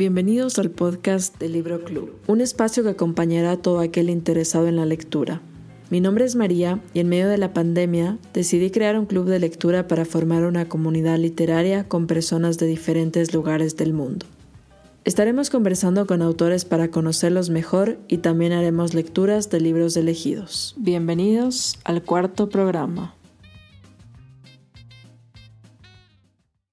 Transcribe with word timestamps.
Bienvenidos 0.00 0.58
al 0.58 0.70
podcast 0.70 1.38
del 1.38 1.52
Libro 1.52 1.84
Club, 1.84 2.14
un 2.26 2.40
espacio 2.40 2.82
que 2.82 2.88
acompañará 2.88 3.50
a 3.50 3.56
todo 3.58 3.80
aquel 3.80 4.08
interesado 4.08 4.66
en 4.66 4.76
la 4.76 4.86
lectura. 4.86 5.42
Mi 5.90 6.00
nombre 6.00 6.24
es 6.24 6.36
María 6.36 6.80
y 6.94 7.00
en 7.00 7.10
medio 7.10 7.28
de 7.28 7.36
la 7.36 7.52
pandemia 7.52 8.16
decidí 8.32 8.70
crear 8.70 8.98
un 8.98 9.04
club 9.04 9.26
de 9.26 9.38
lectura 9.38 9.88
para 9.88 10.06
formar 10.06 10.46
una 10.46 10.66
comunidad 10.70 11.18
literaria 11.18 11.86
con 11.86 12.06
personas 12.06 12.56
de 12.56 12.66
diferentes 12.66 13.34
lugares 13.34 13.76
del 13.76 13.92
mundo. 13.92 14.24
Estaremos 15.04 15.50
conversando 15.50 16.06
con 16.06 16.22
autores 16.22 16.64
para 16.64 16.90
conocerlos 16.90 17.50
mejor 17.50 17.98
y 18.08 18.18
también 18.18 18.52
haremos 18.52 18.94
lecturas 18.94 19.50
de 19.50 19.60
libros 19.60 19.98
elegidos. 19.98 20.74
Bienvenidos 20.78 21.78
al 21.84 22.02
cuarto 22.02 22.48
programa. 22.48 23.19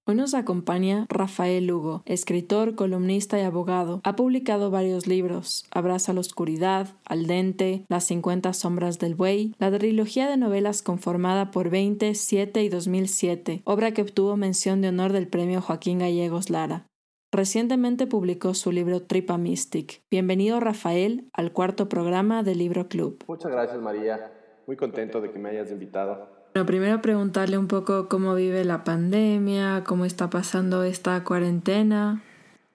Hoy 0.09 0.15
nos 0.15 0.33
acompaña 0.33 1.05
Rafael 1.09 1.67
Lugo, 1.67 2.01
escritor, 2.05 2.75
columnista 2.75 3.37
y 3.39 3.41
abogado. 3.41 3.99
Ha 4.05 4.15
publicado 4.15 4.71
varios 4.71 5.05
libros: 5.05 5.65
Abraza 5.69 6.13
la 6.13 6.21
oscuridad, 6.21 6.87
Al 7.03 7.27
dente, 7.27 7.83
Las 7.89 8.05
50 8.05 8.53
sombras 8.53 8.99
del 8.99 9.15
buey, 9.15 9.53
la 9.59 9.69
trilogía 9.69 10.29
de 10.29 10.37
novelas 10.37 10.81
conformada 10.81 11.51
por 11.51 11.69
20, 11.69 12.15
7 12.15 12.63
y 12.63 12.69
2007, 12.69 13.63
obra 13.65 13.91
que 13.91 14.01
obtuvo 14.01 14.37
mención 14.37 14.79
de 14.79 14.87
honor 14.87 15.11
del 15.11 15.27
premio 15.27 15.59
Joaquín 15.59 15.99
Gallegos 15.99 16.49
Lara. 16.49 16.87
Recientemente 17.33 18.07
publicó 18.07 18.53
su 18.53 18.71
libro 18.71 19.01
Tripa 19.01 19.37
Mystic. 19.37 20.03
Bienvenido 20.09 20.61
Rafael 20.61 21.27
al 21.33 21.51
cuarto 21.51 21.89
programa 21.89 22.43
del 22.43 22.59
Libro 22.59 22.87
Club. 22.87 23.25
Muchas 23.27 23.51
gracias 23.51 23.81
María, 23.81 24.31
muy 24.67 24.77
contento 24.77 25.19
de 25.19 25.31
que 25.31 25.39
me 25.39 25.49
hayas 25.49 25.69
invitado. 25.69 26.36
Bueno, 26.57 26.65
primero 26.65 27.01
preguntarle 27.03 27.55
un 27.59 27.67
poco 27.67 28.09
cómo 28.09 28.33
vive 28.33 28.65
la 28.65 28.83
pandemia, 28.83 29.83
cómo 29.85 30.05
está 30.05 30.31
pasando 30.31 30.81
esta 30.81 31.23
cuarentena. 31.23 32.23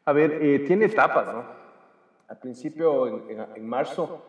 A 0.05 0.13
ver, 0.13 0.39
eh, 0.41 0.61
tiene 0.61 0.85
etapas, 0.85 1.27
¿no? 1.35 1.43
Al 2.29 2.39
principio, 2.39 3.29
en, 3.29 3.67
marzo, 3.67 4.23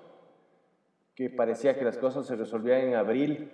que 1.14 1.30
parecía 1.30 1.78
que 1.78 1.86
las 1.86 2.00
cosas 2.00 2.26
se 2.26 2.36
resolvían 2.36 2.82
en 2.82 2.96
abril, 2.96 3.52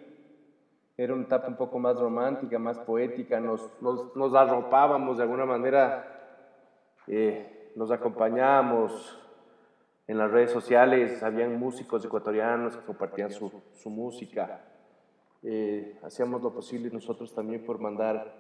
era 0.96 1.14
una 1.14 1.24
etapa 1.24 1.50
un 1.50 1.58
poco 1.58 1.80
más 1.80 2.00
romántica, 2.00 2.58
más 2.58 2.80
poética, 2.80 3.42
nos, 3.42 3.70
nos, 3.82 4.16
nos 4.16 4.34
arropábamos 4.34 5.18
de 5.18 5.24
alguna 5.24 5.46
manera, 5.46 6.56
eh, 7.08 7.74
nos 7.76 7.92
acompañábamos 7.92 9.20
en 10.08 10.18
las 10.18 10.32
redes 10.32 10.52
sociales, 10.52 11.22
habían 11.24 11.60
músicos 11.60 12.06
ecuatorianos 12.06 12.78
que 12.78 12.86
compartían 12.86 13.32
su, 13.32 13.52
su 13.74 13.90
música 13.90 14.62
eh, 15.44 15.98
hacíamos 16.04 16.42
lo 16.42 16.54
posible 16.54 16.90
nosotros 16.92 17.34
también 17.34 17.64
por 17.64 17.80
mandar 17.80 18.34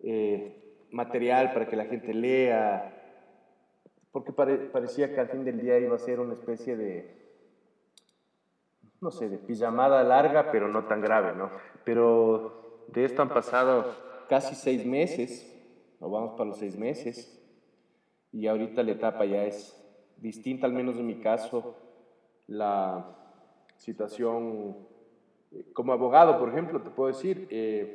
eh, 0.00 0.86
material 0.90 1.52
para 1.52 1.66
que 1.66 1.76
la 1.76 1.86
gente 1.86 2.12
lea, 2.12 2.94
porque 4.12 4.32
parecía 4.32 5.12
que 5.12 5.20
al 5.20 5.28
fin 5.28 5.44
del 5.44 5.60
día 5.60 5.78
iba 5.78 5.96
a 5.96 5.98
ser 5.98 6.20
una 6.20 6.34
especie 6.34 6.76
de, 6.76 7.18
no 9.00 9.10
sé, 9.10 9.28
de 9.28 9.38
pijamada 9.38 10.02
larga, 10.02 10.50
pero 10.50 10.68
no 10.68 10.84
tan 10.86 11.00
grave, 11.00 11.34
¿no? 11.34 11.50
Pero 11.84 12.84
de 12.88 13.04
esto 13.04 13.22
han 13.22 13.28
pasado 13.28 13.94
casi 14.28 14.54
seis 14.54 14.84
meses, 14.84 15.54
nos 16.00 16.10
vamos 16.10 16.32
para 16.32 16.50
los 16.50 16.58
seis 16.58 16.76
meses, 16.76 17.34
y 18.32 18.46
ahorita 18.46 18.82
la 18.82 18.92
etapa 18.92 19.24
ya 19.24 19.44
es 19.44 19.74
distinta, 20.18 20.66
al 20.66 20.72
menos 20.72 20.96
en 20.96 21.06
mi 21.06 21.20
caso, 21.20 21.76
la 22.46 23.16
situación 23.76 24.88
como 25.72 25.92
abogado, 25.92 26.38
por 26.38 26.50
ejemplo, 26.50 26.82
te 26.82 26.90
puedo 26.90 27.08
decir, 27.08 27.46
eh, 27.50 27.94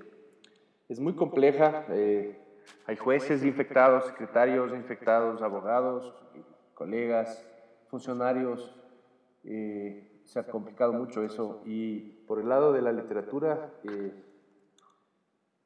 es 0.90 1.00
muy 1.00 1.14
compleja. 1.14 1.86
Eh, 1.90 2.40
hay 2.86 2.96
jueces 2.96 3.44
infectados, 3.44 4.06
secretarios 4.06 4.74
infectados, 4.74 5.42
abogados, 5.42 6.14
colegas, 6.74 7.46
funcionarios. 7.90 8.76
Eh, 9.44 10.22
se 10.24 10.40
ha 10.40 10.48
complicado 10.48 10.94
mucho 10.94 11.24
eso. 11.24 11.62
Y 11.66 12.00
por 12.28 12.40
el 12.40 12.50
lado 12.50 12.72
de 12.72 12.82
la 12.82 12.92
literatura, 12.92 13.74
en 13.84 14.24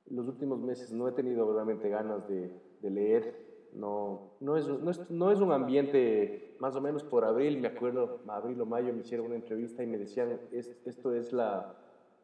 los 0.09 0.28
últimos 0.28 0.59
meses 0.59 0.92
no 0.92 1.08
he 1.08 1.12
tenido 1.12 1.53
realmente 1.53 1.90
ganas 1.90 2.28
de, 2.28 2.52
leer. 2.81 3.47
No, 3.78 4.32
no, 4.40 4.58
es, 4.58 4.68
no, 4.68 4.90
es, 4.90 5.10
no 5.12 5.32
es 5.32 5.40
un 5.40 5.52
ambiente, 5.52 6.56
más 6.60 6.76
o 6.76 6.82
menos 6.82 7.04
por 7.04 7.24
abril, 7.24 7.60
me 7.60 7.68
acuerdo, 7.68 8.22
abril 8.28 8.60
o 8.60 8.66
mayo 8.66 8.92
me 8.92 9.02
hicieron 9.02 9.28
una 9.28 9.36
entrevista 9.36 9.84
y 9.84 9.88
me 9.88 10.00
decían, 10.00 10.40
esto 10.52 11.14
es 11.14 11.32
la, 11.32 11.76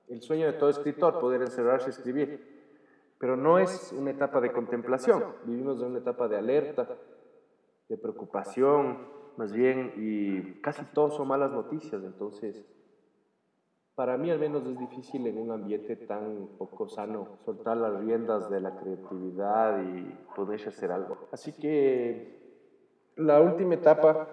el 0.08 0.22
sueño 0.22 0.48
de 0.48 0.54
todo 0.54 0.70
escritor, 0.70 1.20
poder 1.20 1.42
encerrarse 1.42 1.88
y 1.88 1.92
escribir. 1.92 2.54
Pero 3.20 3.38
no 3.38 3.60
es 3.60 3.94
una 3.98 4.12
etapa 4.12 4.42
de 4.42 4.52
contemplación, 4.52 5.24
vivimos 5.46 5.80
en 5.82 5.90
una 5.90 6.00
etapa 6.00 6.28
de 6.28 6.38
alerta, 6.38 6.88
de 7.88 7.98
preocupación, 7.98 8.98
más 9.38 9.54
bien, 9.54 9.94
y 9.98 10.60
casi 10.62 10.84
todos 10.86 11.16
son 11.16 11.28
malas 11.28 11.52
noticias, 11.52 12.04
entonces, 12.04 12.66
para 13.96 14.18
mí 14.18 14.32
al 14.32 14.40
menos 14.40 14.66
es 14.66 14.78
difícil 14.78 15.28
en 15.28 15.38
un 15.38 15.52
ambiente 15.52 15.96
tan 15.96 16.48
poco 16.58 16.88
sano 16.88 17.38
soltar 17.46 17.78
las 17.78 18.00
riendas 18.00 18.50
de 18.50 18.60
la 18.60 18.76
creatividad 18.76 19.82
y 19.84 20.18
poderse 20.36 20.70
hacer 20.70 20.92
algo. 20.92 21.28
Así 21.32 21.54
que 21.54 22.42
la 23.16 23.40
última 23.40 23.76
etapa 23.76 24.28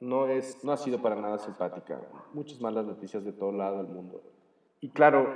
no, 0.00 0.28
es, 0.28 0.62
no 0.64 0.72
ha 0.72 0.76
sido 0.76 1.02
para 1.02 1.16
nada 1.16 1.38
simpática, 1.38 2.00
muchas 2.32 2.60
malas 2.60 2.86
noticias 2.86 3.24
de 3.24 3.32
todo 3.32 3.50
lado 3.50 3.78
del 3.78 3.92
mundo. 3.92 4.22
Y 4.80 4.90
claro, 4.90 5.34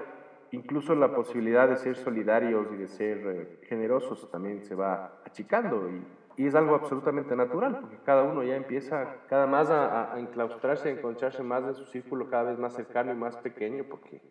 incluso 0.52 0.94
la 0.94 1.12
posibilidad 1.12 1.68
de 1.68 1.76
ser 1.76 1.96
solidarios 1.96 2.68
y 2.72 2.76
de 2.76 2.88
ser 2.88 3.18
eh, 3.26 3.60
generosos 3.66 4.30
también 4.30 4.62
se 4.62 4.76
va 4.76 5.20
achicando 5.24 5.90
y, 5.90 6.04
y, 6.36 6.46
es 6.46 6.54
algo 6.54 6.74
absolutamente 6.74 7.36
natural, 7.36 7.78
porque 7.80 7.98
cada 8.04 8.22
uno 8.22 8.42
ya 8.42 8.56
empieza 8.56 9.16
cada 9.28 9.46
más 9.46 9.70
a, 9.70 10.14
a, 10.14 10.20
enclaustrarse, 10.20 10.88
a 10.88 10.92
encontrarse 10.92 11.42
más 11.42 11.64
en 11.64 11.74
su 11.74 11.84
círculo 11.86 12.28
cada 12.28 12.44
vez 12.44 12.58
más 12.58 12.74
cercano 12.74 13.12
y 13.12 13.16
más 13.16 13.36
pequeño, 13.36 13.84
porque 13.88 14.22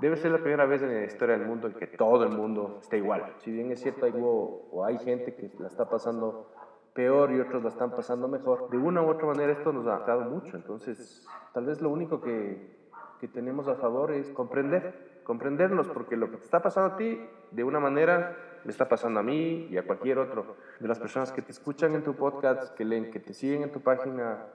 debe 0.00 0.16
ser 0.16 0.32
la 0.32 0.38
primera 0.38 0.66
vez 0.66 0.82
en 0.82 0.94
la 0.94 1.04
historia 1.04 1.36
del 1.36 1.46
mundo 1.46 1.68
en 1.68 1.74
que 1.74 1.86
todo 1.86 2.24
el 2.24 2.30
mundo 2.30 2.78
está 2.80 2.96
igual. 2.96 3.34
Si 3.38 3.50
bien 3.50 3.70
es 3.70 3.80
cierto, 3.80 4.06
hay, 4.06 4.14
o 4.16 4.84
hay 4.84 4.98
gente 4.98 5.34
que 5.34 5.50
la 5.58 5.68
está 5.68 5.88
pasando 5.88 6.50
peor 6.94 7.32
y 7.32 7.40
otros 7.40 7.62
la 7.62 7.70
están 7.70 7.90
pasando 7.90 8.28
mejor, 8.28 8.68
de 8.70 8.76
una 8.76 9.02
u 9.02 9.08
otra 9.08 9.26
manera 9.26 9.52
esto 9.52 9.72
nos 9.72 9.86
ha 9.86 9.94
afectado 9.94 10.22
mucho, 10.22 10.56
entonces 10.56 11.26
tal 11.54 11.66
vez 11.66 11.80
lo 11.80 11.88
único 11.88 12.20
que 12.20 12.82
que 13.22 13.28
tenemos 13.28 13.68
a 13.68 13.76
favor 13.76 14.10
es 14.10 14.28
comprender, 14.30 15.20
comprendernos, 15.22 15.86
porque 15.86 16.16
lo 16.16 16.28
que 16.28 16.38
te 16.38 16.42
está 16.42 16.60
pasando 16.60 16.94
a 16.94 16.96
ti, 16.96 17.24
de 17.52 17.62
una 17.62 17.78
manera, 17.78 18.36
me 18.64 18.70
está 18.70 18.88
pasando 18.88 19.20
a 19.20 19.22
mí 19.22 19.68
y 19.70 19.76
a 19.76 19.86
cualquier 19.86 20.18
otro. 20.18 20.56
De 20.80 20.88
las 20.88 20.98
personas 20.98 21.32
que 21.32 21.42
te 21.42 21.52
escuchan 21.52 21.94
en 21.94 22.02
tu 22.02 22.14
podcast, 22.14 22.74
que 22.74 22.84
leen, 22.84 23.10
que 23.10 23.20
te 23.20 23.34
siguen 23.34 23.62
en 23.62 23.72
tu 23.72 23.80
página, 23.80 24.46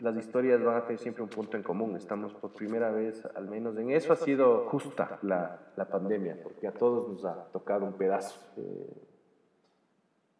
las 0.00 0.16
historias 0.16 0.62
van 0.62 0.76
a 0.76 0.82
tener 0.84 0.98
siempre 0.98 1.22
un 1.22 1.28
punto 1.28 1.56
en 1.56 1.62
común. 1.62 1.96
Estamos 1.96 2.34
por 2.34 2.52
primera 2.52 2.90
vez, 2.90 3.24
al 3.34 3.48
menos 3.48 3.76
en 3.78 3.90
eso 3.90 4.12
ha 4.12 4.16
sido 4.16 4.66
justa 4.68 5.18
la, 5.22 5.60
la 5.76 5.88
pandemia, 5.88 6.38
porque 6.42 6.66
a 6.66 6.72
todos 6.72 7.08
nos 7.08 7.24
ha 7.24 7.44
tocado 7.52 7.84
un 7.84 7.92
pedazo. 7.94 8.40
Eh, 8.56 9.08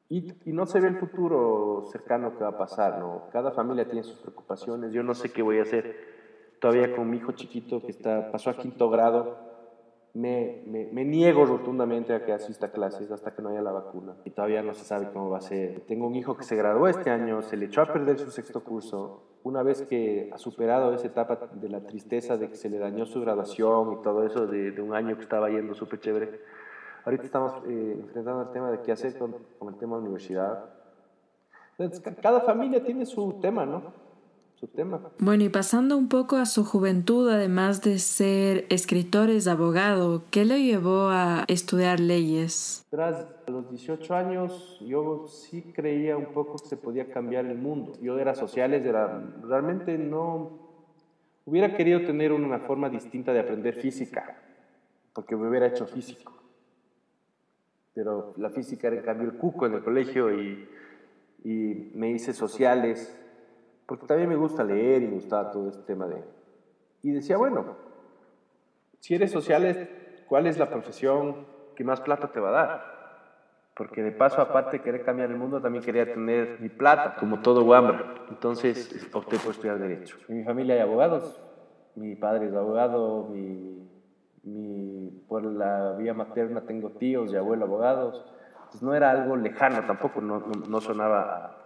y, 0.09 0.51
y, 0.51 0.53
no 0.53 0.67
se 0.67 0.79
ve 0.79 0.89
el 0.89 0.97
futuro 0.99 1.85
cercano 1.91 2.37
que 2.37 2.45
va 2.45 2.51
a 2.51 2.59
pasar, 2.59 2.99
¿no? 2.99 3.29
Cada 3.33 3.53
familia 3.53 3.87
tiene 3.87 4.03
sus 4.03 4.19
preocupaciones. 4.19 4.93
Yo 4.93 5.03
no 5.03 5.15
sé 5.15 5.33
qué 5.33 5.41
voy 5.41 5.59
a 5.59 5.63
hacer 5.63 5.97
todavía 6.61 6.95
con 6.95 7.11
mi 7.11 7.17
hijo 7.17 7.33
chiquito 7.33 7.81
que 7.81 7.91
está, 7.91 8.31
pasó 8.31 8.51
a 8.51 8.57
quinto 8.57 8.89
grado, 8.89 9.52
me, 10.15 10.63
me, 10.67 11.05
niego 11.05 11.47
rotundamente 11.47 12.15
a 12.15 12.25
que 12.25 12.33
asista 12.33 12.71
clases 12.71 13.11
hasta 13.11 13.35
que 13.35 13.41
no 13.41 13.49
haya 13.49 13.63
la 13.63 13.73
vacuna. 13.73 14.15
Y 14.25 14.31
todavía 14.31 14.63
no 14.63 14.75
se 14.75 14.85
sabe 14.85 15.11
cómo 15.13 15.31
va 15.31 15.39
a 15.39 15.43
ser. 15.43 15.81
Tengo 15.87 16.07
un 16.07 16.15
hijo 16.15 16.37
que 16.37 16.45
se 16.45 16.55
graduó 16.55 16.87
este 16.89 17.11
año, 17.11 17.41
se 17.43 17.57
le 17.57 17.67
echó 17.67 17.81
a 17.81 17.93
perder 17.93 18.19
su 18.19 18.31
sexto 18.31 18.63
curso. 18.63 19.23
Una 19.43 19.63
vez 19.63 19.83
que 19.83 20.31
ha 20.33 20.39
superado 20.39 20.93
esa 20.93 21.07
etapa 21.07 21.49
de 21.53 21.69
la 21.69 21.81
tristeza 21.81 22.37
de 22.37 22.49
que 22.49 22.57
se 22.57 22.69
le 22.69 22.79
dañó 22.79 23.07
su 23.07 23.21
graduación 23.21 23.95
y 23.95 24.03
todo 24.03 24.25
eso 24.25 24.47
de, 24.47 24.71
de 24.71 24.83
un 24.83 24.95
año 24.95 25.17
que 25.17 25.23
estaba 25.23 25.49
yendo 25.49 25.75
súper 25.75 25.99
chévere, 25.99 26.41
ahorita 27.05 27.25
estamos 27.25 27.55
eh, 27.67 27.97
enfrentando 27.99 28.43
el 28.43 28.51
tema 28.51 28.71
de 28.71 28.81
qué 28.83 28.93
hacer 28.93 29.19
con, 29.19 29.35
con 29.59 29.73
el 29.73 29.81
tema 29.81 29.97
de 29.97 30.03
universidad. 30.03 30.71
Cada 32.21 32.43
familia 32.43 32.85
tiene 32.85 33.07
su 33.07 33.41
tema, 33.41 33.65
¿no? 33.67 34.02
Tema. 34.69 35.01
Bueno, 35.19 35.45
y 35.45 35.49
pasando 35.49 35.97
un 35.97 36.09
poco 36.09 36.37
a 36.37 36.47
su 36.47 36.65
juventud, 36.65 37.29
además 37.29 37.83
de 37.83 37.99
ser 37.99 38.67
escritor, 38.71 39.31
es 39.31 39.47
abogado, 39.47 40.25
¿qué 40.31 40.45
le 40.45 40.63
llevó 40.63 41.09
a 41.09 41.45
estudiar 41.49 42.01
leyes? 42.01 42.85
Tras 42.91 43.27
los 43.47 43.71
18 43.71 44.15
años, 44.15 44.79
yo 44.81 45.27
sí 45.29 45.63
creía 45.75 46.17
un 46.17 46.33
poco 46.33 46.57
que 46.59 46.69
se 46.69 46.77
podía 46.77 47.11
cambiar 47.11 47.47
el 47.47 47.59
mundo. 47.59 47.93
Yo 48.01 48.19
era 48.19 48.35
sociales, 48.35 48.85
era, 48.85 49.23
realmente 49.43 49.99
no... 49.99 50.61
Hubiera 51.45 51.77
querido 51.77 52.03
tener 52.03 52.33
una 52.33 52.61
forma 52.61 52.89
distinta 52.89 53.33
de 53.33 53.41
aprender 53.41 53.75
física, 53.75 54.39
porque 55.13 55.35
me 55.35 55.49
hubiera 55.49 55.67
hecho 55.67 55.87
físico. 55.87 56.33
Pero 57.95 58.33
la 58.37 58.51
física 58.51 58.87
era 58.87 58.97
en 58.97 59.03
cambio 59.03 59.29
el 59.29 59.37
cuco 59.37 59.67
en 59.67 59.75
el 59.75 59.83
colegio 59.83 60.33
y, 60.33 60.69
y 61.45 61.91
me 61.95 62.13
hice 62.13 62.33
sociales 62.33 63.19
porque 63.87 64.07
también 64.07 64.29
me 64.29 64.37
gusta 64.37 64.65
leer 64.65 65.03
y 65.03 65.09
me 65.09 65.15
gustaba 65.15 65.51
todo 65.51 65.69
este 65.69 65.83
tema 65.83 66.07
de... 66.07 66.23
Y 67.03 67.11
decía, 67.11 67.37
bueno, 67.37 67.77
si 69.01 69.15
eres 69.15 69.31
social, 69.31 69.89
¿cuál 70.29 70.47
es 70.47 70.59
la 70.59 70.71
profesión 70.71 71.47
que 71.75 71.85
más 71.85 72.01
plata 72.01 72.31
te 72.31 72.41
va 72.41 72.49
a 72.49 72.53
dar? 72.53 72.93
porque 73.75 74.03
de 74.03 74.13
paso, 74.13 74.41
aparte 74.41 74.79
de 74.79 74.83
querer 74.83 75.05
cambiar 75.05 75.31
el 75.31 75.37
mundo, 75.37 75.61
también 75.61 75.83
quería 75.83 76.05
tener 76.05 76.61
mi 76.61 76.69
plata, 76.69 77.17
como 77.19 77.41
todo 77.41 77.65
Wambra. 77.65 78.15
Entonces 78.29 79.09
opté 79.13 79.39
por 79.39 79.53
estudiar 79.53 79.79
Derecho. 79.79 80.19
En 80.29 80.39
mi 80.39 80.45
familia 80.45 80.75
hay 80.75 80.81
abogados, 80.81 81.43
mi 81.95 82.15
padre 82.15 82.49
es 82.49 82.55
abogado, 82.55 83.29
mi, 83.31 83.89
mi, 84.43 85.25
por 85.27 85.45
la 85.45 85.93
vía 85.93 86.13
materna 86.13 86.63
tengo 86.63 86.91
tíos 86.91 87.33
y 87.33 87.37
abuelos 87.37 87.69
abogados. 87.69 88.25
Entonces 88.57 88.83
no 88.83 88.95
era 88.95 89.11
algo 89.11 89.37
lejano 89.37 89.87
tampoco, 89.87 90.21
no, 90.21 90.41
no, 90.69 90.81
sonaba 90.81 91.62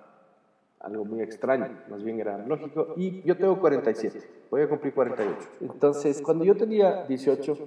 algo 0.87 1.05
muy 1.05 1.21
extraño, 1.21 1.69
más 1.91 2.03
bien 2.03 2.21
era 2.21 2.39
lógico. 2.39 2.95
Y 2.97 3.23
yo 3.23 3.37
tengo 3.37 3.59
47, 3.59 4.21
voy 4.51 4.63
a 4.63 4.69
cumplir 4.69 4.95
48. 4.95 5.49
Entonces, 5.61 6.23
cuando 6.23 6.45
yo 6.45 6.57
tenía 6.57 7.05
18, 7.05 7.59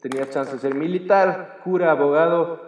tenía 0.00 0.28
chance 0.30 0.52
de 0.52 0.58
ser 0.60 0.74
militar, 0.74 1.58
cura, 1.64 1.90
abogado 1.90 2.60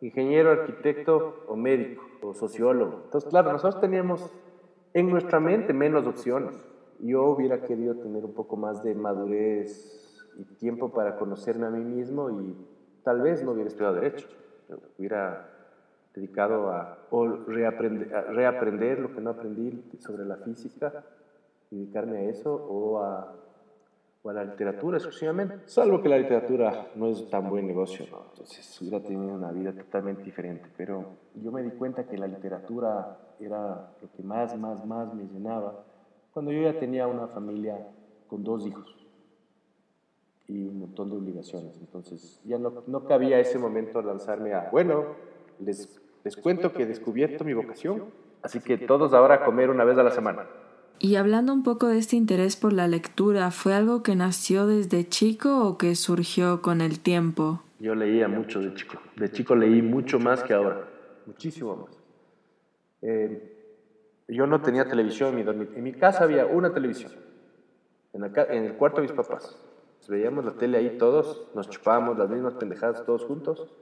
ingeniero, 0.00 0.50
arquitecto 0.50 1.44
o 1.46 1.54
médico 1.54 2.02
o 2.22 2.34
sociólogo. 2.34 3.02
Entonces, 3.04 3.30
claro, 3.30 3.52
nosotros 3.52 3.80
teníamos 3.80 4.32
en 4.94 5.08
nuestra 5.10 5.38
mente 5.38 5.72
menos 5.72 6.06
opciones. 6.06 6.54
Yo 6.98 7.24
hubiera 7.26 7.62
querido 7.62 7.94
tener 7.94 8.24
un 8.24 8.34
poco 8.34 8.56
más 8.56 8.82
de 8.82 8.94
madurez 8.94 10.26
y 10.38 10.44
tiempo 10.56 10.90
para 10.90 11.16
conocerme 11.16 11.66
a 11.66 11.70
mí 11.70 11.84
mismo 11.84 12.30
y 12.30 12.56
tal 13.04 13.22
vez 13.22 13.44
no 13.44 13.52
hubiera 13.52 13.68
estudiado 13.68 13.94
derecho. 13.94 14.26
Hubiera 14.98 15.59
dedicado 16.14 16.70
a, 16.70 16.98
reaprender, 17.46 18.14
a 18.14 18.22
reaprender 18.22 18.98
lo 18.98 19.14
que 19.14 19.20
no 19.20 19.30
aprendí 19.30 19.82
sobre 19.98 20.24
la 20.24 20.36
física, 20.36 21.04
dedicarme 21.70 22.18
a 22.18 22.22
eso 22.22 22.54
o 22.54 23.02
a 23.02 23.34
o 24.22 24.28
a 24.28 24.32
la 24.34 24.44
literatura 24.44 24.98
exclusivamente, 24.98 25.60
salvo 25.66 26.02
que 26.02 26.08
la 26.08 26.18
literatura 26.18 26.88
no 26.94 27.08
es 27.08 27.28
tan 27.30 27.48
buen 27.48 27.66
negocio, 27.66 28.06
¿no? 28.10 28.26
entonces 28.30 28.80
hubiera 28.80 29.00
tenido 29.00 29.32
una 29.32 29.50
vida 29.50 29.72
totalmente 29.72 30.22
diferente, 30.22 30.68
pero 30.76 31.06
yo 31.34 31.50
me 31.50 31.62
di 31.62 31.70
cuenta 31.70 32.04
que 32.04 32.18
la 32.18 32.26
literatura 32.26 33.18
era 33.40 33.92
lo 34.00 34.12
que 34.12 34.22
más, 34.22 34.56
más, 34.58 34.84
más 34.84 35.14
me 35.14 35.24
llenaba 35.24 35.84
cuando 36.34 36.52
yo 36.52 36.62
ya 36.62 36.78
tenía 36.78 37.06
una 37.06 37.28
familia 37.28 37.78
con 38.28 38.44
dos 38.44 38.66
hijos 38.66 38.94
y 40.48 40.66
un 40.66 40.80
montón 40.80 41.10
de 41.10 41.16
obligaciones, 41.16 41.78
entonces 41.80 42.42
ya 42.44 42.58
no, 42.58 42.82
no 42.86 43.04
cabía 43.06 43.38
ese 43.38 43.58
momento 43.58 44.02
lanzarme 44.02 44.52
a, 44.52 44.68
bueno, 44.70 45.29
les, 45.64 46.00
les 46.24 46.36
cuento 46.36 46.72
que 46.72 46.82
he 46.82 46.86
descubierto 46.86 47.44
mi 47.44 47.54
vocación, 47.54 48.04
así 48.42 48.60
que 48.60 48.78
todos 48.78 49.12
ahora 49.12 49.36
a 49.36 49.44
comer 49.44 49.70
una 49.70 49.84
vez 49.84 49.98
a 49.98 50.02
la 50.02 50.10
semana. 50.10 50.46
Y 51.02 51.16
hablando 51.16 51.54
un 51.54 51.62
poco 51.62 51.86
de 51.86 51.96
este 51.96 52.16
interés 52.16 52.56
por 52.56 52.74
la 52.74 52.86
lectura, 52.86 53.50
¿fue 53.50 53.72
algo 53.72 54.02
que 54.02 54.14
nació 54.14 54.66
desde 54.66 55.08
chico 55.08 55.66
o 55.66 55.78
que 55.78 55.94
surgió 55.94 56.60
con 56.60 56.82
el 56.82 57.00
tiempo? 57.00 57.62
Yo 57.78 57.94
leía 57.94 58.28
mucho 58.28 58.60
de 58.60 58.74
chico. 58.74 58.98
De 59.16 59.30
chico 59.30 59.56
leí 59.56 59.80
mucho 59.80 60.18
más 60.18 60.42
que 60.42 60.52
ahora. 60.52 60.86
Muchísimo 61.24 61.74
más. 61.74 61.98
Eh, 63.00 64.26
yo 64.28 64.46
no 64.46 64.60
tenía 64.60 64.84
televisión 64.84 65.30
en 65.30 65.36
mi 65.36 65.42
dormitorio. 65.42 65.78
En 65.78 65.84
mi 65.84 65.94
casa 65.94 66.24
había 66.24 66.44
una 66.44 66.74
televisión. 66.74 67.12
En, 68.12 68.24
en 68.24 68.64
el 68.64 68.74
cuarto 68.74 69.00
de 69.00 69.08
mis 69.08 69.12
papás. 69.12 69.56
veíamos 70.06 70.44
la 70.44 70.52
tele 70.52 70.76
ahí 70.76 70.98
todos, 70.98 71.46
nos 71.54 71.70
chupábamos 71.70 72.18
las 72.18 72.28
mismas 72.28 72.54
pendejadas 72.54 73.06
todos 73.06 73.24
juntos. 73.24 73.72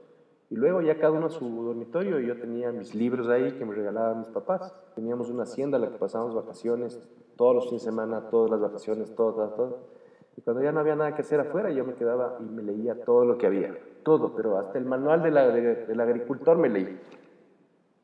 Y 0.49 0.55
luego 0.55 0.81
ya 0.81 0.97
cada 0.97 1.11
uno 1.11 1.27
a 1.27 1.29
su 1.29 1.47
dormitorio 1.47 2.19
y 2.19 2.25
yo 2.25 2.39
tenía 2.39 2.71
mis 2.71 2.95
libros 2.95 3.27
ahí 3.29 3.51
que 3.51 3.65
me 3.65 3.75
regalaban 3.75 4.19
mis 4.19 4.29
papás. 4.29 4.73
Teníamos 4.95 5.29
una 5.29 5.43
hacienda 5.43 5.77
en 5.77 5.83
la 5.83 5.91
que 5.91 5.97
pasábamos 5.97 6.33
vacaciones 6.33 6.99
todos 7.37 7.55
los 7.55 7.65
fines 7.65 7.83
de 7.83 7.91
semana, 7.91 8.29
todas 8.29 8.49
las 8.49 8.59
vacaciones, 8.59 9.13
todo, 9.15 9.47
todo, 9.49 9.77
Y 10.35 10.41
cuando 10.41 10.63
ya 10.63 10.71
no 10.71 10.79
había 10.79 10.95
nada 10.95 11.13
que 11.13 11.21
hacer 11.21 11.39
afuera, 11.39 11.69
yo 11.69 11.85
me 11.85 11.93
quedaba 11.93 12.37
y 12.39 12.43
me 12.43 12.63
leía 12.63 12.99
todo 13.05 13.25
lo 13.25 13.37
que 13.37 13.45
había. 13.45 13.77
Todo, 14.03 14.35
pero 14.35 14.57
hasta 14.57 14.79
el 14.79 14.85
manual 14.85 15.21
de 15.21 15.31
la, 15.31 15.47
del 15.49 15.99
agricultor 15.99 16.57
me 16.57 16.69
leí. 16.69 16.99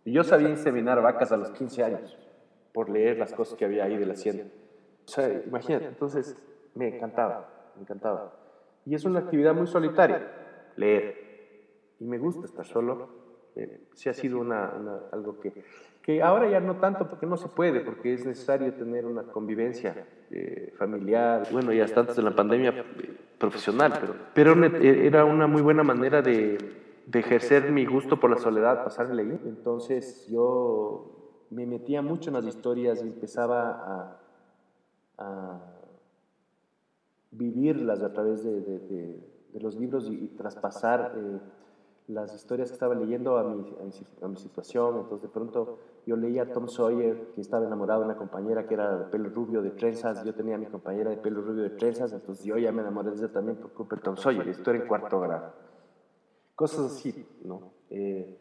Y 0.05 0.11
yo 0.11 0.23
sabía 0.23 0.49
inseminar 0.49 1.01
vacas 1.01 1.31
a 1.31 1.37
los 1.37 1.49
15 1.49 1.83
años 1.83 2.17
por 2.73 2.89
leer 2.89 3.17
las 3.17 3.33
cosas 3.33 3.57
que 3.57 3.65
había 3.65 3.85
ahí 3.85 3.97
de 3.97 4.05
la 4.05 4.13
hacienda. 4.13 4.45
O 5.05 5.07
sea, 5.07 5.43
imagínate, 5.45 5.87
entonces 5.87 6.37
me 6.75 6.95
encantaba, 6.95 7.49
me 7.75 7.81
encantaba. 7.81 8.33
Y 8.85 8.93
es 8.93 9.03
una 9.03 9.19
actividad 9.19 9.55
muy 9.55 9.65
solitaria, 9.65 10.31
leer 10.75 11.24
y 11.99 12.05
me 12.05 12.17
gusta 12.17 12.45
estar 12.45 12.65
solo. 12.65 13.25
Eh, 13.55 13.87
sí 13.93 14.09
ha 14.09 14.13
sido 14.13 14.39
una, 14.39 14.73
algo 15.13 15.39
que, 15.39 15.53
que 16.01 16.21
ahora 16.21 16.49
ya 16.49 16.59
no 16.59 16.75
tanto 16.75 17.09
porque 17.09 17.25
no 17.25 17.37
se 17.37 17.47
puede, 17.47 17.79
porque 17.79 18.13
es 18.13 18.25
necesario 18.25 18.73
tener 18.73 19.05
una 19.05 19.23
convivencia 19.23 20.05
eh, 20.29 20.73
familiar, 20.77 21.47
bueno, 21.51 21.71
ya 21.71 21.85
hasta 21.85 22.01
antes 22.01 22.17
de 22.17 22.21
la 22.21 22.35
pandemia 22.35 22.71
eh, 22.71 23.17
profesional, 23.37 23.93
pero, 23.99 24.15
pero 24.33 24.65
era 24.83 25.23
una 25.23 25.47
muy 25.47 25.61
buena 25.61 25.83
manera 25.83 26.21
de, 26.21 26.57
de 27.05 27.19
ejercer 27.19 27.71
mi 27.71 27.85
gusto 27.85 28.19
por 28.19 28.29
la 28.29 28.37
soledad, 28.37 28.83
pasar 28.83 29.09
ahí. 29.11 29.39
Entonces 29.45 30.27
yo 30.27 31.45
me 31.49 31.65
metía 31.65 32.01
mucho 32.01 32.29
en 32.29 32.35
las 32.35 32.45
historias 32.45 33.01
y 33.03 33.07
empezaba 33.07 33.69
a, 33.69 34.19
a 35.17 35.61
vivirlas 37.31 38.01
a 38.01 38.11
través 38.11 38.43
de, 38.43 38.61
de, 38.61 38.79
de, 39.53 39.59
los 39.59 39.75
libros 39.75 40.09
y, 40.09 40.27
traspasar 40.37 41.13
las 42.07 42.33
historias 42.35 42.69
que 42.69 42.73
estaba 42.73 42.93
leyendo 42.93 43.37
a 43.37 43.43
mi, 43.43 43.63
a 44.21 44.27
mi, 44.27 44.35
situación. 44.35 44.97
Entonces, 44.97 45.23
de 45.23 45.29
pronto, 45.29 45.79
yo 46.05 46.15
leía 46.15 46.43
a 46.43 46.51
Tom 46.51 46.67
Sawyer, 46.67 47.31
que 47.33 47.41
estaba 47.41 47.65
enamorado 47.65 48.01
de 48.01 48.05
una 48.05 48.17
compañera 48.17 48.67
que 48.67 48.75
era 48.75 48.97
de 48.97 49.05
pelo 49.05 49.29
rubio 49.29 49.61
de 49.61 49.71
trenzas. 49.71 50.23
Yo 50.23 50.33
tenía 50.33 50.55
a 50.55 50.57
mi 50.57 50.67
compañera 50.67 51.09
de 51.09 51.17
pelo 51.17 51.41
rubio 51.41 51.63
de 51.63 51.71
trenzas, 51.71 52.13
entonces 52.13 52.45
yo 52.45 52.57
ya 52.57 52.71
me 52.71 52.81
enamoré 52.81 53.11
de 53.11 53.17
ella 53.17 53.31
también 53.31 53.57
por 53.57 53.73
culpa 53.73 53.95
de 53.95 54.01
Tom 54.03 54.17
Sawyer. 54.17 54.47
Esto 54.47 54.71
era 54.71 54.81
en 54.81 54.87
cuarto 54.87 55.19
grado. 55.19 55.53
Cosas 56.55 56.91
así, 56.91 57.27
¿no? 57.43 57.73
Eh, 57.89 58.39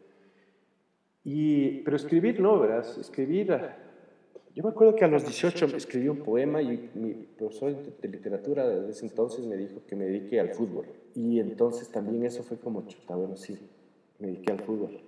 y, 1.23 1.81
pero 1.81 1.97
escribir 1.97 2.39
no, 2.39 2.59
¿verdad? 2.59 2.85
Escribir. 2.99 3.51
Yo 4.55 4.63
me 4.63 4.69
acuerdo 4.69 4.95
que 4.95 5.03
a 5.03 5.09
los 5.09 5.25
18 5.25 5.65
escribí 5.75 6.07
un 6.07 6.19
poema 6.19 6.61
y 6.61 6.89
mi 6.93 7.13
profesor 7.13 7.75
de 7.75 8.07
literatura 8.07 8.65
de 8.65 8.89
ese 8.89 9.05
entonces 9.05 9.45
me 9.45 9.57
dijo 9.57 9.81
que 9.85 9.97
me 9.97 10.05
dedique 10.05 10.39
al 10.39 10.53
fútbol. 10.53 10.85
Y 11.13 11.41
entonces 11.41 11.89
también 11.89 12.23
eso 12.23 12.41
fue 12.41 12.57
como, 12.57 12.87
chuta, 12.87 13.17
bueno, 13.17 13.35
sí, 13.35 13.59
me 14.17 14.27
dediqué 14.27 14.53
al 14.53 14.61
fútbol. 14.61 15.01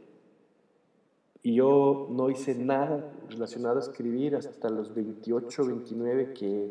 Y 1.44 1.56
yo 1.56 2.10
no 2.12 2.30
hice 2.30 2.56
nada 2.56 3.10
relacionado 3.30 3.78
a 3.78 3.80
escribir 3.80 4.36
hasta 4.36 4.70
los 4.70 4.94
28, 4.94 5.66
29, 5.66 6.34
que 6.34 6.70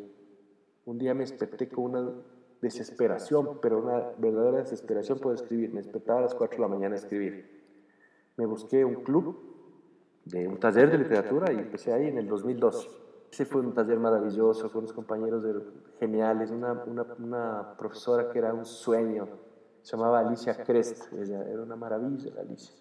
un 0.84 0.99
día 0.99 1.14
me 1.14 1.20
desperté 1.20 1.70
con 1.70 1.84
una 1.84 2.12
desesperación, 2.61 3.58
pero 3.62 3.78
una 3.78 4.12
verdadera 4.18 4.59
desesperación 4.59 5.18
por 5.18 5.35
escribir. 5.35 5.71
Me 5.71 5.80
despertaba 5.80 6.18
a 6.18 6.23
las 6.25 6.35
4 6.35 6.59
de 6.59 6.61
la 6.61 6.68
mañana 6.68 6.95
a 6.95 6.99
escribir. 6.99 7.56
Me 8.37 8.45
busqué 8.45 8.85
un 8.85 8.97
club, 8.97 9.45
de 10.26 10.49
un 10.49 10.59
taller 10.59 10.90
de 10.90 10.99
literatura, 10.99 11.52
y 11.52 11.56
empecé 11.56 11.92
ahí 11.92 12.09
en 12.09 12.18
el 12.18 12.28
2002. 12.28 13.02
Ese 13.33 13.45
fue 13.45 13.61
un 13.61 13.73
taller 13.73 13.99
maravilloso, 13.99 14.71
con 14.71 14.80
unos 14.80 14.92
compañeros 14.92 15.45
geniales, 15.99 16.50
una, 16.50 16.73
una, 16.85 17.06
una, 17.18 17.76
profesora 17.76 18.30
que 18.30 18.38
era 18.38 18.52
un 18.52 18.64
sueño, 18.64 19.28
se 19.83 19.97
llamaba 19.97 20.21
Alicia 20.21 20.64
Crest, 20.64 21.12
ella 21.12 21.45
era 21.49 21.62
una 21.62 21.76
maravilla 21.76 22.33
la 22.35 22.40
Alicia. 22.40 22.75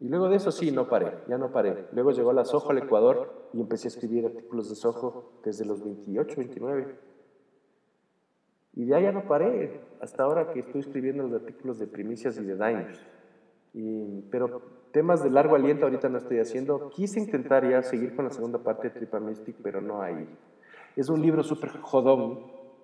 Y 0.00 0.08
luego 0.08 0.28
de 0.28 0.36
eso 0.36 0.52
sí, 0.52 0.70
no 0.70 0.88
paré, 0.88 1.12
ya 1.26 1.36
no 1.36 1.50
paré. 1.50 1.88
Luego 1.92 2.12
llegó 2.12 2.32
la 2.32 2.44
Sojo 2.44 2.70
al 2.70 2.78
Ecuador 2.78 3.50
y 3.52 3.60
empecé 3.60 3.88
a 3.88 3.90
escribir 3.90 4.26
artículos 4.26 4.68
de 4.68 4.76
Sojo 4.76 5.40
desde 5.42 5.64
los 5.64 5.82
28, 5.82 6.36
29. 6.36 6.98
Y 8.74 8.84
de 8.84 8.94
ahí 8.94 9.02
ya 9.02 9.12
no 9.12 9.26
paré, 9.26 9.80
hasta 10.00 10.22
ahora 10.22 10.52
que 10.52 10.60
estoy 10.60 10.82
escribiendo 10.82 11.24
los 11.24 11.42
artículos 11.42 11.80
de 11.80 11.88
primicias 11.88 12.38
y 12.38 12.44
de 12.44 12.54
daños. 12.54 13.00
Y, 13.74 14.22
pero 14.30 14.62
temas 14.92 15.22
de 15.22 15.30
largo 15.30 15.56
aliento 15.56 15.84
ahorita 15.84 16.08
no 16.08 16.18
estoy 16.18 16.38
haciendo. 16.38 16.90
Quise 16.90 17.20
intentar 17.20 17.68
ya 17.68 17.82
seguir 17.82 18.14
con 18.14 18.24
la 18.24 18.30
segunda 18.30 18.58
parte 18.58 18.88
de 18.88 18.94
Tripa 18.94 19.20
Mystic, 19.20 19.56
pero 19.62 19.80
no 19.80 20.02
hay. 20.02 20.28
Es 20.96 21.08
un 21.08 21.22
libro 21.22 21.42
súper 21.42 21.70
jodón 21.80 22.40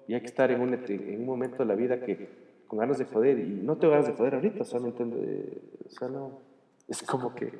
y 0.06 0.14
hay 0.14 0.20
que 0.20 0.26
estar 0.26 0.50
en 0.50 0.60
un, 0.60 0.74
en 0.74 1.20
un 1.20 1.26
momento 1.26 1.58
de 1.58 1.64
la 1.64 1.74
vida 1.74 2.00
que 2.00 2.44
con 2.66 2.78
ganas 2.78 2.98
de 2.98 3.04
joder 3.04 3.38
y 3.38 3.62
no 3.62 3.76
tengo 3.76 3.92
ganas 3.92 4.06
de 4.06 4.14
joder 4.14 4.34
ahorita, 4.34 4.64
sea, 4.64 4.80
no 4.80 4.88
o 4.88 5.90
sea, 5.90 6.08
no, 6.08 6.40
es 6.88 7.02
como 7.02 7.34
que 7.34 7.52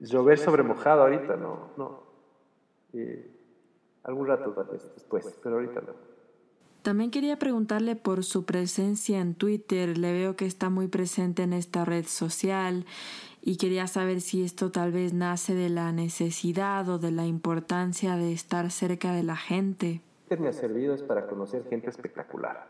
llover 0.00 0.38
sobre 0.38 0.62
mojado 0.62 1.02
ahorita, 1.02 1.36
no, 1.36 1.70
no. 1.76 2.02
algún 4.04 4.26
rato 4.26 4.52
tal 4.52 4.66
vez 4.66 4.90
después, 4.94 5.38
pero 5.42 5.56
ahorita 5.56 5.80
no. 5.80 6.07
También 6.88 7.10
quería 7.10 7.38
preguntarle 7.38 7.96
por 7.96 8.24
su 8.24 8.46
presencia 8.46 9.20
en 9.20 9.34
Twitter. 9.34 9.98
Le 9.98 10.10
veo 10.10 10.36
que 10.36 10.46
está 10.46 10.70
muy 10.70 10.88
presente 10.88 11.42
en 11.42 11.52
esta 11.52 11.84
red 11.84 12.06
social 12.06 12.86
y 13.42 13.58
quería 13.58 13.86
saber 13.86 14.22
si 14.22 14.42
esto 14.42 14.70
tal 14.70 14.90
vez 14.90 15.12
nace 15.12 15.54
de 15.54 15.68
la 15.68 15.92
necesidad 15.92 16.88
o 16.88 16.98
de 16.98 17.10
la 17.10 17.26
importancia 17.26 18.16
de 18.16 18.32
estar 18.32 18.70
cerca 18.70 19.12
de 19.12 19.22
la 19.22 19.36
gente. 19.36 20.00
Me 20.38 20.48
ha 20.48 20.52
servido 20.54 20.94
es 20.94 21.02
para 21.02 21.26
conocer 21.26 21.64
gente 21.68 21.90
espectacular. 21.90 22.66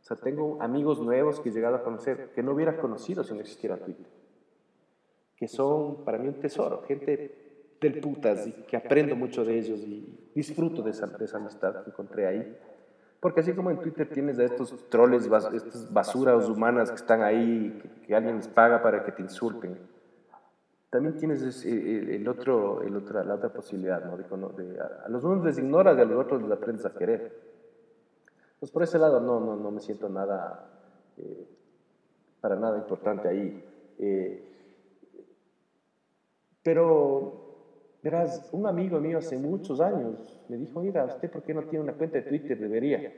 O 0.00 0.04
sea, 0.04 0.16
tengo 0.16 0.60
amigos 0.60 1.00
nuevos 1.00 1.38
que 1.38 1.50
he 1.50 1.52
llegado 1.52 1.76
a 1.76 1.84
conocer 1.84 2.32
que 2.34 2.42
no 2.42 2.50
hubiera 2.50 2.78
conocido 2.78 3.22
si 3.22 3.32
no 3.32 3.42
existiera 3.42 3.76
Twitter. 3.76 4.08
Que 5.36 5.46
son 5.46 6.04
para 6.04 6.18
mí 6.18 6.26
un 6.26 6.40
tesoro, 6.40 6.82
gente 6.82 7.76
del 7.80 8.00
putas 8.00 8.44
y 8.48 8.52
que 8.64 8.76
aprendo 8.76 9.14
mucho 9.14 9.44
de 9.44 9.56
ellos 9.56 9.78
y 9.80 10.30
disfruto 10.34 10.82
de 10.82 10.90
esa, 10.90 11.06
de 11.06 11.24
esa 11.24 11.36
amistad 11.36 11.84
que 11.84 11.90
encontré 11.90 12.26
ahí. 12.26 12.56
Porque 13.22 13.38
así 13.38 13.52
como 13.52 13.70
en 13.70 13.78
Twitter 13.78 14.08
tienes 14.08 14.36
a 14.40 14.42
estos 14.42 14.88
troles, 14.88 15.30
estas 15.54 15.92
basuras 15.92 16.48
humanas 16.48 16.90
que 16.90 16.96
están 16.96 17.22
ahí, 17.22 17.80
que, 18.04 18.16
alguien 18.16 18.34
les 18.34 18.48
paga 18.48 18.82
para 18.82 19.04
que 19.04 19.12
te 19.12 19.22
insulten, 19.22 19.78
también 20.90 21.16
tienes 21.16 21.64
el, 21.64 22.26
otro, 22.26 22.82
el 22.82 22.92
la 23.24 23.34
otra 23.36 23.52
posibilidad, 23.52 24.04
¿no? 24.04 24.48
De, 24.48 24.76
a 24.80 25.08
los 25.08 25.22
unos 25.22 25.44
les 25.44 25.56
ignoras 25.56 25.96
y 25.96 26.00
a 26.00 26.04
los 26.04 26.18
otros 26.18 26.42
les 26.42 26.50
aprendes 26.50 26.84
a 26.84 26.92
querer. 26.94 27.32
Pues 28.58 28.72
por 28.72 28.82
ese 28.82 28.98
lado 28.98 29.20
no, 29.20 29.38
no, 29.38 29.54
no 29.54 29.70
me 29.70 29.80
siento 29.80 30.08
nada, 30.08 30.68
eh, 31.16 31.46
para 32.40 32.56
nada 32.56 32.76
importante 32.76 33.28
ahí. 33.28 33.64
Eh, 34.00 34.48
pero 36.64 37.41
Verás, 38.02 38.48
un 38.52 38.66
amigo 38.66 38.98
mío 38.98 39.18
hace 39.18 39.38
muchos 39.38 39.80
años 39.80 40.40
me 40.48 40.56
dijo, 40.56 40.80
mira, 40.80 41.04
¿usted 41.04 41.30
por 41.30 41.42
qué 41.42 41.54
no 41.54 41.62
tiene 41.62 41.84
una 41.84 41.92
cuenta 41.92 42.18
de 42.18 42.24
Twitter? 42.24 42.58
Debería. 42.58 43.12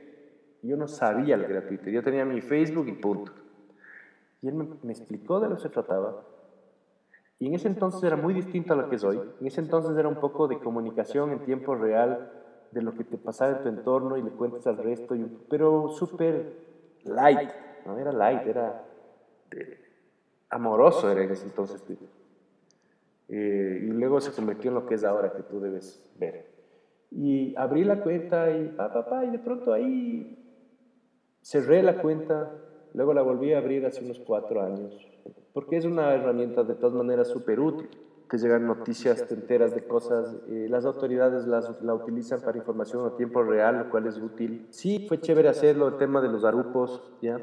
yo 0.61 0.77
no 0.77 0.87
sabía 0.87 1.37
lo 1.37 1.47
que 1.47 1.53
era 1.53 1.67
Twitter, 1.67 1.91
yo 1.91 2.03
tenía 2.03 2.23
mi 2.23 2.41
Facebook 2.41 2.87
y 2.87 2.93
punto. 2.93 3.31
Y 4.41 4.47
él 4.47 4.53
me, 4.83 4.91
explicó 4.93 5.39
de 5.39 5.49
lo 5.49 5.55
que 5.55 5.63
se 5.63 5.69
trataba. 5.69 6.23
Y 7.39 7.47
en 7.47 7.55
ese 7.55 7.67
entonces 7.67 8.03
era 8.03 8.15
muy 8.15 8.33
distinto 8.33 8.73
a 8.73 8.75
lo 8.75 8.89
que 8.89 8.97
es 8.97 9.03
hoy. 9.03 9.19
En 9.41 9.47
ese 9.47 9.59
entonces 9.59 9.97
era 9.97 10.07
un 10.07 10.15
poco 10.15 10.47
de 10.47 10.59
comunicación 10.59 11.31
en 11.31 11.39
tiempo 11.39 11.73
real, 11.73 12.31
de 12.71 12.81
lo 12.81 12.93
que 12.93 13.03
te 13.03 13.17
pasaba 13.17 13.57
en 13.57 13.63
tu 13.63 13.69
entorno 13.69 14.17
y 14.17 14.21
le 14.21 14.29
cuentas 14.31 14.67
al 14.67 14.77
resto, 14.77 15.15
pero 15.49 15.89
súper 15.89 16.53
light, 17.05 17.49
no 17.85 17.97
era 17.97 18.11
light, 18.11 18.45
era 18.45 18.83
amoroso 20.49 21.09
era 21.09 21.23
en 21.23 21.31
ese 21.31 21.45
entonces 21.45 21.81
Twitter. 21.83 22.07
Eh, 23.27 23.81
y 23.83 23.87
luego 23.87 24.21
se 24.21 24.31
convirtió 24.31 24.69
en 24.69 24.75
lo 24.75 24.85
que 24.85 24.95
es 24.95 25.03
ahora 25.03 25.33
que 25.33 25.43
tú 25.43 25.59
debes 25.59 26.11
ver. 26.19 26.45
Y 27.11 27.55
abrí 27.55 27.83
la 27.83 28.01
cuenta 28.01 28.51
y 28.51 28.69
pa, 28.69 28.91
pa, 28.93 29.05
pa, 29.05 29.25
y 29.25 29.31
de 29.31 29.39
pronto 29.39 29.73
ahí 29.73 30.37
cerré 31.41 31.81
la 31.83 32.01
cuenta, 32.01 32.51
luego 32.93 33.13
la 33.13 33.21
volví 33.21 33.53
a 33.53 33.59
abrir 33.59 33.85
hace 33.85 34.03
unos 34.03 34.19
cuatro 34.19 34.61
años, 34.61 34.93
porque 35.53 35.77
es 35.77 35.85
una 35.85 36.13
herramienta 36.13 36.63
de 36.63 36.75
todas 36.75 36.95
maneras 36.95 37.27
súper 37.27 37.59
útil. 37.59 37.89
Te 38.29 38.39
llegan 38.39 38.65
noticias, 38.65 39.25
te 39.27 39.35
enteras 39.35 39.75
de 39.75 39.85
cosas, 39.85 40.35
eh, 40.49 40.67
las 40.67 40.83
autoridades 40.83 41.45
las, 41.45 41.81
la 41.83 41.93
utilizan 41.93 42.41
para 42.41 42.57
información 42.57 43.05
a 43.05 43.15
tiempo 43.15 43.43
real, 43.43 43.77
lo 43.77 43.89
cual 43.89 44.07
es 44.07 44.17
útil. 44.17 44.65
Sí, 44.71 45.05
fue 45.07 45.21
chévere 45.21 45.47
hacerlo, 45.47 45.87
el 45.87 45.97
tema 45.97 46.21
de 46.21 46.29
los 46.29 46.43
arupos, 46.43 47.01
¿ya? 47.21 47.39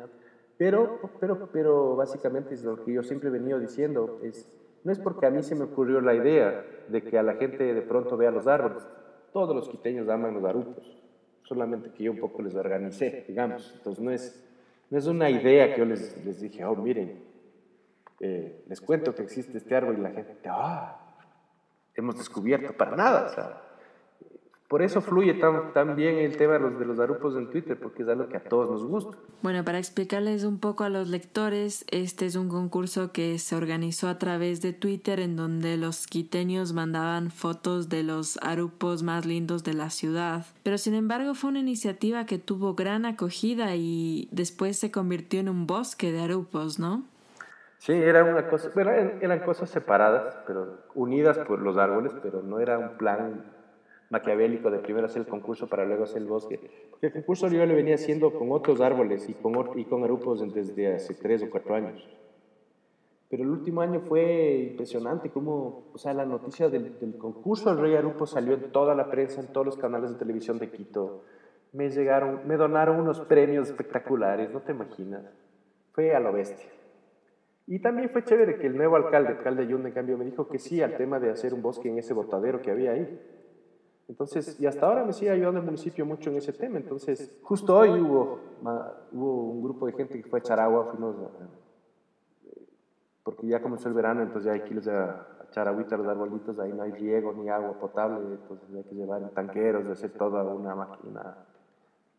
Pero, 0.59 0.99
pero, 1.21 1.49
pero 1.53 1.97
básicamente 1.97 2.55
es 2.55 2.65
lo 2.65 2.85
que 2.85 2.93
yo 2.93 3.03
siempre 3.03 3.29
he 3.29 3.33
venido 3.33 3.59
diciendo, 3.61 4.19
es 4.23 4.62
no 4.85 4.93
es 4.93 4.99
porque 4.99 5.27
a 5.27 5.31
mí 5.31 5.43
se 5.43 5.55
me 5.55 5.65
ocurrió 5.65 6.01
la 6.01 6.15
idea 6.15 6.65
de 6.89 7.03
que 7.03 7.19
a 7.19 7.23
la 7.23 7.35
gente 7.35 7.73
de 7.73 7.83
pronto 7.83 8.17
vea 8.17 8.31
los 8.31 8.47
árboles. 8.47 8.83
Todos 9.33 9.55
los 9.55 9.69
quiteños 9.69 10.09
aman 10.09 10.35
los 10.35 10.45
arupos, 10.45 11.03
solamente 11.45 11.93
que 11.93 12.05
yo 12.05 12.12
un 12.12 12.19
poco 12.19 12.43
les 12.43 12.55
organicé, 12.55 13.25
digamos. 13.29 13.73
Entonces 13.77 14.03
no 14.03 14.11
es, 14.11 14.45
no 14.91 14.99
es 14.99 15.07
una 15.07 15.31
idea 15.31 15.73
que 15.73 15.81
yo 15.81 15.85
les, 15.85 16.41
dije, 16.41 16.65
oh, 16.65 16.75
miren, 16.75 17.23
eh, 18.21 18.65
les 18.69 18.81
cuento 18.81 19.15
que 19.15 19.23
existe 19.23 19.57
este 19.57 19.75
árbol 19.75 19.99
y 19.99 20.03
la 20.03 20.11
gente, 20.11 20.37
ah, 20.47 21.17
hemos 21.95 22.19
descubierto 22.19 22.77
para 22.77 22.97
nada. 22.97 23.27
O 23.27 23.29
sea, 23.29 23.62
por 24.73 24.81
eso 24.81 25.02
fluye 25.02 25.35
tan, 25.35 25.97
bien 25.97 26.17
el 26.17 26.38
tema 26.38 26.55
de 26.55 26.61
los, 26.61 26.79
de 26.79 26.87
los 26.87 26.99
arupos 26.99 27.37
en 27.37 27.50
Twitter, 27.50 27.79
porque 27.79 28.05
es 28.05 28.09
algo 28.09 28.26
que 28.31 28.38
a 28.38 28.43
todos 28.43 28.71
nos 28.71 28.83
gusta. 28.83 29.19
Bueno, 29.43 29.62
para 29.67 29.76
explicarles 29.76 30.45
un 30.45 30.61
poco 30.61 30.83
a 30.85 30.88
los 30.88 31.11
lectores, 31.11 31.85
este 31.91 32.25
es 32.25 32.37
un 32.37 32.49
concurso 32.49 33.12
que 33.12 33.38
se 33.38 33.55
organizó 33.55 34.09
a 34.09 34.19
través 34.19 34.62
de 34.62 34.73
Twitter 34.73 35.21
en 35.21 35.37
donde 35.37 35.76
los 35.76 36.07
quiteños 36.07 36.73
mandaban 36.73 37.31
fotos 37.31 37.91
de 37.91 38.02
los 38.02 38.38
arupos 38.41 39.02
más 39.02 39.26
lindos 39.26 39.62
de 39.62 39.75
la 39.75 39.91
ciudad. 39.91 40.47
Pero 40.62 40.79
sin 40.79 40.95
embargo 40.95 41.35
fue 41.35 41.50
una 41.50 41.61
iniciativa 41.61 42.25
que 42.25 42.38
tuvo 42.38 42.75
gran 42.75 43.05
acogida 43.05 43.76
y 43.76 44.31
después 44.33 44.79
se 44.79 44.91
convirtió 44.91 45.41
en 45.41 45.50
un 45.50 45.67
bosque 45.67 46.12
de 46.12 46.23
arupos, 46.23 46.79
¿no? 46.79 47.05
Sí, 47.76 47.93
era 47.93 48.25
una 48.25 48.49
cosa, 48.49 48.71
eran, 48.75 49.19
eran 49.21 49.41
cosas 49.41 49.69
separadas, 49.69 50.35
pero 50.47 50.79
unidas 50.95 51.37
por 51.41 51.61
los 51.61 51.76
árboles, 51.76 52.14
pero 52.23 52.43
no 52.43 52.59
era 52.59 52.79
un 52.79 52.97
plan 52.97 53.61
maquiavélico 54.12 54.71
de 54.71 54.78
primero 54.78 55.07
hacer 55.07 55.23
el 55.23 55.26
concurso 55.26 55.66
para 55.66 55.87
luego 55.87 56.04
hacer 56.04 56.19
el 56.19 56.28
bosque. 56.28 56.61
Porque 56.90 57.07
el 57.07 57.12
concurso 57.14 57.49
yo 57.49 57.64
lo 57.64 57.75
venía 57.75 57.95
haciendo 57.95 58.33
con 58.33 58.52
otros 58.52 58.81
árboles 58.83 59.26
y 59.28 59.33
con, 59.33 59.54
y 59.78 59.85
grupos 59.85 60.52
desde 60.52 60.95
hace 60.95 61.14
tres 61.14 61.42
o 61.42 61.50
cuatro 61.50 61.75
años. 61.75 62.07
Pero 63.31 63.45
el 63.45 63.49
último 63.49 63.81
año 63.81 64.00
fue 64.00 64.69
impresionante, 64.73 65.31
como, 65.31 65.90
o 65.95 65.97
sea, 65.97 66.12
la 66.12 66.26
noticia 66.26 66.69
del, 66.69 66.99
concurso 67.16 67.71
del 67.71 67.83
Rey 67.83 67.95
Arupo 67.95 68.26
salió 68.26 68.52
en 68.52 68.71
toda 68.71 68.95
la 68.95 69.11
prensa, 69.11 69.40
en 69.40 69.47
todos 69.47 69.64
los 69.64 69.78
canales 69.78 70.11
de 70.12 70.19
televisión 70.19 70.59
de 70.59 70.71
Quito. 70.71 71.25
Me 71.73 71.88
llegaron, 71.88 72.47
me 72.47 72.59
donaron 72.59 73.00
unos 73.00 73.21
premios 73.21 73.71
espectaculares, 73.71 74.50
no 74.52 74.61
te 74.61 74.73
imaginas. 74.73 75.25
Fue 75.92 76.14
a 76.14 76.21
lo 76.21 76.35
bestia. 76.35 76.69
Y 77.66 77.78
también 77.78 78.11
fue 78.11 78.25
chévere 78.25 78.59
que 78.59 78.66
el 78.66 78.76
nuevo 78.76 78.97
alcalde, 78.97 79.31
alcalde 79.31 79.66
Yunde, 79.66 79.88
en 79.88 79.95
cambio, 79.95 80.19
me 80.19 80.26
dijo 80.26 80.49
que 80.49 80.59
sí 80.59 80.83
al 80.83 80.99
tema 80.99 81.19
de 81.19 81.31
hacer 81.31 81.54
un 81.54 81.62
bosque 81.62 81.88
en 81.88 81.97
ese 81.97 82.12
botadero 82.12 82.61
que 82.61 82.71
había 82.71 82.90
ahí. 82.90 83.19
Entonces, 84.12 84.61
y 84.61 84.66
hasta 84.66 84.87
ahora 84.87 85.04
me 85.07 85.14
sigue 85.14 85.31
ayudando 85.31 85.61
el 85.61 85.64
municipio 85.64 86.04
mucho 86.04 86.28
en 86.28 86.37
ese 86.37 86.52
tema. 86.52 86.76
Entonces, 86.76 87.35
justo 87.42 87.75
hoy 87.75 87.99
hubo, 87.99 88.40
hubo 89.11 89.45
un 89.52 89.62
grupo 89.62 89.87
de 89.87 89.95
gente 89.95 90.21
que 90.21 90.28
fue 90.28 90.38
a 90.38 90.40
echar 90.40 90.61
agua, 90.61 90.85
fuimos, 90.90 91.16
porque 93.23 93.47
ya 93.47 93.62
comenzó 93.62 93.88
el 93.88 93.95
verano, 93.95 94.21
entonces 94.21 94.45
ya 94.45 94.52
hay 94.52 94.69
que 94.69 94.75
ir 94.75 94.90
a, 94.90 95.28
a 95.40 95.73
los 95.73 96.07
arbolitos, 96.07 96.59
ahí 96.59 96.75
no 96.75 96.83
hay 96.83 96.92
riego 96.92 97.33
ni 97.33 97.49
agua 97.49 97.73
potable, 97.81 98.35
entonces 98.35 98.69
hay 98.76 98.85
que 98.85 98.95
llevar 98.95 99.23
en 99.23 99.31
tanqueros, 99.31 99.88
hacer 99.88 100.11
toda 100.11 100.45
una 100.45 100.75
máquina. 100.75 101.47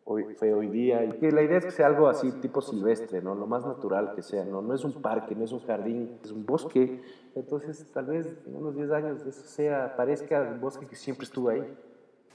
Hoy, 0.05 0.25
fue 0.35 0.53
hoy 0.53 0.67
día, 0.67 1.05
y 1.05 1.11
que 1.13 1.31
la 1.31 1.41
idea 1.43 1.59
es 1.59 1.65
que 1.65 1.71
sea 1.71 1.87
algo 1.87 2.09
así 2.09 2.31
tipo 2.33 2.61
silvestre, 2.61 3.21
¿no? 3.21 3.35
lo 3.35 3.47
más 3.47 3.65
natural 3.65 4.13
que 4.15 4.21
sea, 4.21 4.43
¿no? 4.43 4.61
no 4.61 4.75
es 4.75 4.83
un 4.83 5.01
parque, 5.01 5.33
no 5.33 5.45
es 5.45 5.53
un 5.53 5.61
jardín, 5.61 6.19
es 6.23 6.31
un 6.31 6.45
bosque, 6.45 7.01
entonces 7.35 7.89
tal 7.93 8.07
vez 8.07 8.27
en 8.45 8.55
unos 8.55 8.75
10 8.75 8.91
años 8.91 9.25
eso 9.25 9.47
sea, 9.47 9.95
parezca 9.95 10.41
un 10.41 10.59
bosque 10.59 10.87
que 10.87 10.97
siempre 10.97 11.23
estuvo 11.23 11.49
ahí. 11.49 11.63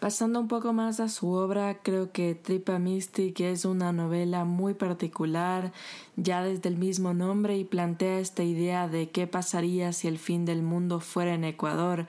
Pasando 0.00 0.38
un 0.38 0.46
poco 0.46 0.72
más 0.72 1.00
a 1.00 1.08
su 1.08 1.32
obra, 1.32 1.82
creo 1.82 2.12
que 2.12 2.37
Tripa 2.37 2.78
Mystic 2.78 3.40
es 3.40 3.64
una 3.64 3.92
novela 3.92 4.44
muy 4.44 4.75
particular, 4.75 5.72
ya 6.14 6.40
desde 6.44 6.68
el 6.68 6.76
mismo 6.76 7.14
nombre, 7.14 7.58
y 7.58 7.64
plantea 7.64 8.20
esta 8.20 8.44
idea 8.44 8.87
de 8.87 9.10
qué 9.10 9.26
pasaría 9.26 9.92
si 9.92 10.06
el 10.06 10.18
fin 10.18 10.44
del 10.44 10.62
mundo 10.62 11.00
fuera 11.00 11.34
en 11.34 11.42
Ecuador. 11.42 12.06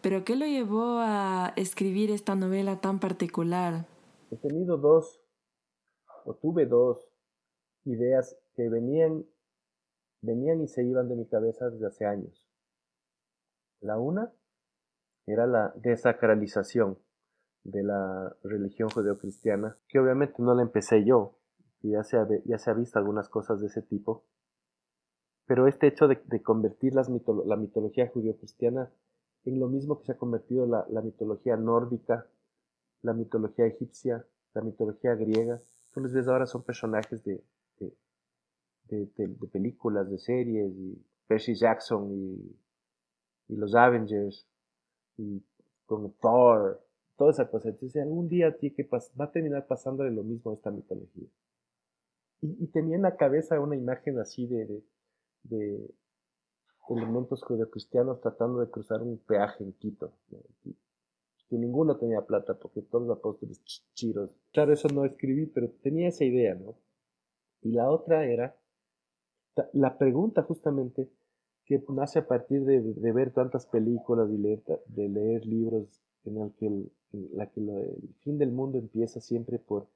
Pero 0.00 0.24
¿qué 0.24 0.34
lo 0.34 0.46
llevó 0.46 0.98
a 0.98 1.52
escribir 1.54 2.10
esta 2.10 2.34
novela 2.34 2.80
tan 2.80 2.98
particular? 2.98 3.86
He 4.30 4.36
tenido 4.36 4.76
dos, 4.76 5.22
o 6.24 6.34
tuve 6.34 6.66
dos 6.66 7.10
ideas 7.84 8.36
que 8.54 8.68
venían, 8.68 9.24
venían 10.20 10.60
y 10.60 10.68
se 10.68 10.84
iban 10.84 11.08
de 11.08 11.16
mi 11.16 11.26
cabeza 11.26 11.70
desde 11.70 11.86
hace 11.86 12.04
años. 12.04 12.46
La 13.80 13.98
una 13.98 14.32
era 15.26 15.46
la 15.46 15.72
desacralización 15.76 16.98
de 17.64 17.82
la 17.82 18.36
religión 18.42 18.88
judeocristiana, 18.90 19.78
que 19.88 19.98
obviamente 19.98 20.34
no 20.38 20.54
la 20.54 20.62
empecé 20.62 21.04
yo, 21.04 21.36
ya 21.82 22.02
se 22.02 22.16
ha, 22.16 22.26
ya 22.44 22.58
se 22.58 22.70
ha 22.70 22.74
visto 22.74 22.98
algunas 22.98 23.28
cosas 23.28 23.60
de 23.60 23.68
ese 23.68 23.82
tipo, 23.82 24.24
pero 25.46 25.66
este 25.66 25.86
hecho 25.86 26.08
de, 26.08 26.42
convertir 26.42 26.94
la 26.94 27.56
mitología 27.56 28.08
judeocristiana 28.08 28.90
en 29.44 29.60
lo 29.60 29.68
mismo 29.68 29.98
que 29.98 30.06
se 30.06 30.12
ha 30.12 30.18
convertido 30.18 30.66
la 30.66 31.00
mitología 31.00 31.56
nórdica 31.56 32.26
la 33.02 33.12
mitología 33.12 33.66
egipcia, 33.66 34.24
la 34.54 34.62
mitología 34.62 35.14
griega. 35.14 35.60
Tú 35.92 36.00
les 36.00 36.12
ves 36.12 36.28
ahora 36.28 36.46
son 36.46 36.62
personajes 36.62 37.22
de, 37.24 37.42
de, 38.88 39.48
películas, 39.52 40.10
de 40.10 40.18
series, 40.18 40.72
y 40.74 41.04
Percy 41.26 41.54
Jackson 41.54 42.10
y, 42.10 42.56
y 43.48 43.56
los 43.56 43.74
Avengers, 43.74 44.46
y 45.16 45.42
con 45.86 46.12
Thor, 46.14 46.82
toda 47.16 47.30
esa 47.32 47.50
cosa. 47.50 47.68
Entonces 47.68 48.02
algún 48.02 48.28
día 48.28 48.56
va 49.20 49.24
a 49.24 49.32
terminar 49.32 49.66
pasándole 49.66 50.10
lo 50.10 50.22
mismo 50.22 50.50
a 50.50 50.54
esta 50.54 50.70
mitología. 50.70 51.28
Y, 52.40 52.68
tenía 52.68 52.94
en 52.94 53.02
la 53.02 53.16
cabeza 53.16 53.58
una 53.58 53.74
imagen 53.74 54.20
así 54.20 54.46
de, 54.46 54.80
de, 55.42 55.90
elementos 56.88 57.42
judeocristianos 57.42 58.20
tratando 58.20 58.60
de 58.60 58.70
cruzar 58.70 59.02
un 59.02 59.18
peaje 59.18 59.64
en 59.64 59.72
Quito 59.72 60.12
que 61.48 61.56
ninguno 61.56 61.96
tenía 61.96 62.20
plata 62.22 62.54
porque 62.54 62.82
todos 62.82 63.06
los 63.06 63.18
apóstoles 63.18 63.62
chiros. 63.94 64.30
Claro, 64.52 64.72
eso 64.72 64.88
no 64.88 65.04
escribí, 65.04 65.46
pero 65.46 65.70
tenía 65.82 66.08
esa 66.08 66.24
idea, 66.24 66.54
¿no? 66.54 66.74
Y 67.62 67.72
la 67.72 67.90
otra 67.90 68.24
era 68.26 68.56
la 69.72 69.98
pregunta 69.98 70.42
justamente 70.42 71.08
que 71.64 71.82
nace 71.88 72.20
a 72.20 72.26
partir 72.26 72.64
de, 72.64 73.12
ver 73.12 73.32
tantas 73.32 73.66
películas 73.66 74.30
y 74.30 74.38
leer, 74.38 74.62
de 74.86 75.08
leer 75.08 75.44
libros 75.46 76.00
en 76.24 76.38
el 76.38 76.52
que, 76.52 76.66
el, 76.66 76.90
la 77.34 77.46
que 77.46 77.60
el 77.60 78.14
fin 78.20 78.38
del 78.38 78.52
mundo 78.52 78.78
empieza 78.78 79.20
siempre 79.20 79.58
por, 79.58 79.86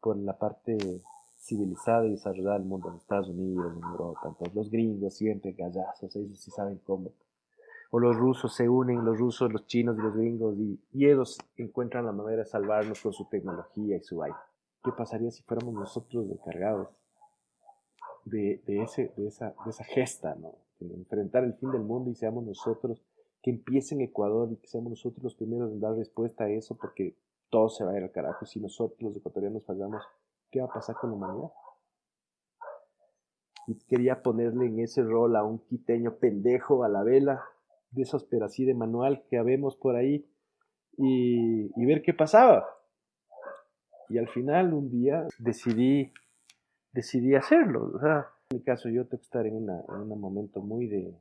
por 0.00 0.16
la 0.16 0.36
parte 0.36 0.76
civilizada 1.36 2.06
y 2.06 2.10
desarrollada 2.10 2.58
del 2.58 2.68
mundo, 2.68 2.88
en 2.88 2.96
Estados 2.96 3.28
Unidos, 3.28 3.72
en 3.76 3.82
Europa, 3.82 4.20
entonces 4.28 4.54
los 4.54 4.70
gringos 4.70 5.14
siempre 5.14 5.52
gallazos, 5.52 6.14
ellos 6.16 6.38
sí 6.38 6.50
saben 6.50 6.78
cómo 6.84 7.12
o 7.90 8.00
los 8.00 8.16
rusos 8.16 8.54
se 8.54 8.68
unen, 8.68 9.04
los 9.04 9.18
rusos, 9.18 9.52
los 9.52 9.66
chinos 9.66 9.96
y 9.98 10.02
los 10.02 10.14
gringos, 10.14 10.56
y, 10.58 10.80
ellos 10.92 11.38
encuentran 11.56 12.06
la 12.06 12.12
manera 12.12 12.42
de 12.42 12.48
salvarnos 12.48 13.00
con 13.00 13.12
su 13.12 13.26
tecnología 13.28 13.96
y 13.96 14.00
su 14.00 14.22
aire. 14.22 14.36
¿qué 14.82 14.92
pasaría 14.92 15.30
si 15.30 15.42
fuéramos 15.42 15.74
nosotros 15.74 16.30
encargados 16.30 16.88
de, 18.26 18.62
ese, 18.66 19.12
de, 19.16 19.26
esa, 19.26 19.54
de 19.64 19.70
esa 19.70 19.84
gesta, 19.84 20.34
¿no? 20.34 20.56
De 20.78 20.94
enfrentar 20.94 21.44
el 21.44 21.54
fin 21.54 21.70
del 21.70 21.82
mundo 21.82 22.10
y 22.10 22.14
seamos 22.14 22.44
nosotros 22.44 23.02
que 23.42 23.50
empiece 23.50 23.94
en 23.94 24.02
Ecuador 24.02 24.50
y 24.52 24.56
que 24.56 24.68
seamos 24.68 24.90
nosotros 24.90 25.22
los 25.22 25.34
primeros 25.34 25.70
en 25.70 25.80
dar 25.80 25.94
respuesta 25.94 26.44
a 26.44 26.50
eso 26.50 26.76
porque 26.76 27.16
todo 27.50 27.68
se 27.68 27.84
va 27.84 27.92
a 27.92 27.96
ir 27.98 28.02
al 28.02 28.10
carajo. 28.10 28.46
Si 28.46 28.60
nosotros 28.60 29.00
los 29.00 29.16
ecuatorianos 29.16 29.64
fallamos, 29.64 30.02
¿qué 30.50 30.60
va 30.60 30.66
a 30.66 30.72
pasar 30.72 30.96
con 30.96 31.10
la 31.10 31.16
humanidad? 31.16 31.50
Y 33.66 33.74
quería 33.86 34.22
ponerle 34.22 34.66
en 34.66 34.80
ese 34.80 35.02
rol 35.02 35.36
a 35.36 35.44
un 35.44 35.58
quiteño 35.58 36.16
pendejo 36.16 36.84
a 36.84 36.88
la 36.88 37.02
vela, 37.02 37.44
de 37.94 38.02
esos 38.02 38.24
pero 38.24 38.46
así 38.46 38.64
de 38.64 38.74
manual 38.74 39.24
que 39.28 39.38
habemos 39.38 39.76
por 39.76 39.96
ahí, 39.96 40.26
y, 40.96 41.84
ver 41.84 42.02
qué 42.02 42.14
pasaba. 42.14 42.66
Y 44.08 44.18
al 44.18 44.28
final 44.28 44.72
un 44.74 44.90
día 44.90 45.26
decidí, 45.38 46.12
decidí 46.92 47.34
hacerlo. 47.34 47.90
O 47.94 47.98
sea, 47.98 48.28
en 48.50 48.58
mi 48.58 48.62
caso 48.62 48.88
yo 48.88 49.04
tengo 49.06 49.18
que 49.18 49.24
estar 49.24 49.46
en, 49.46 49.56
una, 49.56 49.80
en 49.88 50.12
un 50.12 50.20
momento 50.20 50.60
muy 50.60 50.86
de 50.86 51.14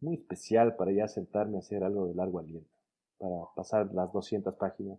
muy 0.00 0.16
especial 0.16 0.74
para 0.74 0.90
ya 0.90 1.06
sentarme 1.06 1.56
a 1.56 1.60
hacer 1.60 1.84
algo 1.84 2.08
de 2.08 2.14
largo 2.14 2.40
aliento, 2.40 2.76
para 3.18 3.36
pasar 3.54 3.94
las 3.94 4.12
200 4.12 4.54
páginas, 4.56 4.98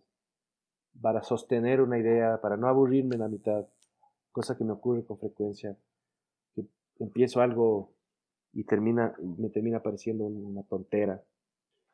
para 1.02 1.24
sostener 1.24 1.82
una 1.82 2.00
idea, 2.00 2.40
para 2.42 2.56
no 2.56 2.68
aburrirme 2.68 3.16
en 3.16 3.22
la 3.22 3.28
mitad, 3.28 3.66
cosa 4.32 4.58
que 4.58 4.64
me 4.64 4.72
ocurre 4.72 5.04
con 5.04 5.18
frecuencia, 5.18 5.76
que 6.56 6.66
empiezo 7.00 7.42
algo 7.42 7.92
y 8.54 8.64
termina, 8.64 9.16
me 9.38 9.50
termina 9.50 9.82
pareciendo 9.82 10.26
una 10.26 10.64
tontera, 10.64 11.24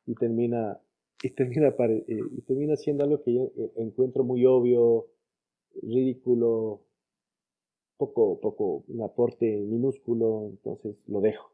y 0.05 0.15
termina 0.15 0.79
y 1.21 1.31
termina, 1.31 1.67
eh, 1.67 2.03
y 2.07 2.41
termina 2.41 2.75
siendo 2.75 3.03
algo 3.03 3.21
que 3.21 3.33
yo 3.33 3.51
eh, 3.57 3.71
encuentro 3.77 4.23
muy 4.23 4.45
obvio, 4.45 5.07
ridículo, 5.81 6.81
poco, 7.97 8.39
poco, 8.39 8.83
un 8.87 9.01
aporte 9.03 9.45
minúsculo, 9.45 10.47
entonces 10.49 10.95
lo 11.07 11.19
dejo. 11.19 11.51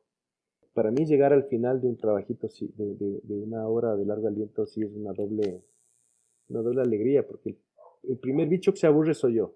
Para 0.74 0.92
mí 0.92 1.06
llegar 1.06 1.34
al 1.34 1.46
final 1.46 1.82
de 1.82 1.88
un 1.88 1.98
trabajito, 1.98 2.48
de, 2.76 3.22
de 3.24 3.40
una 3.40 3.68
hora 3.68 3.96
de 3.96 4.06
largo 4.06 4.28
aliento, 4.28 4.66
sí 4.68 4.84
es 4.84 4.92
una 4.94 5.14
doble, 5.14 5.64
una 6.50 6.62
doble 6.62 6.82
alegría, 6.82 7.26
porque 7.26 7.58
el 8.04 8.18
primer 8.18 8.48
bicho 8.48 8.72
que 8.72 8.80
se 8.80 8.88
aburre 8.88 9.14
soy 9.14 9.36
yo. 9.36 9.56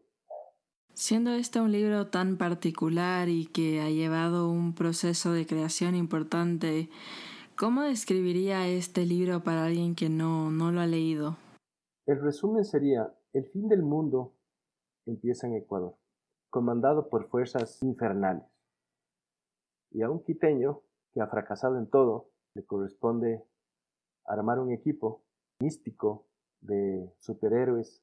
Siendo 1.00 1.32
este 1.32 1.62
un 1.62 1.72
libro 1.72 2.08
tan 2.08 2.36
particular 2.36 3.30
y 3.30 3.46
que 3.46 3.80
ha 3.80 3.90
llevado 3.90 4.52
un 4.52 4.76
proceso 4.76 5.32
de 5.32 5.48
creación 5.48 5.96
importante, 5.96 6.90
¿Cómo 7.60 7.82
describiría 7.82 8.70
este 8.70 9.06
libro 9.06 9.44
para 9.44 9.66
alguien 9.66 9.94
que 9.94 10.08
no, 10.08 10.50
no 10.50 10.72
lo 10.72 10.80
ha 10.80 10.88
leído? 10.88 11.36
El 12.06 12.22
resumen 12.22 12.64
sería, 12.64 13.14
el 13.34 13.48
fin 13.48 13.68
del 13.68 13.82
mundo 13.82 14.34
empieza 15.06 15.46
en 15.46 15.56
Ecuador, 15.56 15.98
comandado 16.50 17.10
por 17.10 17.28
fuerzas 17.28 17.84
infernales. 17.84 18.46
Y 19.92 20.04
a 20.04 20.10
un 20.10 20.24
quiteño 20.24 20.82
que 21.12 21.20
ha 21.20 21.28
fracasado 21.28 21.78
en 21.78 21.90
todo, 21.90 22.30
le 22.56 22.66
corresponde 22.66 23.44
armar 24.24 24.60
un 24.60 24.72
equipo 24.72 25.26
místico 25.60 26.28
de 26.62 27.14
superhéroes 27.20 28.02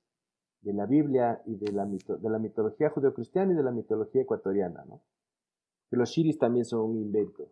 de 0.66 0.73
la 0.73 0.85
Biblia 0.85 1.40
y 1.46 1.54
de 1.54 1.70
la, 1.70 1.87
de 1.87 2.28
la 2.28 2.38
mitología 2.40 2.90
judeocristiana 2.90 3.52
y 3.52 3.56
de 3.56 3.62
la 3.62 3.70
mitología 3.70 4.23
ecuatoriana, 4.23 4.85
¿no? 4.85 5.00
Que 5.88 5.96
los 5.96 6.11
shiris 6.11 6.38
también 6.38 6.64
son 6.64 6.90
un 6.90 6.96
invento 6.96 7.49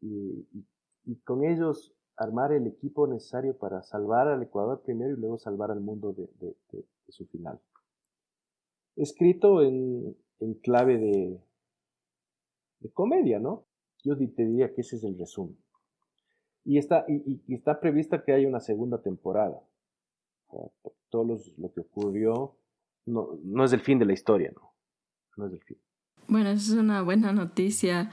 y, 0.00 1.16
con 1.24 1.44
ellos 1.44 1.94
armar 2.16 2.52
el 2.52 2.66
equipo 2.66 3.06
necesario 3.06 3.58
para 3.58 3.82
salvar 3.82 4.28
al 4.28 4.42
Ecuador 4.42 4.80
primero 4.82 5.12
y 5.12 5.20
luego 5.20 5.36
salvar 5.36 5.70
al 5.70 5.80
mundo 5.80 6.14
de, 6.14 6.56
su 7.08 7.26
final. 7.26 7.60
Escrito 8.96 9.62
en, 9.62 10.16
clave 10.62 10.96
de, 10.96 11.40
comedia, 12.94 13.38
¿no? 13.38 13.66
Yo 14.02 14.16
te 14.16 14.46
diría 14.46 14.72
que 14.72 14.80
ese 14.80 14.96
es 14.96 15.04
el 15.04 15.18
resumen. 15.18 15.58
Y 16.64 16.78
está, 16.78 17.04
y, 17.06 17.42
está 17.52 17.80
prevista 17.80 18.24
que 18.24 18.32
haya 18.32 18.48
una 18.48 18.60
segunda 18.60 19.02
temporada. 19.02 19.62
Todo 21.10 21.24
lo 21.58 21.72
que 21.72 21.80
ocurrió 21.80 22.56
no, 23.06 23.38
no 23.42 23.64
es 23.64 23.72
el 23.72 23.80
fin 23.80 23.98
de 23.98 24.04
la 24.04 24.12
historia, 24.12 24.52
¿no? 24.54 24.74
No 25.36 25.46
es 25.46 25.52
el 25.52 25.62
fin. 25.62 25.78
Bueno, 26.28 26.50
eso 26.50 26.72
es 26.72 26.78
una 26.78 27.02
buena 27.02 27.32
noticia. 27.32 28.10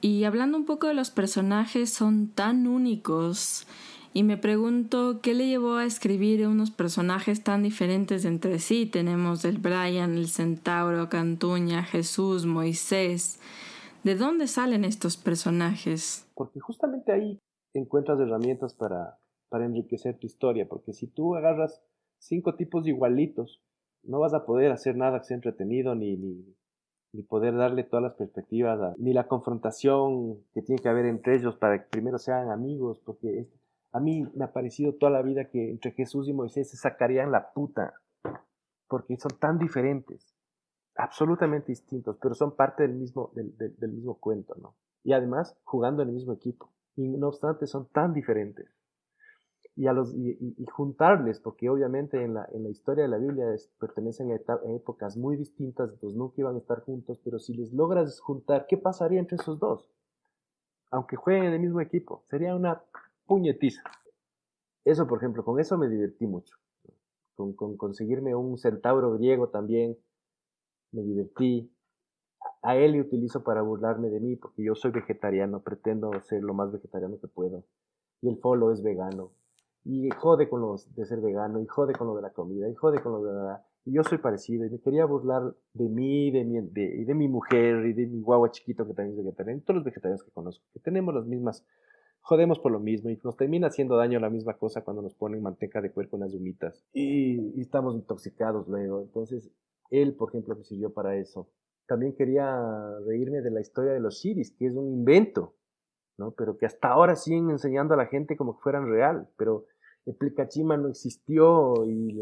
Y 0.00 0.24
hablando 0.24 0.58
un 0.58 0.64
poco 0.64 0.86
de 0.86 0.94
los 0.94 1.10
personajes, 1.10 1.90
son 1.90 2.28
tan 2.28 2.66
únicos. 2.66 3.66
Y 4.12 4.22
me 4.22 4.36
pregunto 4.36 5.20
qué 5.22 5.34
le 5.34 5.46
llevó 5.46 5.74
a 5.74 5.84
escribir 5.84 6.46
unos 6.46 6.70
personajes 6.70 7.42
tan 7.42 7.62
diferentes 7.62 8.24
entre 8.24 8.58
sí. 8.58 8.86
Tenemos 8.86 9.44
el 9.44 9.58
Brian, 9.58 10.16
el 10.16 10.28
Centauro, 10.28 11.08
Cantuña, 11.08 11.82
Jesús, 11.84 12.46
Moisés. 12.46 13.40
¿De 14.04 14.14
dónde 14.14 14.46
salen 14.46 14.84
estos 14.84 15.16
personajes? 15.16 16.26
Porque 16.34 16.60
justamente 16.60 17.12
ahí 17.12 17.38
encuentras 17.74 18.18
herramientas 18.20 18.74
para, 18.74 19.18
para 19.48 19.64
enriquecer 19.64 20.18
tu 20.18 20.26
historia. 20.26 20.68
Porque 20.68 20.92
si 20.92 21.06
tú 21.06 21.34
agarras 21.34 21.82
cinco 22.18 22.54
tipos 22.54 22.86
igualitos, 22.86 23.62
no 24.02 24.20
vas 24.20 24.34
a 24.34 24.44
poder 24.44 24.72
hacer 24.72 24.96
nada 24.96 25.18
que 25.18 25.26
sea 25.26 25.36
entretenido 25.36 25.94
ni, 25.94 26.16
ni, 26.16 26.56
ni 27.12 27.22
poder 27.22 27.56
darle 27.56 27.84
todas 27.84 28.02
las 28.02 28.14
perspectivas, 28.14 28.96
ni 28.98 29.12
la 29.12 29.26
confrontación 29.26 30.42
que 30.52 30.62
tiene 30.62 30.80
que 30.80 30.88
haber 30.88 31.06
entre 31.06 31.36
ellos 31.36 31.56
para 31.56 31.82
que 31.82 31.88
primero 31.90 32.18
sean 32.18 32.50
amigos, 32.50 33.00
porque 33.04 33.48
a 33.92 34.00
mí 34.00 34.26
me 34.34 34.44
ha 34.44 34.52
parecido 34.52 34.94
toda 34.94 35.12
la 35.12 35.22
vida 35.22 35.48
que 35.48 35.70
entre 35.70 35.92
Jesús 35.92 36.28
y 36.28 36.32
Moisés 36.32 36.70
se 36.70 36.76
sacarían 36.76 37.32
la 37.32 37.52
puta, 37.52 37.94
porque 38.88 39.16
son 39.16 39.32
tan 39.38 39.58
diferentes, 39.58 40.34
absolutamente 40.96 41.72
distintos, 41.72 42.18
pero 42.20 42.34
son 42.34 42.54
parte 42.54 42.82
del 42.82 42.94
mismo, 42.94 43.30
del, 43.34 43.56
del 43.56 43.92
mismo 43.92 44.18
cuento, 44.18 44.54
¿no? 44.60 44.74
Y 45.04 45.12
además 45.12 45.56
jugando 45.64 46.02
en 46.02 46.08
el 46.08 46.14
mismo 46.14 46.32
equipo, 46.32 46.72
y 46.96 47.08
no 47.08 47.28
obstante 47.28 47.66
son 47.66 47.86
tan 47.88 48.12
diferentes 48.12 48.77
y, 49.78 49.86
a 49.86 49.92
los, 49.92 50.12
y, 50.12 50.66
juntarles, 50.72 51.38
porque 51.38 51.70
obviamente 51.70 52.20
en 52.20 52.34
la, 52.34 52.48
en 52.52 52.64
la 52.64 52.68
historia 52.68 53.04
de 53.04 53.10
la 53.10 53.18
Biblia 53.18 53.46
pertenecen 53.78 54.32
a, 54.32 54.34
épocas 54.74 55.16
muy 55.16 55.36
distintas, 55.36 55.92
pues 56.00 56.16
nunca 56.16 56.40
iban 56.40 56.56
a 56.56 56.58
estar 56.58 56.80
juntos, 56.80 57.20
pero 57.22 57.38
si 57.38 57.54
les 57.54 57.72
logras 57.72 58.18
juntar, 58.18 58.66
¿qué 58.66 58.76
pasaría 58.76 59.20
entre 59.20 59.36
esos 59.36 59.60
dos? 59.60 59.88
Aunque 60.90 61.14
jueguen 61.14 61.44
en 61.44 61.52
el 61.52 61.60
mismo 61.60 61.80
equipo, 61.80 62.24
sería 62.28 62.56
una 62.56 62.82
puñetiza. 63.26 63.84
Eso, 64.84 65.06
por 65.06 65.18
ejemplo, 65.18 65.44
con 65.44 65.60
eso 65.60 65.78
me 65.78 65.88
divertí 65.88 66.26
mucho. 66.26 66.56
Con, 67.36 67.52
con 67.52 67.76
conseguirme 67.76 68.34
un 68.34 68.58
centauro 68.58 69.12
griego 69.12 69.50
también, 69.50 69.96
me 70.90 71.02
divertí. 71.02 71.70
A 72.62 72.74
él 72.74 72.92
le 72.92 73.00
utilizo 73.02 73.44
para 73.44 73.62
burlarme 73.62 74.10
de 74.10 74.18
mí, 74.18 74.34
porque 74.34 74.64
yo 74.64 74.74
soy 74.74 74.90
vegetariano, 74.90 75.60
pretendo 75.60 76.10
ser 76.22 76.42
lo 76.42 76.52
más 76.52 76.72
vegetariano 76.72 77.20
que 77.20 77.28
puedo. 77.28 77.62
Y 78.22 78.28
el 78.28 78.38
folo 78.38 78.72
es 78.72 78.82
vegano 78.82 79.37
y 79.90 80.10
jode 80.10 80.50
con 80.50 80.60
lo 80.60 80.76
de 80.94 81.06
ser 81.06 81.22
vegano, 81.22 81.62
y 81.62 81.66
jode 81.66 81.94
con 81.94 82.08
lo 82.08 82.14
de 82.14 82.20
la 82.20 82.30
comida, 82.30 82.68
y 82.68 82.74
jode 82.74 83.00
con 83.00 83.12
lo 83.12 83.22
de 83.22 83.32
la... 83.32 83.64
Y 83.86 83.92
yo 83.92 84.04
soy 84.04 84.18
parecido, 84.18 84.66
y 84.66 84.70
me 84.70 84.80
quería 84.80 85.06
burlar 85.06 85.54
de 85.72 85.88
mí, 85.88 86.30
de 86.30 86.44
mi, 86.44 86.60
de, 86.60 86.94
y 86.98 87.04
de 87.04 87.14
mi 87.14 87.26
mujer, 87.26 87.86
y 87.86 87.94
de 87.94 88.06
mi 88.06 88.20
guagua 88.20 88.50
chiquito 88.50 88.86
que 88.86 88.92
también 88.92 89.18
es 89.18 89.24
vegetariano, 89.24 89.58
y 89.58 89.62
todos 89.62 89.76
los 89.76 89.84
vegetarianos 89.84 90.22
que 90.22 90.30
conozco, 90.30 90.62
que 90.74 90.80
tenemos 90.80 91.14
las 91.14 91.24
mismas, 91.24 91.64
jodemos 92.20 92.58
por 92.58 92.70
lo 92.70 92.80
mismo, 92.80 93.08
y 93.08 93.18
nos 93.24 93.38
termina 93.38 93.68
haciendo 93.68 93.96
daño 93.96 94.20
la 94.20 94.28
misma 94.28 94.58
cosa 94.58 94.84
cuando 94.84 95.00
nos 95.00 95.14
ponen 95.14 95.40
manteca 95.40 95.80
de 95.80 95.90
cuerpo 95.90 96.18
en 96.18 96.24
las 96.24 96.34
humitas, 96.34 96.84
y, 96.92 97.58
estamos 97.58 97.94
intoxicados 97.94 98.68
luego. 98.68 99.00
Entonces, 99.00 99.50
él, 99.88 100.14
por 100.16 100.28
ejemplo, 100.28 100.54
me 100.54 100.64
sirvió 100.64 100.92
para 100.92 101.16
eso. 101.16 101.48
También 101.86 102.14
quería 102.14 102.60
reírme 103.06 103.40
de 103.40 103.50
la 103.50 103.62
historia 103.62 103.94
de 103.94 104.00
los 104.00 104.16
shiris, 104.16 104.50
que 104.50 104.66
es 104.66 104.74
un 104.74 104.86
invento, 104.86 105.54
¿no? 106.18 106.32
Pero 106.32 106.58
que 106.58 106.66
hasta 106.66 106.88
ahora 106.88 107.16
siguen 107.16 107.48
enseñando 107.48 107.94
a 107.94 107.96
la 107.96 108.04
gente 108.04 108.36
como 108.36 108.56
que 108.56 108.62
fueran 108.62 108.86
real, 108.90 109.30
pero 109.38 109.64
el 110.08 110.14
Plicachima 110.14 110.78
no 110.78 110.88
existió 110.88 111.84
y, 111.84 112.18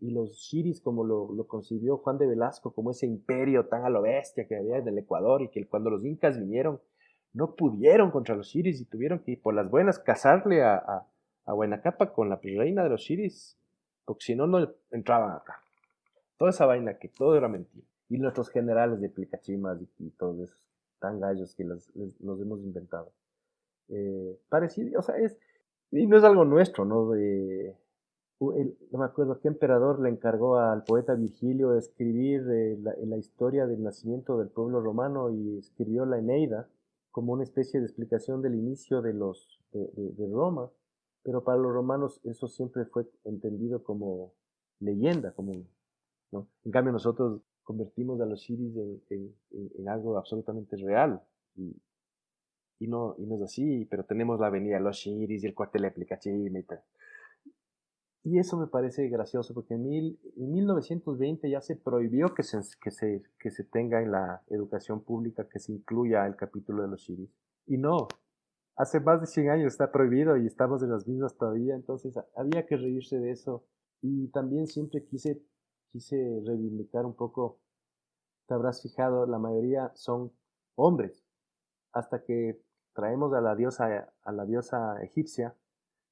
los 0.00 0.32
shiris 0.32 0.80
como 0.80 1.04
lo, 1.04 1.30
lo, 1.34 1.46
concibió 1.46 1.98
Juan 1.98 2.16
de 2.16 2.26
Velasco, 2.26 2.72
como 2.72 2.90
ese 2.90 3.06
imperio 3.06 3.66
tan 3.66 3.84
a 3.84 3.90
lo 3.90 4.00
bestia 4.00 4.48
que 4.48 4.56
había 4.56 4.78
en 4.78 4.88
el 4.88 4.96
Ecuador 4.96 5.42
y 5.42 5.50
que 5.50 5.66
cuando 5.66 5.90
los 5.90 6.02
incas 6.06 6.38
vinieron 6.38 6.80
no 7.34 7.54
pudieron 7.54 8.10
contra 8.10 8.34
los 8.34 8.46
shiris 8.46 8.80
y 8.80 8.86
tuvieron 8.86 9.18
que 9.18 9.36
por 9.36 9.52
las 9.52 9.70
buenas 9.70 9.98
casarle 9.98 10.62
a, 10.62 10.76
a, 10.76 11.06
a 11.44 12.12
con 12.14 12.30
la 12.30 12.40
reina 12.42 12.82
de 12.82 12.88
los 12.88 13.02
shiris, 13.02 13.58
porque 14.06 14.24
si 14.24 14.34
no, 14.34 14.46
no 14.46 14.72
entraban 14.90 15.36
acá. 15.36 15.62
Toda 16.38 16.50
esa 16.50 16.64
vaina 16.64 16.98
que 16.98 17.08
todo 17.08 17.36
era 17.36 17.48
mentira. 17.48 17.86
Y 18.08 18.16
nuestros 18.16 18.48
generales 18.48 19.02
de 19.02 19.10
Plicachimas 19.10 19.78
y, 19.98 20.10
todos 20.12 20.40
esos 20.40 20.62
tan 20.98 21.20
gallos 21.20 21.54
que 21.54 21.64
los, 21.64 21.90
hemos 21.94 22.60
inventado. 22.60 23.12
Eh, 23.88 24.38
parecido, 24.48 25.00
o 25.00 25.02
sea, 25.02 25.16
es, 25.16 25.36
y 25.92 26.06
no 26.06 26.16
es 26.16 26.24
algo 26.24 26.44
nuestro, 26.44 26.84
¿no? 26.84 27.10
De, 27.10 27.76
no 28.40 28.98
me 28.98 29.04
acuerdo 29.04 29.38
qué 29.38 29.48
emperador 29.48 30.00
le 30.00 30.08
encargó 30.08 30.56
al 30.56 30.82
poeta 30.82 31.14
Virgilio 31.14 31.76
escribir 31.76 32.44
eh, 32.50 32.76
la, 33.04 33.16
historia 33.16 33.66
del 33.66 33.82
nacimiento 33.82 34.38
del 34.38 34.48
pueblo 34.48 34.80
romano 34.80 35.30
y 35.30 35.58
escribió 35.58 36.04
la 36.06 36.18
Eneida 36.18 36.68
como 37.12 37.34
una 37.34 37.44
especie 37.44 37.78
de 37.78 37.86
explicación 37.86 38.42
del 38.42 38.54
inicio 38.54 39.02
de, 39.02 39.12
los, 39.12 39.60
de, 39.72 40.28
Roma, 40.32 40.70
pero 41.22 41.44
para 41.44 41.58
los 41.58 41.72
romanos 41.72 42.20
eso 42.24 42.48
siempre 42.48 42.86
fue 42.86 43.06
entendido 43.24 43.84
como 43.84 44.32
leyenda 44.80 45.32
común. 45.32 45.68
¿no? 46.32 46.48
En 46.64 46.72
cambio, 46.72 46.92
nosotros 46.92 47.42
convertimos 47.62 48.20
a 48.20 48.26
los 48.26 48.40
shiris 48.40 48.74
en, 49.10 49.34
en, 49.50 49.88
algo 49.88 50.16
absolutamente 50.16 50.76
real. 50.78 51.22
Y, 51.54 51.76
y, 52.82 52.88
no, 52.88 53.14
y 53.18 53.26
no 53.26 53.36
es 53.36 53.42
así, 53.42 53.86
pero 53.88 54.04
tenemos 54.04 54.40
la 54.40 54.48
avenida 54.48 54.80
los 54.80 54.96
shiris 54.96 55.44
y 55.44 55.46
el 55.46 55.54
cuartel 55.54 55.82
de 55.82 56.58
y 56.58 56.62
tal. 56.64 56.82
Y 58.24 58.38
eso 58.38 58.56
me 58.56 58.66
parece 58.66 59.08
gracioso 59.08 59.54
porque 59.54 59.74
en, 59.74 59.82
mil, 59.82 60.20
en 60.36 60.52
1920 60.52 61.48
ya 61.48 61.60
se 61.60 61.76
prohibió 61.76 62.34
que 62.34 62.42
se, 62.42 62.58
que, 62.80 62.90
se, 62.90 63.22
que 63.38 63.50
se 63.50 63.64
tenga 63.64 64.00
en 64.00 64.12
la 64.12 64.42
educación 64.48 65.02
pública 65.02 65.48
que 65.48 65.58
se 65.58 65.72
incluya 65.72 66.26
el 66.26 66.36
capítulo 66.36 66.82
de 66.82 66.88
los 66.88 67.00
shiris. 67.00 67.30
Y 67.66 67.78
no, 67.78 68.08
hace 68.76 68.98
más 69.00 69.20
de 69.20 69.26
100 69.28 69.50
años 69.50 69.72
está 69.72 69.92
prohibido 69.92 70.36
y 70.36 70.46
estamos 70.46 70.82
en 70.82 70.90
las 70.90 71.06
mismas 71.06 71.36
todavía, 71.36 71.74
entonces 71.74 72.16
había 72.36 72.66
que 72.66 72.76
reírse 72.76 73.18
de 73.18 73.30
eso. 73.30 73.64
Y 74.00 74.28
también 74.28 74.66
siempre 74.66 75.04
quise, 75.04 75.40
quise 75.92 76.42
reivindicar 76.44 77.06
un 77.06 77.14
poco, 77.14 77.60
te 78.46 78.54
habrás 78.54 78.82
fijado, 78.82 79.26
la 79.26 79.38
mayoría 79.38 79.92
son 79.94 80.32
hombres, 80.74 81.24
hasta 81.92 82.24
que 82.24 82.60
traemos 82.94 83.32
a 83.34 83.40
la 83.40 83.54
diosa, 83.54 84.12
a 84.22 84.32
la 84.32 84.44
diosa 84.44 85.02
egipcia, 85.02 85.54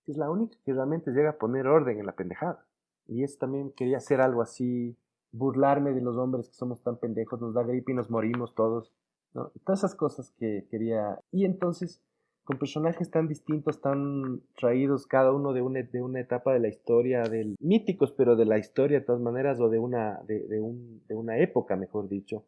es 0.06 0.16
la 0.16 0.30
única 0.30 0.56
que 0.64 0.72
realmente 0.72 1.12
llega 1.12 1.30
a 1.30 1.38
poner 1.38 1.66
orden 1.66 1.98
en 1.98 2.06
la 2.06 2.16
pendejada. 2.16 2.64
Y 3.06 3.22
eso 3.24 3.38
también 3.38 3.72
quería 3.72 3.98
hacer 3.98 4.20
algo 4.20 4.42
así, 4.42 4.96
burlarme 5.32 5.92
de 5.92 6.00
los 6.00 6.16
hombres 6.16 6.48
que 6.48 6.54
somos 6.54 6.82
tan 6.82 6.96
pendejos, 6.96 7.40
nos 7.40 7.54
da 7.54 7.62
gripe 7.62 7.92
y 7.92 7.94
nos 7.94 8.10
morimos 8.10 8.54
todos. 8.54 8.92
Todas 9.32 9.80
esas 9.80 9.94
cosas 9.94 10.32
que 10.38 10.66
quería. 10.70 11.20
Y 11.30 11.44
entonces, 11.44 12.02
con 12.44 12.58
personajes 12.58 13.10
tan 13.10 13.28
distintos, 13.28 13.80
tan 13.80 14.42
traídos 14.56 15.06
cada 15.06 15.32
uno 15.32 15.52
de 15.52 15.62
una, 15.62 15.82
de 15.82 16.02
una 16.02 16.20
etapa 16.20 16.52
de 16.52 16.60
la 16.60 16.68
historia, 16.68 17.22
del, 17.22 17.56
míticos, 17.60 18.12
pero 18.12 18.34
de 18.34 18.44
la 18.44 18.58
historia 18.58 19.00
de 19.00 19.06
todas 19.06 19.20
maneras, 19.20 19.60
o 19.60 19.68
de 19.68 19.78
una, 19.78 20.20
de, 20.26 20.46
de, 20.48 20.60
un, 20.60 21.02
de 21.06 21.14
una 21.14 21.38
época, 21.38 21.76
mejor 21.76 22.08
dicho. 22.08 22.44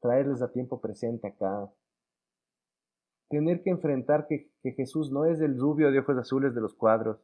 Traerles 0.00 0.42
a 0.42 0.52
tiempo 0.52 0.80
presente 0.80 1.28
acá, 1.28 1.70
tener 3.32 3.62
que 3.62 3.70
enfrentar 3.70 4.26
que, 4.28 4.50
Jesús 4.76 5.10
no 5.10 5.24
es 5.24 5.40
el 5.40 5.58
rubio 5.58 5.90
de 5.90 5.98
ojos 6.00 6.18
azules 6.18 6.54
de 6.54 6.60
los 6.60 6.74
cuadros, 6.74 7.18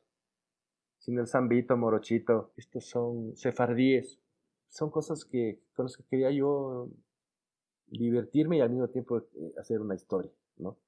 sino 0.99 1.21
el 1.21 1.29
zambito, 1.29 1.77
morochito. 1.77 2.51
Estos 2.57 2.87
son 2.87 3.37
sefardíes. 3.37 4.19
Son 4.69 4.91
cosas 4.91 5.25
que, 5.27 5.61
con 5.75 5.85
las 5.85 5.97
que 5.97 6.05
quería 6.05 6.31
yo 6.31 6.89
divertirme 7.87 8.57
y 8.57 8.61
al 8.61 8.71
mismo 8.71 8.89
tiempo 8.89 9.19
eh, 9.19 9.53
hacer 9.61 9.81
una 9.81 9.95
historia, 9.95 10.33
¿no? 10.57 10.79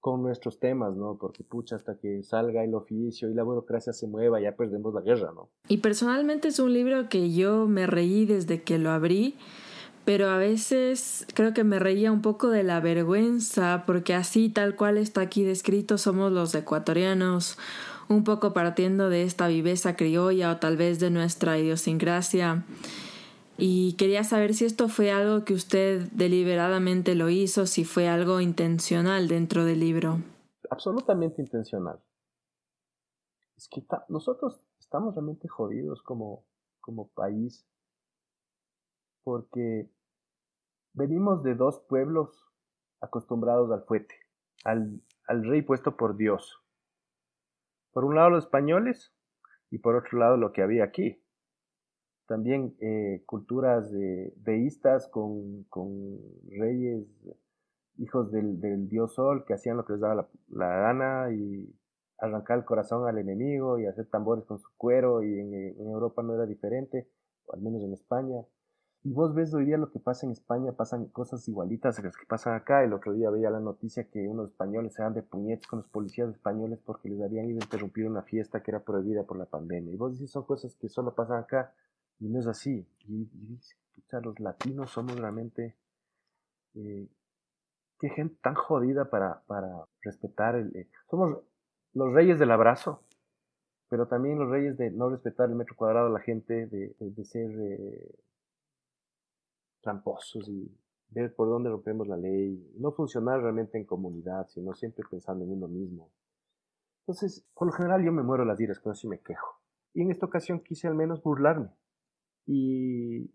Con 0.00 0.22
nuestros 0.22 0.60
temas, 0.60 0.94
¿no? 0.94 1.16
Porque 1.18 1.42
pucha, 1.42 1.76
hasta 1.76 1.98
que 1.98 2.22
salga 2.22 2.62
el 2.62 2.74
oficio 2.74 3.30
y 3.30 3.34
la 3.34 3.42
burocracia 3.42 3.92
se 3.92 4.06
mueva, 4.06 4.40
ya 4.40 4.54
perdemos 4.54 4.94
la 4.94 5.00
guerra, 5.00 5.32
¿no? 5.34 5.48
Y 5.68 5.78
personalmente 5.78 6.48
es 6.48 6.58
un 6.58 6.72
libro 6.74 7.08
que 7.08 7.32
yo 7.32 7.66
me 7.66 7.86
reí 7.86 8.26
desde 8.26 8.62
que 8.62 8.78
lo 8.78 8.90
abrí 8.90 9.34
pero 10.06 10.28
a 10.28 10.38
veces 10.38 11.26
creo 11.34 11.52
que 11.52 11.64
me 11.64 11.80
reía 11.80 12.12
un 12.12 12.22
poco 12.22 12.48
de 12.48 12.62
la 12.62 12.78
vergüenza, 12.78 13.82
porque 13.86 14.14
así 14.14 14.48
tal 14.48 14.76
cual 14.76 14.98
está 14.98 15.20
aquí 15.20 15.42
descrito 15.42 15.98
somos 15.98 16.30
los 16.30 16.54
ecuatorianos, 16.54 17.58
un 18.08 18.22
poco 18.22 18.54
partiendo 18.54 19.10
de 19.10 19.24
esta 19.24 19.48
viveza 19.48 19.96
criolla 19.96 20.52
o 20.52 20.56
tal 20.58 20.76
vez 20.76 21.00
de 21.00 21.10
nuestra 21.10 21.58
idiosincrasia. 21.58 22.64
Y 23.58 23.94
quería 23.94 24.22
saber 24.22 24.54
si 24.54 24.64
esto 24.64 24.88
fue 24.88 25.10
algo 25.10 25.44
que 25.44 25.54
usted 25.54 26.08
deliberadamente 26.12 27.16
lo 27.16 27.28
hizo, 27.28 27.66
si 27.66 27.84
fue 27.84 28.06
algo 28.06 28.40
intencional 28.40 29.26
dentro 29.26 29.64
del 29.64 29.80
libro. 29.80 30.20
Absolutamente 30.70 31.42
intencional. 31.42 31.98
Es 33.56 33.68
que 33.68 33.84
nosotros 34.08 34.68
estamos 34.78 35.16
realmente 35.16 35.48
jodidos 35.48 36.00
como, 36.02 36.44
como 36.80 37.08
país 37.08 37.66
porque 39.26 39.90
Venimos 40.96 41.42
de 41.42 41.54
dos 41.54 41.80
pueblos 41.90 42.30
acostumbrados 43.02 43.70
al 43.70 43.84
fuete, 43.84 44.14
al, 44.64 45.02
rey 45.28 45.60
puesto 45.60 45.94
por 45.94 46.16
Dios. 46.16 46.58
Por 47.92 48.06
un 48.06 48.14
lado 48.14 48.30
los 48.30 48.44
españoles 48.44 49.14
y 49.70 49.76
por 49.76 49.94
otro 49.94 50.18
lado 50.18 50.38
lo 50.38 50.52
que 50.52 50.62
había 50.62 50.84
aquí. 50.84 51.22
También 52.26 52.76
eh, 52.80 53.22
culturas 53.26 53.92
deístas 54.36 55.06
con, 55.08 55.66
reyes, 56.58 57.04
hijos 57.98 58.32
del, 58.32 58.88
dios 58.88 59.16
sol, 59.16 59.44
que 59.46 59.52
hacían 59.52 59.76
lo 59.76 59.84
que 59.84 59.92
les 59.92 60.00
daba 60.00 60.30
la, 60.48 60.66
gana 60.66 61.30
y 61.30 61.78
arrancar 62.16 62.56
el 62.56 62.64
corazón 62.64 63.06
al 63.06 63.18
enemigo 63.18 63.78
y 63.78 63.84
hacer 63.84 64.08
tambores 64.08 64.46
con 64.46 64.58
su 64.58 64.70
cuero 64.78 65.22
y 65.22 65.40
en, 65.40 65.52
en 65.52 65.90
Europa 65.90 66.22
no 66.22 66.34
era 66.34 66.46
diferente, 66.46 67.06
o 67.44 67.52
al 67.52 67.60
menos 67.60 67.82
en 67.82 67.92
España. 67.92 68.46
Y 69.06 69.12
vos 69.12 69.32
ves 69.36 69.54
hoy 69.54 69.66
día 69.66 69.78
lo 69.78 69.92
que 69.92 70.00
pasa 70.00 70.26
en 70.26 70.32
España, 70.32 70.72
pasan 70.72 71.06
cosas 71.06 71.46
igualitas 71.46 71.96
a 71.96 72.02
las 72.02 72.16
que 72.16 72.26
pasan 72.26 72.54
acá. 72.56 72.82
El 72.82 72.92
otro 72.92 73.12
día 73.12 73.30
veía 73.30 73.50
la 73.50 73.60
noticia 73.60 74.10
que 74.10 74.26
unos 74.26 74.50
españoles 74.50 74.94
se 74.94 75.02
dan 75.02 75.14
de 75.14 75.22
puñetes 75.22 75.64
con 75.68 75.78
los 75.78 75.88
policías 75.88 76.28
españoles 76.30 76.80
porque 76.84 77.08
les 77.08 77.22
habían 77.22 77.48
ido 77.48 77.60
a 77.60 77.64
interrumpir 77.64 78.04
una 78.08 78.22
fiesta 78.22 78.64
que 78.64 78.72
era 78.72 78.80
prohibida 78.80 79.22
por 79.22 79.38
la 79.38 79.44
pandemia. 79.44 79.92
Y 79.92 79.96
vos 79.96 80.10
dices, 80.10 80.32
son 80.32 80.42
cosas 80.42 80.74
que 80.74 80.88
solo 80.88 81.14
pasan 81.14 81.38
acá. 81.38 81.72
Y 82.18 82.26
no 82.26 82.40
es 82.40 82.48
así. 82.48 82.84
Y, 83.06 83.28
dices, 83.32 83.76
los 84.24 84.40
latinos 84.40 84.90
somos 84.90 85.16
realmente... 85.16 85.76
Eh, 86.74 87.08
qué 88.00 88.08
gente 88.08 88.36
tan 88.42 88.56
jodida 88.56 89.08
para, 89.08 89.40
para 89.46 89.86
respetar 90.02 90.56
el... 90.56 90.74
Eh, 90.74 90.88
somos 91.08 91.44
los 91.94 92.12
reyes 92.12 92.40
del 92.40 92.50
abrazo, 92.50 93.04
pero 93.88 94.08
también 94.08 94.40
los 94.40 94.50
reyes 94.50 94.76
de 94.76 94.90
no 94.90 95.10
respetar 95.10 95.48
el 95.48 95.54
metro 95.54 95.76
cuadrado 95.76 96.08
de 96.08 96.14
la 96.14 96.20
gente, 96.20 96.66
de, 96.66 96.96
de, 96.98 97.24
ser... 97.24 97.52
Eh, 97.52 98.25
tramposos 99.86 100.48
y 100.48 100.68
ver 101.10 101.32
por 101.32 101.48
dónde 101.48 101.70
rompemos 101.70 102.08
la 102.08 102.16
ley, 102.16 102.72
no 102.76 102.90
funcionar 102.90 103.40
realmente 103.40 103.78
en 103.78 103.84
comunidad, 103.84 104.48
sino 104.48 104.74
siempre 104.74 105.04
pensando 105.08 105.44
en 105.44 105.52
uno 105.52 105.68
mismo. 105.68 106.10
Entonces, 107.02 107.46
por 107.54 107.68
lo 107.68 107.72
general 107.72 108.04
yo 108.04 108.10
me 108.10 108.24
muero 108.24 108.44
las 108.44 108.60
iras 108.60 108.80
cuando 108.80 108.96
sí 108.96 109.06
me 109.06 109.20
quejo. 109.20 109.60
Y 109.94 110.02
en 110.02 110.10
esta 110.10 110.26
ocasión 110.26 110.58
quise 110.58 110.88
al 110.88 110.96
menos 110.96 111.22
burlarme. 111.22 111.70
Y, 112.46 113.30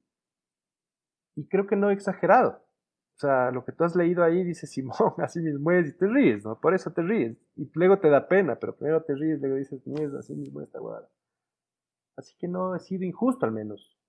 y 1.35 1.47
creo 1.47 1.67
que 1.67 1.77
no 1.77 1.89
he 1.89 1.93
exagerado. 1.93 2.61
O 3.15 3.19
sea, 3.21 3.49
lo 3.51 3.63
que 3.63 3.71
tú 3.71 3.85
has 3.85 3.95
leído 3.95 4.25
ahí 4.25 4.43
dice 4.43 4.67
Simón, 4.67 5.13
así 5.19 5.39
mismo 5.39 5.71
es, 5.71 5.87
y 5.87 5.97
te 5.97 6.07
ríes, 6.07 6.43
¿no? 6.43 6.59
Por 6.59 6.73
eso 6.73 6.91
te 6.91 7.01
ríes. 7.01 7.37
Y 7.55 7.71
luego 7.75 7.99
te 7.99 8.09
da 8.09 8.27
pena, 8.27 8.57
pero 8.59 8.75
primero 8.75 9.03
te 9.03 9.15
ríes, 9.15 9.39
luego 9.39 9.55
dices, 9.55 9.87
mierda, 9.87 10.19
así 10.19 10.35
mismo 10.35 10.59
esta 10.59 10.79
guada. 10.79 11.07
Así 12.17 12.35
que 12.37 12.49
no 12.49 12.75
he 12.75 12.79
sido 12.79 13.05
injusto 13.05 13.45
al 13.45 13.53
menos 13.53 14.00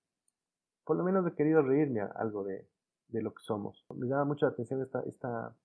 por 0.85 0.97
lo 0.97 1.05
menos 1.05 1.27
he 1.27 1.35
querido 1.35 1.63
reírme 1.63 2.01
algo 2.01 2.45
de, 2.45 2.69
de 3.09 3.23
lo 3.23 3.33
que 3.35 3.43
somos. 3.43 3.85
Me 3.95 4.07
llama 4.07 4.25
mucho 4.25 4.47
la 4.47 4.53
atención 4.53 4.83
esta, 4.83 5.01
esta 5.03 5.57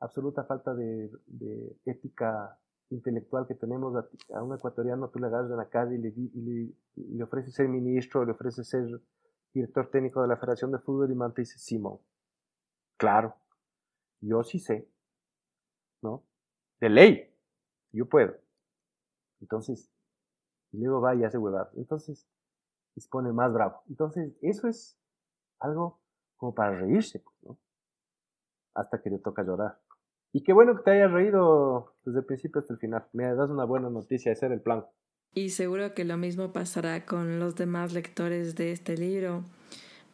absoluta 0.00 0.44
falta 0.44 0.74
de, 0.74 1.10
de 1.26 1.76
ética 1.84 2.58
intelectual 2.90 3.46
que 3.46 3.54
tenemos 3.54 3.94
a, 4.34 4.42
un 4.42 4.54
ecuatoriano, 4.54 5.08
tú 5.10 5.18
le 5.18 5.26
agarras 5.26 5.50
en 5.50 5.56
la 5.56 5.68
calle 5.68 5.94
y 5.94 5.98
le, 5.98 6.08
y 6.08 6.74
le, 7.14 7.24
ofreces 7.24 7.54
ser 7.54 7.68
ministro, 7.68 8.24
le 8.24 8.32
ofreces 8.32 8.68
ser 8.68 9.00
director 9.54 9.90
técnico 9.90 10.22
de 10.22 10.28
la 10.28 10.36
Federación 10.36 10.72
de 10.72 10.78
Fútbol 10.78 11.10
y 11.10 11.14
man 11.14 11.32
te 11.32 11.42
dice, 11.42 11.58
Simón, 11.58 11.98
claro, 12.96 13.36
yo 14.20 14.42
sí 14.42 14.58
sé, 14.58 14.88
¿no? 16.02 16.24
De 16.80 16.88
ley, 16.88 17.32
yo 17.92 18.06
puedo. 18.06 18.34
Entonces, 19.40 19.90
y 20.72 20.78
luego 20.78 21.00
va 21.00 21.14
y 21.14 21.24
hace 21.24 21.38
huevadas. 21.38 21.72
Entonces, 21.76 22.26
y 22.94 23.00
se 23.00 23.08
pone 23.08 23.32
más 23.32 23.52
bravo. 23.52 23.82
Entonces, 23.88 24.32
eso 24.42 24.68
es 24.68 24.98
algo 25.58 26.00
como 26.36 26.54
para 26.54 26.78
reírse, 26.78 27.20
pues, 27.20 27.36
¿no? 27.42 27.58
Hasta 28.74 29.02
que 29.02 29.10
le 29.10 29.18
toca 29.18 29.42
llorar. 29.42 29.78
Y 30.32 30.42
qué 30.42 30.52
bueno 30.52 30.76
que 30.76 30.82
te 30.82 30.90
hayas 30.92 31.10
reído 31.10 31.94
desde 32.04 32.20
el 32.20 32.24
principio 32.24 32.60
hasta 32.60 32.72
el 32.72 32.78
final. 32.78 33.06
Me 33.12 33.24
das 33.34 33.50
una 33.50 33.64
buena 33.64 33.90
noticia, 33.90 34.32
ese 34.32 34.46
era 34.46 34.54
el 34.54 34.62
plan. 34.62 34.86
Y 35.34 35.50
seguro 35.50 35.94
que 35.94 36.04
lo 36.04 36.16
mismo 36.16 36.52
pasará 36.52 37.04
con 37.04 37.38
los 37.38 37.56
demás 37.56 37.92
lectores 37.92 38.56
de 38.56 38.72
este 38.72 38.96
libro. 38.96 39.44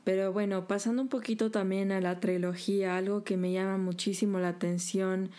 Pero 0.04 0.32
bueno, 0.32 0.68
pasando 0.68 1.02
un 1.02 1.08
poquito 1.08 1.50
también 1.50 1.90
a 1.90 2.00
la 2.00 2.20
trilogía, 2.20 2.96
algo 2.96 3.24
que 3.24 3.36
me 3.36 3.52
llama 3.52 3.76
muchísimo 3.76 4.38
la 4.38 4.50
atención 4.50 5.30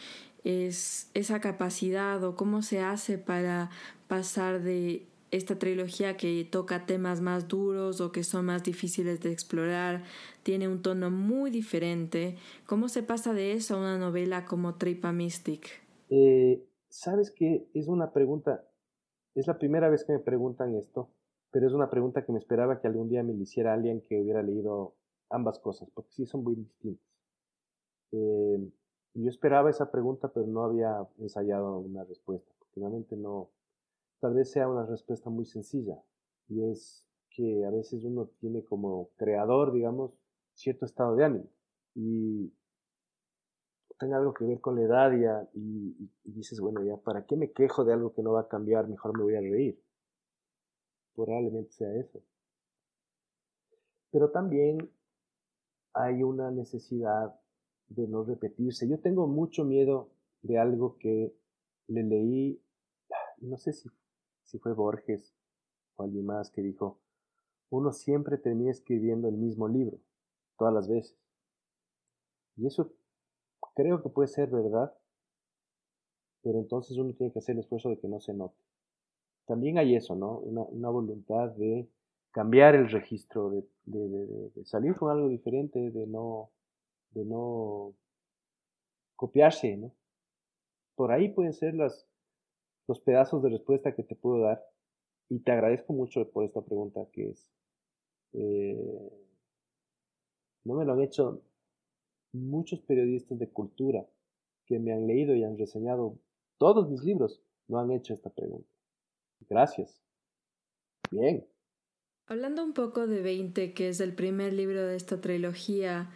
es 0.43 1.09
esa 1.13 1.39
capacidad 1.41 2.23
o 2.23 2.35
cómo 2.35 2.61
se 2.61 2.81
hace 2.81 3.17
para 3.17 3.69
pasar 4.07 4.61
de 4.61 5.05
esta 5.37 5.57
trilogía 5.57 6.17
que 6.17 6.47
toca 6.49 6.85
temas 6.85 7.21
más 7.21 7.47
duros 7.47 8.01
o 8.01 8.11
que 8.11 8.23
son 8.23 8.45
más 8.45 8.63
difíciles 8.63 9.21
de 9.21 9.31
explorar, 9.31 10.03
tiene 10.43 10.67
un 10.67 10.81
tono 10.81 11.09
muy 11.11 11.51
diferente. 11.51 12.35
¿Cómo 12.65 12.89
se 12.89 13.03
pasa 13.03 13.33
de 13.33 13.53
eso 13.53 13.75
a 13.75 13.79
una 13.79 13.97
novela 13.97 14.45
como 14.45 14.75
Tripa 14.75 15.11
Mystic? 15.11 15.67
Eh, 16.09 16.63
Sabes 16.89 17.31
que 17.31 17.69
es 17.73 17.87
una 17.87 18.11
pregunta, 18.13 18.65
es 19.35 19.47
la 19.47 19.57
primera 19.59 19.89
vez 19.89 20.05
que 20.05 20.13
me 20.13 20.19
preguntan 20.19 20.75
esto, 20.75 21.09
pero 21.51 21.67
es 21.67 21.73
una 21.73 21.89
pregunta 21.89 22.25
que 22.25 22.31
me 22.31 22.39
esperaba 22.39 22.79
que 22.79 22.87
algún 22.87 23.09
día 23.09 23.23
me 23.23 23.33
lo 23.33 23.41
hiciera 23.41 23.73
alguien 23.73 24.01
que 24.01 24.21
hubiera 24.21 24.41
leído 24.41 24.95
ambas 25.29 25.59
cosas, 25.59 25.89
porque 25.93 26.11
sí 26.13 26.25
son 26.25 26.43
muy 26.43 26.55
distintas. 26.55 27.05
Eh, 28.13 28.71
yo 29.13 29.29
esperaba 29.29 29.69
esa 29.69 29.91
pregunta, 29.91 30.31
pero 30.33 30.47
no 30.47 30.63
había 30.63 31.05
ensayado 31.19 31.77
una 31.79 32.03
respuesta, 32.05 32.51
porque 32.57 32.79
realmente 32.79 33.17
no, 33.17 33.49
tal 34.19 34.33
vez 34.33 34.51
sea 34.51 34.67
una 34.67 34.85
respuesta 34.85 35.29
muy 35.29 35.45
sencilla. 35.45 36.01
y 36.49 36.63
es 36.71 37.05
que 37.29 37.65
a 37.65 37.69
veces 37.69 38.03
uno 38.03 38.29
tiene 38.39 38.63
como 38.63 39.09
creador, 39.17 39.71
digamos, 39.71 40.11
cierto 40.53 40.85
estado 40.85 41.15
de 41.15 41.25
ánimo 41.25 41.49
y 41.93 42.51
tenga 43.99 44.17
algo 44.17 44.33
que 44.33 44.45
ver 44.45 44.59
con 44.59 44.75
la 44.75 44.81
edad 44.83 45.49
y, 45.53 46.09
y, 46.23 46.31
dices, 46.31 46.59
bueno, 46.59 46.83
ya, 46.83 46.97
¿para 46.97 47.25
qué 47.25 47.35
me 47.35 47.51
quejo 47.51 47.83
de 47.85 47.93
algo 47.93 48.13
que 48.13 48.21
no 48.21 48.33
va 48.33 48.41
a 48.41 48.47
cambiar? 48.47 48.87
Mejor 48.87 49.17
me 49.17 49.23
voy 49.23 49.35
a 49.35 49.41
reír. 49.41 49.81
Probablemente 51.15 51.71
sea 51.71 51.93
eso. 51.95 52.21
Pero 54.11 54.29
también 54.29 54.91
hay 55.93 56.21
una 56.21 56.51
necesidad 56.51 57.39
de 57.89 58.07
no 58.07 58.23
repetirse. 58.23 58.87
Yo 58.87 58.99
tengo 58.99 59.27
mucho 59.27 59.63
miedo 59.63 60.09
de 60.43 60.59
algo 60.59 60.97
que 60.97 61.35
le 61.87 62.03
leí, 62.03 62.61
no 63.39 63.57
sé 63.57 63.73
si, 63.73 63.89
si 64.47 64.59
fue 64.59 64.73
Borges 64.73 65.33
o 65.95 66.03
alguien 66.03 66.25
más 66.25 66.49
que 66.49 66.61
dijo, 66.61 66.99
uno 67.69 67.91
siempre 67.91 68.37
termina 68.37 68.71
escribiendo 68.71 69.27
el 69.27 69.35
mismo 69.35 69.67
libro, 69.67 69.99
todas 70.57 70.73
las 70.73 70.87
veces. 70.87 71.17
Y 72.55 72.65
eso 72.65 72.93
creo 73.75 74.01
que 74.01 74.09
puede 74.09 74.29
ser 74.29 74.49
verdad, 74.49 74.97
pero 76.41 76.59
entonces 76.59 76.97
uno 76.97 77.13
tiene 77.13 77.31
que 77.31 77.39
hacer 77.39 77.53
el 77.53 77.59
esfuerzo 77.59 77.89
de 77.89 77.99
que 77.99 78.07
no 78.07 78.19
se 78.19 78.33
note. 78.33 78.57
También 79.45 79.77
hay 79.77 79.95
eso, 79.95 80.15
¿no? 80.15 80.39
Una, 80.39 80.89
voluntad 80.89 81.49
de 81.51 81.89
cambiar 82.31 82.75
el 82.75 82.89
registro, 82.89 83.49
de, 83.49 83.67
de, 83.85 84.65
salir 84.65 84.95
con 84.95 85.11
algo 85.11 85.27
diferente, 85.27 85.91
de 85.91 86.07
no, 86.07 86.51
de 87.11 87.25
no 87.25 87.93
copiarse, 89.15 89.75
¿no? 89.75 89.91
Por 90.95 91.11
ahí 91.11 91.29
pueden 91.29 91.53
ser 91.53 91.75
las, 91.75 92.07
los 92.87 92.99
pedazos 93.01 93.43
de 93.43 93.49
respuesta 93.49 93.93
que 93.95 94.03
te 94.03 94.15
puedo 94.15 94.41
dar. 94.41 94.63
Y 95.29 95.39
te 95.39 95.51
agradezco 95.51 95.93
mucho 95.93 96.29
por 96.29 96.45
esta 96.45 96.61
pregunta 96.61 97.05
que 97.11 97.29
es, 97.29 97.51
eh, 98.33 99.11
no 100.63 100.75
me 100.75 100.85
lo 100.85 100.93
han 100.93 101.01
hecho 101.01 101.41
muchos 102.33 102.79
periodistas 102.81 103.37
de 103.37 103.49
cultura 103.49 104.05
que 104.65 104.79
me 104.79 104.93
han 104.93 105.07
leído 105.07 105.35
y 105.35 105.43
han 105.43 105.57
reseñado 105.57 106.17
todos 106.57 106.89
mis 106.89 107.03
libros, 107.03 107.41
no 107.67 107.79
han 107.79 107.91
hecho 107.91 108.13
esta 108.13 108.29
pregunta. 108.29 108.69
Gracias. 109.49 110.01
Bien. 111.11 111.45
Hablando 112.27 112.63
un 112.63 112.73
poco 112.73 113.07
de 113.07 113.21
20, 113.21 113.73
que 113.73 113.89
es 113.89 113.99
el 114.01 114.13
primer 114.13 114.53
libro 114.53 114.85
de 114.85 114.95
esta 114.97 115.21
trilogía, 115.21 116.09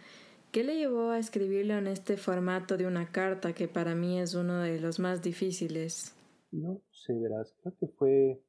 ¿qué 0.50 0.64
le 0.64 0.76
llevó 0.76 1.10
a 1.10 1.18
escribirlo 1.18 1.74
en 1.74 1.86
este 1.86 2.16
formato 2.18 2.76
de 2.76 2.86
una 2.86 3.10
carta 3.10 3.54
que 3.54 3.68
para 3.68 3.94
mí 3.94 4.20
es 4.20 4.34
uno 4.34 4.60
de 4.60 4.78
los 4.80 4.98
más 4.98 5.22
difíciles? 5.22 6.14
No 6.52 6.80
sé, 6.90 7.14
verás, 7.14 7.54
creo 7.60 7.74
que 7.78 7.86
fue... 7.88 8.40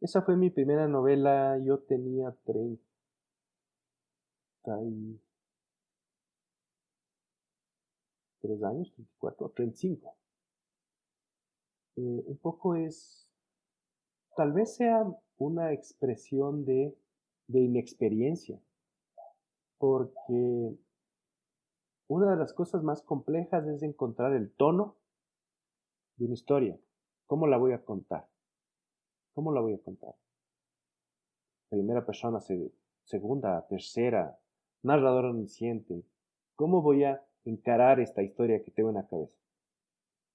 Esa 0.00 0.22
fue 0.22 0.36
mi 0.36 0.48
primera 0.50 0.86
novela, 0.86 1.58
yo 1.58 1.80
tenía 1.80 2.34
30 2.44 2.80
y 4.84 5.20
años, 8.64 8.92
34, 8.94 9.50
35. 9.50 10.16
Eh, 11.96 12.00
un 12.26 12.36
poco 12.38 12.76
es, 12.76 13.28
tal 14.36 14.52
vez 14.52 14.76
sea 14.76 15.04
una 15.38 15.72
expresión 15.72 16.64
de, 16.64 16.96
de 17.48 17.60
inexperiencia, 17.60 18.60
porque 19.78 20.76
una 22.06 22.30
de 22.30 22.36
las 22.36 22.52
cosas 22.52 22.82
más 22.82 23.02
complejas 23.02 23.66
es 23.66 23.82
encontrar 23.82 24.32
el 24.34 24.52
tono 24.52 24.97
de 26.18 26.26
una 26.26 26.34
historia. 26.34 26.78
¿Cómo 27.26 27.46
la 27.46 27.56
voy 27.56 27.72
a 27.72 27.84
contar? 27.84 28.28
¿Cómo 29.34 29.52
la 29.52 29.60
voy 29.60 29.74
a 29.74 29.82
contar? 29.82 30.14
Primera 31.68 32.04
persona, 32.04 32.40
segunda, 33.04 33.66
tercera, 33.68 34.38
narrador 34.82 35.26
omnisciente. 35.26 36.02
¿Cómo 36.56 36.82
voy 36.82 37.04
a 37.04 37.22
encarar 37.48 38.00
esta 38.00 38.22
historia 38.22 38.62
que 38.62 38.70
tengo 38.70 38.90
en 38.90 38.96
la 38.96 39.06
cabeza. 39.06 39.34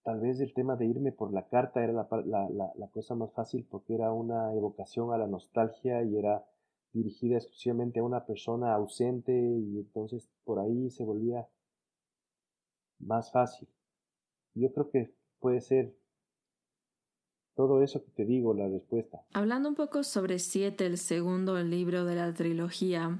Tal 0.03 0.19
vez 0.19 0.39
el 0.41 0.53
tema 0.53 0.75
de 0.75 0.85
irme 0.85 1.11
por 1.11 1.31
la 1.31 1.47
carta 1.47 1.83
era 1.83 1.93
la, 1.93 2.71
la, 2.75 2.87
cosa 2.89 3.15
más 3.15 3.31
fácil 3.31 3.65
porque 3.69 3.95
era 3.95 4.11
una 4.11 4.53
evocación 4.53 5.13
a 5.13 5.17
la 5.17 5.27
nostalgia 5.27 6.03
y 6.03 6.17
era 6.17 6.45
dirigida 6.91 7.37
exclusivamente 7.37 7.99
a 7.99 8.03
una 8.03 8.25
persona 8.25 8.73
ausente 8.73 9.31
y 9.31 9.77
entonces 9.77 10.29
por 10.43 10.59
ahí 10.59 10.89
se 10.89 11.05
volvía 11.05 11.47
más 12.99 13.31
fácil. 13.31 13.67
Yo 14.55 14.73
creo 14.73 14.89
que 14.89 15.13
puede 15.43 15.59
ser 15.59 15.93
todo 17.53 17.83
eso 17.83 18.01
que 18.01 18.11
te 18.11 18.25
digo, 18.25 18.53
la 18.53 18.69
respuesta. 18.69 19.25
Hablando 19.33 19.67
un 19.67 19.75
poco 19.75 20.03
sobre 20.03 20.39
Siete, 20.39 20.85
el 20.85 20.97
segundo 20.97 21.61
libro 21.61 22.05
de 22.05 22.15
la 22.15 22.33
trilogía, 22.33 23.19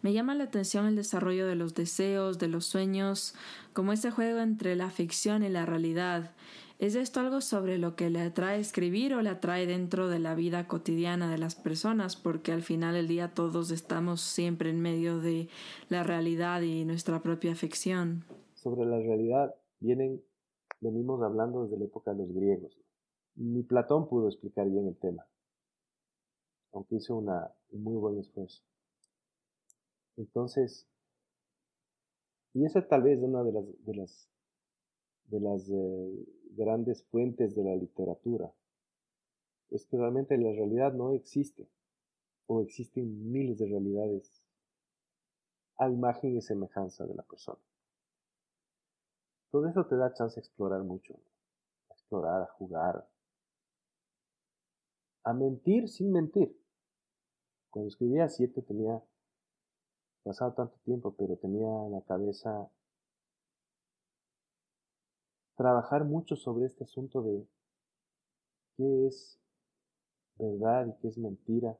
me 0.00 0.12
llama 0.12 0.36
la 0.36 0.44
atención 0.44 0.86
el 0.86 0.94
desarrollo 0.94 1.48
de 1.48 1.56
los 1.56 1.74
deseos, 1.74 2.38
de 2.38 2.46
los 2.46 2.64
sueños, 2.64 3.34
como 3.72 3.92
ese 3.92 4.12
juego 4.12 4.38
entre 4.38 4.76
la 4.76 4.90
ficción 4.90 5.42
y 5.42 5.48
la 5.48 5.66
realidad. 5.66 6.30
¿Es 6.78 6.94
esto 6.94 7.18
algo 7.18 7.40
sobre 7.40 7.76
lo 7.76 7.96
que 7.96 8.08
le 8.08 8.20
atrae 8.20 8.60
escribir 8.60 9.12
o 9.12 9.20
le 9.20 9.30
atrae 9.30 9.66
dentro 9.66 10.08
de 10.08 10.20
la 10.20 10.36
vida 10.36 10.68
cotidiana 10.68 11.28
de 11.28 11.38
las 11.38 11.56
personas? 11.56 12.14
Porque 12.14 12.52
al 12.52 12.62
final 12.62 12.94
del 12.94 13.08
día 13.08 13.34
todos 13.34 13.72
estamos 13.72 14.20
siempre 14.20 14.70
en 14.70 14.80
medio 14.80 15.18
de 15.18 15.48
la 15.88 16.04
realidad 16.04 16.62
y 16.62 16.84
nuestra 16.84 17.20
propia 17.20 17.56
ficción. 17.56 18.24
Sobre 18.54 18.86
la 18.86 18.98
realidad 19.00 19.56
vienen, 19.80 20.22
venimos 20.84 21.22
hablando 21.22 21.64
desde 21.64 21.78
la 21.78 21.86
época 21.86 22.12
de 22.12 22.18
los 22.18 22.32
griegos. 22.32 22.78
Ni 23.36 23.62
Platón 23.62 24.06
pudo 24.06 24.28
explicar 24.28 24.68
bien 24.68 24.86
el 24.86 24.96
tema, 24.96 25.26
aunque 26.72 26.96
hizo 26.96 27.16
una, 27.16 27.52
un 27.70 27.82
muy 27.82 27.96
buen 27.96 28.18
esfuerzo. 28.18 28.62
Entonces, 30.16 30.86
y 32.52 32.64
esa 32.64 32.86
tal 32.86 33.02
vez 33.02 33.18
es 33.18 33.24
una 33.24 33.42
de 33.42 33.52
las, 33.52 33.84
de 33.84 33.94
las, 33.94 34.28
de 35.24 35.40
las 35.40 35.68
eh, 35.70 36.26
grandes 36.50 37.02
fuentes 37.04 37.56
de 37.56 37.64
la 37.64 37.74
literatura, 37.74 38.52
es 39.70 39.86
que 39.86 39.96
realmente 39.96 40.36
la 40.36 40.52
realidad 40.52 40.92
no 40.92 41.12
existe, 41.14 41.66
o 42.46 42.60
existen 42.60 43.32
miles 43.32 43.58
de 43.58 43.66
realidades 43.66 44.42
a 45.78 45.88
imagen 45.88 46.36
y 46.36 46.42
semejanza 46.42 47.06
de 47.06 47.14
la 47.14 47.22
persona. 47.22 47.58
Todo 49.54 49.68
eso 49.68 49.86
te 49.86 49.94
da 49.94 50.12
chance 50.12 50.40
a 50.40 50.42
explorar 50.42 50.82
mucho, 50.82 51.14
a 51.88 51.92
explorar, 51.92 52.42
a 52.42 52.46
jugar, 52.54 53.06
a 55.22 55.32
mentir 55.32 55.88
sin 55.88 56.10
mentir. 56.10 56.60
Cuando 57.70 57.88
escribía 57.88 58.28
siete 58.28 58.62
tenía 58.62 59.00
pasado 60.24 60.54
tanto 60.54 60.76
tiempo, 60.84 61.14
pero 61.16 61.36
tenía 61.36 61.68
en 61.86 61.92
la 61.92 62.00
cabeza 62.00 62.68
trabajar 65.54 66.02
mucho 66.04 66.34
sobre 66.34 66.66
este 66.66 66.82
asunto 66.82 67.22
de 67.22 67.46
qué 68.76 69.06
es 69.06 69.38
verdad 70.36 70.88
y 70.88 71.00
qué 71.00 71.06
es 71.06 71.16
mentira, 71.16 71.78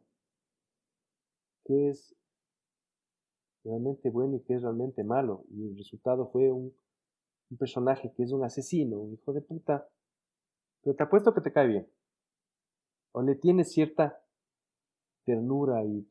qué 1.65 1.89
es 1.89 2.15
realmente 3.65 4.11
bueno 4.11 4.37
y 4.37 4.43
qué 4.43 4.55
es 4.55 4.63
realmente 4.63 5.03
malo. 5.03 5.45
Y 5.51 5.71
el 5.71 5.77
resultado 5.77 6.31
fue 6.31 6.53
un, 6.53 6.73
un 7.55 7.59
personaje 7.59 8.13
que 8.13 8.25
es 8.25 8.33
un 8.33 8.43
asesino, 8.43 8.99
un 8.99 9.15
hijo 9.15 9.33
de 9.33 9.41
puta, 9.41 9.89
pero 10.83 10.97
te 10.97 11.03
apuesto 11.05 11.33
que 11.33 11.41
te 11.41 11.53
cae 11.53 11.69
bien 11.69 11.89
o 13.13 13.23
le 13.23 13.37
tienes 13.37 13.73
cierta 13.73 14.21
ternura 15.25 15.85
y, 15.85 16.05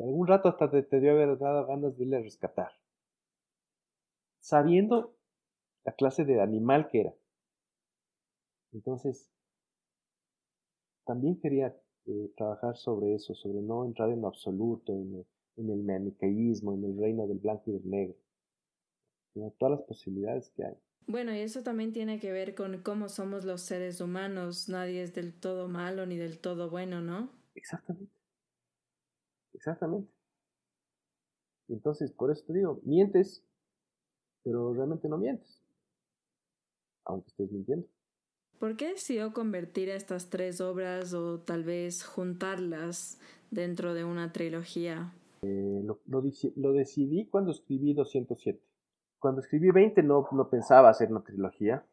algún 0.00 0.28
rato 0.28 0.48
hasta 0.48 0.70
te, 0.70 0.84
te 0.84 1.00
dio 1.00 1.10
haber 1.10 1.36
dado 1.38 1.66
ganas 1.66 1.96
de 1.96 2.04
irle 2.04 2.18
a 2.18 2.20
rescatar. 2.20 2.70
Sabiendo 4.38 5.16
la 5.84 5.92
clase 5.92 6.24
de 6.24 6.40
animal 6.40 6.88
que 6.88 7.00
era. 7.00 7.14
Entonces, 8.72 9.28
también 11.04 11.40
quería 11.40 11.76
eh, 12.06 12.32
trabajar 12.36 12.76
sobre 12.76 13.14
eso, 13.14 13.34
sobre 13.34 13.60
no 13.60 13.84
entrar 13.84 14.10
en 14.10 14.20
lo 14.20 14.28
absoluto, 14.28 14.92
en 14.92 15.16
el, 15.16 15.26
en 15.56 15.70
el 15.70 15.82
maniqueísmo, 15.82 16.74
en 16.74 16.84
el 16.84 16.96
reino 16.96 17.26
del 17.26 17.38
blanco 17.38 17.70
y 17.70 17.72
del 17.72 17.90
negro, 17.90 18.16
sino 19.36 19.50
todas 19.58 19.78
las 19.78 19.86
posibilidades 19.86 20.50
que 20.56 20.64
hay. 20.64 20.74
Bueno, 21.06 21.34
y 21.34 21.40
eso 21.40 21.62
también 21.62 21.92
tiene 21.92 22.18
que 22.18 22.32
ver 22.32 22.54
con 22.54 22.78
cómo 22.78 23.10
somos 23.10 23.44
los 23.44 23.60
seres 23.60 24.00
humanos. 24.00 24.70
Nadie 24.70 25.02
es 25.02 25.12
del 25.12 25.34
todo 25.34 25.68
malo 25.68 26.06
ni 26.06 26.16
del 26.16 26.38
todo 26.38 26.70
bueno, 26.70 27.02
¿no? 27.02 27.28
Exactamente. 27.54 28.10
Exactamente. 29.52 30.10
Entonces, 31.68 32.10
por 32.12 32.30
eso 32.30 32.44
te 32.46 32.54
digo, 32.54 32.80
mientes, 32.82 33.44
pero 34.42 34.72
realmente 34.72 35.06
no 35.06 35.18
mientes. 35.18 35.60
Aunque 37.04 37.28
estés 37.28 37.52
mintiendo. 37.52 37.86
¿Por 38.58 38.78
qué 38.78 38.88
decidió 38.88 39.34
convertir 39.34 39.90
estas 39.90 40.30
tres 40.30 40.62
obras 40.62 41.12
o 41.12 41.40
tal 41.40 41.62
vez 41.62 42.04
juntarlas 42.04 43.20
dentro 43.50 43.92
de 43.92 44.04
una 44.04 44.32
trilogía? 44.32 45.12
Eh, 45.42 45.82
lo, 45.84 46.00
lo 46.06 46.72
decidí 46.72 47.26
cuando 47.26 47.50
escribí 47.50 47.92
207 47.92 48.65
cuando 49.26 49.40
escribí 49.40 49.72
20 49.72 50.04
no, 50.04 50.28
no 50.30 50.48
pensaba 50.48 50.88
hacer 50.88 51.10
una 51.10 51.24
trilogía. 51.24 51.84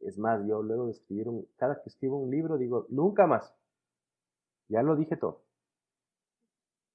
Es 0.00 0.18
más, 0.18 0.46
yo 0.46 0.62
luego 0.62 0.84
de 0.84 0.92
escribir 0.92 1.26
un, 1.26 1.48
cada 1.56 1.80
que 1.80 1.88
escribo 1.88 2.18
un 2.18 2.30
libro 2.30 2.58
digo, 2.58 2.84
nunca 2.90 3.26
más. 3.26 3.54
Ya 4.68 4.82
lo 4.82 4.94
dije 4.94 5.16
todo. 5.16 5.40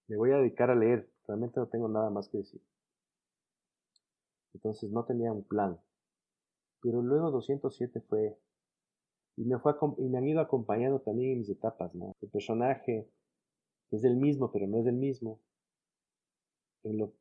Me 0.08 0.16
voy 0.16 0.30
a 0.30 0.38
dedicar 0.38 0.70
a 0.70 0.76
leer. 0.76 1.10
Realmente 1.28 1.60
no 1.60 1.66
tengo 1.66 1.88
nada 1.88 2.12
más 2.12 2.30
que 2.30 2.38
decir. 2.38 2.62
Entonces 4.54 4.92
no 4.92 5.06
tenía 5.06 5.32
un 5.32 5.44
plan. 5.44 5.80
Pero 6.80 7.02
luego 7.02 7.32
207 7.32 8.00
fue... 8.02 8.38
Y 9.38 9.46
me, 9.46 9.58
fue, 9.58 9.74
y 9.98 10.08
me 10.08 10.20
han 10.20 10.28
ido 10.28 10.40
acompañando 10.40 11.00
también 11.00 11.32
en 11.32 11.38
mis 11.40 11.50
etapas, 11.50 11.96
¿no? 11.96 12.14
El 12.22 12.30
personaje 12.30 13.10
es 13.90 14.04
el 14.04 14.18
mismo, 14.18 14.52
pero 14.52 14.68
no 14.68 14.82
es 14.82 14.86
el 14.86 14.98
mismo. 14.98 15.40
En 16.84 17.00
lo, 17.00 17.14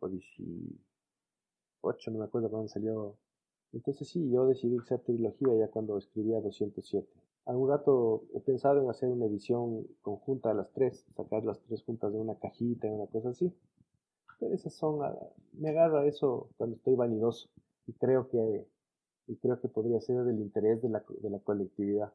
o 0.00 0.08
18, 0.08 2.10
no 2.10 2.20
me 2.20 2.24
acuerdo 2.24 2.48
cuándo 2.48 2.68
salió. 2.68 3.18
Entonces 3.74 4.08
sí, 4.08 4.30
yo 4.30 4.46
decidí 4.46 4.78
hacer 4.78 5.00
trilogía 5.00 5.54
ya 5.58 5.68
cuando 5.68 5.98
escribía 5.98 6.40
207. 6.40 7.06
Algún 7.44 7.68
rato 7.68 8.24
he 8.32 8.40
pensado 8.40 8.82
en 8.82 8.88
hacer 8.88 9.10
una 9.10 9.26
edición 9.26 9.86
conjunta 10.00 10.52
a 10.52 10.54
las 10.54 10.72
tres, 10.72 11.04
sacar 11.14 11.44
las 11.44 11.60
tres 11.60 11.82
juntas 11.82 12.14
de 12.14 12.18
una 12.18 12.38
cajita, 12.38 12.88
una 12.88 13.08
cosa 13.08 13.28
así. 13.28 13.52
Pero 14.38 14.54
esas 14.54 14.74
son, 14.74 15.02
ah, 15.04 15.14
me 15.52 15.70
agarra 15.70 16.06
eso 16.06 16.50
cuando 16.56 16.76
estoy 16.76 16.94
vanidoso 16.94 17.48
y 17.86 17.92
creo 17.94 18.28
que, 18.28 18.66
y 19.26 19.36
creo 19.36 19.60
que 19.60 19.68
podría 19.68 20.00
ser 20.00 20.24
del 20.24 20.38
interés 20.38 20.82
de 20.82 20.88
la, 20.88 21.04
de 21.08 21.30
la 21.30 21.38
colectividad. 21.40 22.12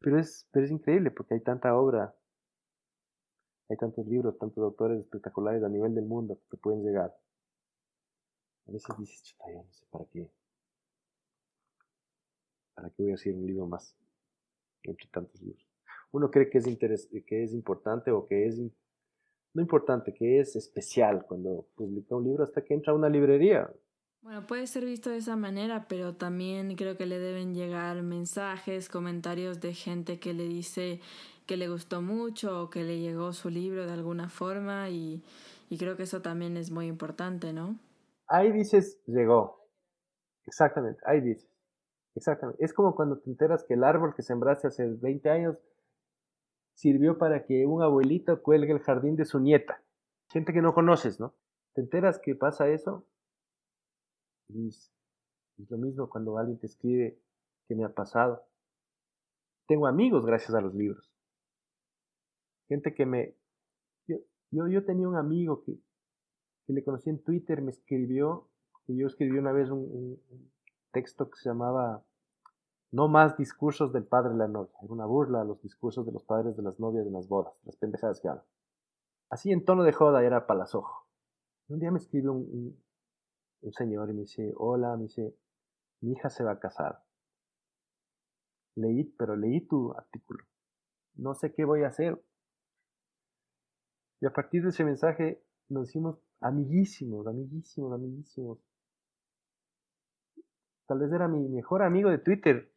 Pero 0.00 0.18
es, 0.18 0.48
pero 0.52 0.64
es 0.64 0.72
increíble 0.72 1.10
porque 1.10 1.34
hay 1.34 1.40
tanta 1.40 1.76
obra 1.76 2.14
hay 3.68 3.76
tantos 3.76 4.06
libros, 4.06 4.38
tantos 4.38 4.64
autores 4.64 5.00
espectaculares 5.00 5.62
a 5.62 5.68
nivel 5.68 5.94
del 5.94 6.06
mundo 6.06 6.40
que 6.50 6.56
pueden 6.56 6.82
llegar. 6.82 7.14
A 8.66 8.72
veces 8.72 8.96
dices, 8.98 9.22
chuta, 9.22 9.44
yo 9.52 9.62
no 9.62 9.72
sé 9.72 9.84
para 9.90 10.04
qué. 10.06 10.30
¿Para 12.74 12.90
qué 12.90 13.02
voy 13.02 13.12
a 13.12 13.14
hacer 13.14 13.34
un 13.34 13.46
libro 13.46 13.66
más? 13.66 13.94
Entre 14.82 15.06
tantos 15.08 15.40
libros. 15.42 15.66
Uno 16.12 16.30
cree 16.30 16.48
que 16.48 16.58
es, 16.58 16.66
interes 16.66 17.08
que 17.26 17.42
es 17.42 17.52
importante 17.52 18.10
o 18.10 18.26
que 18.26 18.46
es, 18.46 18.58
no 19.54 19.62
importante, 19.62 20.12
que 20.14 20.40
es 20.40 20.56
especial 20.56 21.24
cuando 21.26 21.66
publica 21.74 22.14
un 22.14 22.24
libro 22.24 22.44
hasta 22.44 22.62
que 22.62 22.74
entra 22.74 22.92
a 22.92 22.96
una 22.96 23.08
librería. 23.08 23.70
Bueno, 24.22 24.46
puede 24.46 24.66
ser 24.66 24.84
visto 24.84 25.10
de 25.10 25.18
esa 25.18 25.36
manera, 25.36 25.86
pero 25.88 26.14
también 26.14 26.74
creo 26.76 26.96
que 26.96 27.06
le 27.06 27.18
deben 27.18 27.54
llegar 27.54 28.02
mensajes, 28.02 28.88
comentarios 28.88 29.60
de 29.60 29.74
gente 29.74 30.18
que 30.18 30.34
le 30.34 30.44
dice 30.44 31.00
que 31.46 31.56
le 31.56 31.68
gustó 31.68 32.02
mucho 32.02 32.64
o 32.64 32.70
que 32.70 32.84
le 32.84 33.00
llegó 33.00 33.32
su 33.32 33.48
libro 33.48 33.86
de 33.86 33.92
alguna 33.92 34.28
forma 34.28 34.90
y, 34.90 35.24
creo 35.78 35.96
que 35.96 36.02
eso 36.02 36.20
también 36.20 36.56
es 36.56 36.70
muy 36.70 36.86
importante, 36.86 37.52
¿no? 37.52 37.78
Ahí 38.26 38.52
dices, 38.52 39.00
llegó. 39.06 39.66
Exactamente, 40.46 41.00
ahí 41.06 41.20
dices. 41.20 41.48
Exactamente. 42.14 42.62
Es 42.62 42.74
como 42.74 42.94
cuando 42.94 43.18
te 43.18 43.30
enteras 43.30 43.64
que 43.64 43.74
el 43.74 43.84
árbol 43.84 44.14
que 44.14 44.22
sembraste 44.22 44.66
hace 44.66 44.86
20 44.86 45.30
años 45.30 45.56
sirvió 46.78 47.18
para 47.18 47.44
que 47.44 47.66
un 47.66 47.82
abuelito 47.82 48.40
cuelgue 48.40 48.72
el 48.72 48.78
jardín 48.78 49.16
de 49.16 49.24
su 49.24 49.40
nieta. 49.40 49.82
Gente 50.30 50.52
que 50.52 50.62
no 50.62 50.74
conoces, 50.74 51.18
¿no? 51.18 51.34
Te 51.74 51.80
enteras 51.80 52.20
que 52.20 52.36
pasa 52.36 52.68
eso 52.68 53.04
y 54.48 54.68
es 54.68 55.70
lo 55.70 55.76
mismo 55.76 56.08
cuando 56.08 56.38
alguien 56.38 56.58
te 56.60 56.66
escribe 56.66 57.18
que 57.66 57.74
me 57.74 57.84
ha 57.84 57.92
pasado. 57.92 58.44
Tengo 59.66 59.88
amigos 59.88 60.24
gracias 60.24 60.54
a 60.54 60.60
los 60.60 60.72
libros. 60.72 61.12
Gente 62.68 62.94
que 62.94 63.06
me... 63.06 63.34
Yo, 64.06 64.68
yo, 64.68 64.84
tenía 64.84 65.08
un 65.08 65.16
amigo 65.16 65.64
que, 65.64 65.74
que, 66.64 66.72
le 66.72 66.84
conocí 66.84 67.10
en 67.10 67.22
Twitter, 67.22 67.60
me 67.60 67.72
escribió, 67.72 68.48
y 68.86 68.96
yo 68.96 69.08
escribí 69.08 69.36
una 69.36 69.52
vez 69.52 69.68
un, 69.68 70.22
texto 70.92 71.28
que 71.28 71.38
se 71.38 71.48
llamaba 71.48 72.04
No 72.90 73.08
más 73.08 73.36
discursos 73.36 73.92
del 73.92 74.04
padre 74.04 74.30
de 74.30 74.38
la 74.38 74.48
novia. 74.48 74.72
Era 74.82 74.92
una 74.92 75.06
burla 75.06 75.42
a 75.42 75.44
los 75.44 75.60
discursos 75.62 76.06
de 76.06 76.12
los 76.12 76.24
padres 76.24 76.56
de 76.56 76.62
las 76.62 76.80
novias 76.80 77.06
en 77.06 77.12
las 77.12 77.28
bodas, 77.28 77.52
las 77.64 77.76
pendejadas 77.76 78.20
que 78.20 78.28
hablan. 78.28 78.44
Así 79.30 79.52
en 79.52 79.64
tono 79.64 79.82
de 79.82 79.92
joda 79.92 80.24
era 80.24 80.46
palazojo. 80.46 81.06
Un 81.68 81.80
día 81.80 81.90
me 81.90 81.98
escribió 81.98 82.32
un, 82.32 82.82
un 83.60 83.72
señor 83.72 84.08
y 84.08 84.14
me 84.14 84.20
dice, 84.22 84.54
hola, 84.56 84.96
me 84.96 85.04
dice, 85.04 85.36
mi 86.00 86.12
hija 86.12 86.30
se 86.30 86.44
va 86.44 86.52
a 86.52 86.60
casar. 86.60 87.02
Leí, 88.74 89.04
pero 89.04 89.36
leí 89.36 89.60
tu 89.66 89.92
artículo. 89.92 90.44
No 91.16 91.34
sé 91.34 91.52
qué 91.52 91.64
voy 91.64 91.82
a 91.82 91.88
hacer. 91.88 92.22
Y 94.20 94.26
a 94.26 94.32
partir 94.32 94.62
de 94.62 94.70
ese 94.70 94.84
mensaje 94.84 95.42
nos 95.68 95.88
hicimos 95.88 96.18
amiguísimos, 96.40 97.26
amiguísimos, 97.26 97.92
amiguísimos. 97.92 98.58
Tal 100.86 101.00
vez 101.00 101.12
era 101.12 101.28
mi 101.28 101.46
mejor 101.48 101.82
amigo 101.82 102.08
de 102.08 102.18
Twitter, 102.18 102.72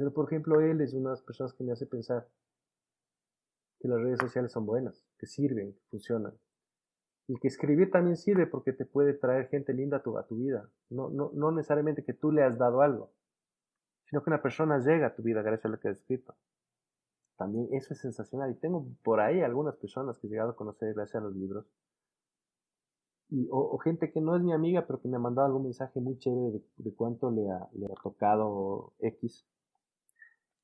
pero 0.00 0.14
por 0.14 0.24
ejemplo 0.24 0.62
él 0.62 0.80
es 0.80 0.94
una 0.94 1.10
de 1.10 1.16
las 1.16 1.22
personas 1.22 1.52
que 1.52 1.62
me 1.62 1.72
hace 1.72 1.84
pensar 1.84 2.26
que 3.78 3.86
las 3.86 4.00
redes 4.00 4.18
sociales 4.18 4.50
son 4.50 4.64
buenas, 4.64 5.04
que 5.18 5.26
sirven, 5.26 5.74
que 5.74 5.82
funcionan. 5.90 6.32
Y 7.28 7.38
que 7.38 7.48
escribir 7.48 7.90
también 7.90 8.16
sirve 8.16 8.46
porque 8.46 8.72
te 8.72 8.86
puede 8.86 9.12
traer 9.12 9.48
gente 9.48 9.74
linda 9.74 9.98
a 9.98 10.02
tu, 10.02 10.36
vida. 10.36 10.70
No, 10.88 11.10
no, 11.10 11.32
no 11.34 11.52
necesariamente 11.52 12.02
que 12.02 12.14
tú 12.14 12.32
le 12.32 12.42
has 12.42 12.56
dado 12.56 12.80
algo, 12.80 13.12
sino 14.06 14.22
que 14.24 14.30
una 14.30 14.40
persona 14.40 14.78
llega 14.78 15.08
a 15.08 15.14
tu 15.14 15.22
vida 15.22 15.42
gracias 15.42 15.66
a 15.66 15.68
lo 15.68 15.78
que 15.78 15.88
has 15.88 15.98
escrito. 15.98 16.34
También 17.36 17.68
eso 17.72 17.92
es 17.92 18.00
sensacional. 18.00 18.52
Y 18.52 18.54
tengo 18.54 18.86
por 19.02 19.20
ahí 19.20 19.42
algunas 19.42 19.76
personas 19.76 20.18
que 20.18 20.28
he 20.28 20.30
llegado 20.30 20.52
a 20.52 20.56
conocer 20.56 20.94
gracias 20.94 21.22
a 21.22 21.26
los 21.26 21.36
libros. 21.36 21.66
Y, 23.28 23.48
o, 23.50 23.76
gente 23.76 24.10
que 24.10 24.22
no 24.22 24.34
es 24.34 24.42
mi 24.42 24.54
amiga, 24.54 24.86
pero 24.86 24.98
que 24.98 25.08
me 25.08 25.16
ha 25.16 25.20
mandado 25.20 25.46
algún 25.46 25.64
mensaje 25.64 26.00
muy 26.00 26.16
chévere 26.16 26.62
de, 26.78 26.94
cuánto 26.94 27.30
le 27.30 27.50
ha, 27.50 27.68
le 27.74 27.84
ha, 27.84 27.94
tocado 28.02 28.94
X. 29.00 29.46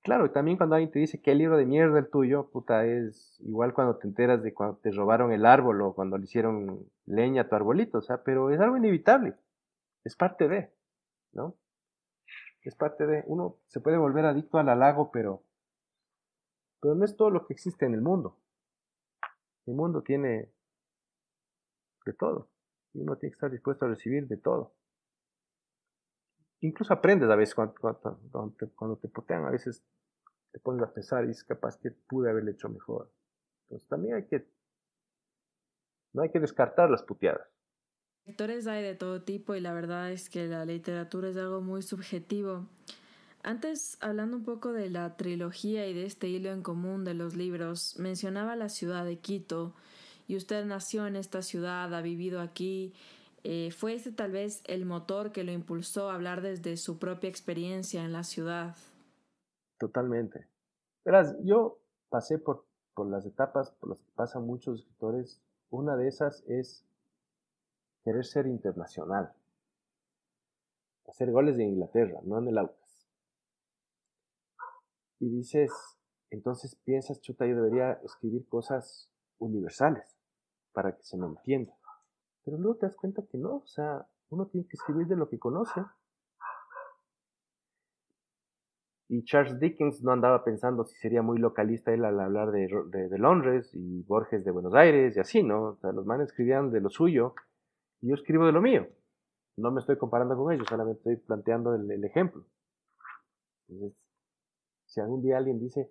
Claro, 0.06 0.24
y 0.24 0.28
también 0.30 0.56
cuando 0.56 0.76
alguien 0.76 0.92
te 0.92 1.00
dice 1.00 1.20
que 1.20 1.32
el 1.32 1.38
libro 1.38 1.56
de 1.56 1.66
mierda 1.66 1.98
el 1.98 2.08
tuyo, 2.08 2.48
puta, 2.52 2.86
es 2.86 3.40
igual 3.40 3.74
cuando 3.74 3.96
te 3.96 4.06
enteras 4.06 4.40
de 4.40 4.54
cuando 4.54 4.76
te 4.76 4.92
robaron 4.92 5.32
el 5.32 5.44
árbol 5.44 5.82
o 5.82 5.94
cuando 5.94 6.16
le 6.16 6.26
hicieron 6.26 6.88
leña 7.06 7.42
a 7.42 7.48
tu 7.48 7.56
arbolito, 7.56 7.98
o 7.98 8.02
sea, 8.02 8.22
pero 8.22 8.52
es 8.52 8.60
algo 8.60 8.76
inevitable. 8.76 9.34
Es 10.04 10.14
parte 10.14 10.46
de, 10.46 10.70
¿no? 11.32 11.56
Es 12.62 12.76
parte 12.76 13.04
de. 13.04 13.24
Uno 13.26 13.56
se 13.66 13.80
puede 13.80 13.96
volver 13.96 14.26
adicto 14.26 14.58
al 14.58 14.68
halago, 14.68 15.10
pero 15.10 15.42
pero 16.80 16.94
no 16.94 17.04
es 17.04 17.16
todo 17.16 17.30
lo 17.30 17.44
que 17.44 17.54
existe 17.54 17.84
en 17.84 17.94
el 17.94 18.00
mundo. 18.00 18.38
El 19.66 19.74
mundo 19.74 20.02
tiene 20.02 20.52
de 22.04 22.12
todo. 22.12 22.48
Y 22.94 23.00
uno 23.00 23.16
tiene 23.16 23.32
que 23.32 23.38
estar 23.38 23.50
dispuesto 23.50 23.86
a 23.86 23.88
recibir 23.88 24.28
de 24.28 24.36
todo. 24.36 24.72
Incluso 26.60 26.92
aprendes 26.92 27.28
a 27.28 27.36
veces 27.36 27.54
cuando, 27.54 27.74
cuando, 28.74 28.96
te, 28.96 29.08
potean, 29.08 29.44
a 29.44 29.50
veces 29.50 29.84
te 30.52 30.58
pones 30.60 30.82
a 30.82 30.92
pensar 30.92 31.26
y 31.26 31.30
es 31.30 31.44
capaz 31.44 31.78
que 31.78 31.90
pude 31.90 32.30
haberle 32.30 32.52
hecho 32.52 32.68
mejor. 32.68 33.10
Entonces 33.64 33.88
también 33.88 34.14
hay 34.14 34.26
que, 34.26 34.48
no 36.14 36.22
hay 36.22 36.30
que 36.30 36.40
descartar 36.40 36.90
las 36.90 37.02
puteadas. 37.02 37.46
Lectores 38.24 38.66
hay 38.66 38.82
de 38.82 38.94
todo 38.94 39.22
tipo 39.22 39.54
y 39.54 39.60
la 39.60 39.72
verdad 39.72 40.10
es 40.10 40.30
que 40.30 40.46
la 40.48 40.64
literatura 40.64 41.28
es 41.28 41.36
algo 41.36 41.60
muy 41.60 41.82
subjetivo. 41.82 42.66
Antes, 43.42 43.98
hablando 44.00 44.36
un 44.36 44.44
poco 44.44 44.72
de 44.72 44.90
la 44.90 45.16
trilogía 45.16 45.86
y 45.86 45.94
de 45.94 46.04
este 46.04 46.26
hilo 46.26 46.50
en 46.50 46.62
común 46.62 47.04
de 47.04 47.14
los 47.14 47.36
libros, 47.36 47.96
mencionaba 47.98 48.56
la 48.56 48.68
ciudad 48.68 49.04
de 49.04 49.18
Quito 49.18 49.74
y 50.26 50.36
usted 50.36 50.64
nació 50.64 51.06
en 51.06 51.14
esta 51.14 51.42
ciudad, 51.42 51.94
ha 51.94 52.02
vivido 52.02 52.40
aquí. 52.40 52.92
Eh, 53.48 53.70
¿Fue 53.70 53.94
este 53.94 54.10
tal 54.10 54.32
vez 54.32 54.60
el 54.66 54.86
motor 54.86 55.30
que 55.30 55.44
lo 55.44 55.52
impulsó 55.52 56.10
a 56.10 56.16
hablar 56.16 56.40
desde 56.40 56.76
su 56.76 56.98
propia 56.98 57.30
experiencia 57.30 58.02
en 58.02 58.12
la 58.12 58.24
ciudad? 58.24 58.74
Totalmente. 59.78 60.48
Verás, 61.04 61.36
yo 61.44 61.78
pasé 62.08 62.40
por, 62.40 62.64
por 62.92 63.08
las 63.08 63.24
etapas 63.24 63.70
por 63.70 63.90
las 63.90 64.00
que 64.00 64.10
pasan 64.16 64.44
muchos 64.44 64.80
escritores. 64.80 65.40
Una 65.70 65.96
de 65.96 66.08
esas 66.08 66.42
es 66.48 66.84
querer 68.02 68.24
ser 68.24 68.48
internacional. 68.48 69.32
Hacer 71.06 71.30
goles 71.30 71.56
de 71.56 71.66
Inglaterra, 71.66 72.18
no 72.24 72.40
en 72.40 72.48
el 72.48 72.58
Aucas. 72.58 73.06
Y 75.20 75.28
dices, 75.28 75.70
entonces 76.30 76.74
piensas, 76.84 77.20
chuta, 77.20 77.46
yo 77.46 77.54
debería 77.54 77.92
escribir 78.02 78.44
cosas 78.48 79.08
universales 79.38 80.16
para 80.72 80.96
que 80.96 81.04
se 81.04 81.16
me 81.16 81.26
entienda. 81.26 81.75
Pero 82.46 82.58
luego 82.58 82.78
te 82.78 82.86
das 82.86 82.96
cuenta 82.96 83.26
que 83.26 83.38
no, 83.38 83.56
o 83.56 83.66
sea, 83.66 84.06
uno 84.30 84.46
tiene 84.46 84.68
que 84.68 84.76
escribir 84.76 85.08
de 85.08 85.16
lo 85.16 85.28
que 85.28 85.36
conoce. 85.36 85.80
Y 89.08 89.24
Charles 89.24 89.58
Dickens 89.58 90.02
no 90.04 90.12
andaba 90.12 90.44
pensando 90.44 90.84
si 90.84 90.96
sería 90.96 91.22
muy 91.22 91.38
localista 91.38 91.92
él 91.92 92.04
al 92.04 92.20
hablar 92.20 92.52
de, 92.52 93.18
Londres 93.18 93.70
y 93.74 94.02
Borges 94.04 94.44
de 94.44 94.52
Buenos 94.52 94.74
Aires 94.74 95.16
y 95.16 95.20
así, 95.20 95.42
¿no? 95.42 95.70
O 95.70 95.76
sea, 95.78 95.90
los 95.90 96.06
manes 96.06 96.28
escribían 96.28 96.70
de 96.70 96.80
lo 96.80 96.88
suyo 96.88 97.34
y 98.00 98.10
yo 98.10 98.14
escribo 98.14 98.46
de 98.46 98.52
lo 98.52 98.62
mío. 98.62 98.86
No 99.56 99.72
me 99.72 99.80
estoy 99.80 99.98
comparando 99.98 100.36
con 100.36 100.52
ellos, 100.52 100.68
solamente 100.68 100.98
estoy 100.98 101.16
planteando 101.16 101.74
el, 101.74 101.90
el 101.90 102.04
ejemplo. 102.04 102.44
Entonces, 103.68 104.06
si 104.84 105.00
algún 105.00 105.20
día 105.20 105.38
alguien 105.38 105.58
dice 105.58 105.90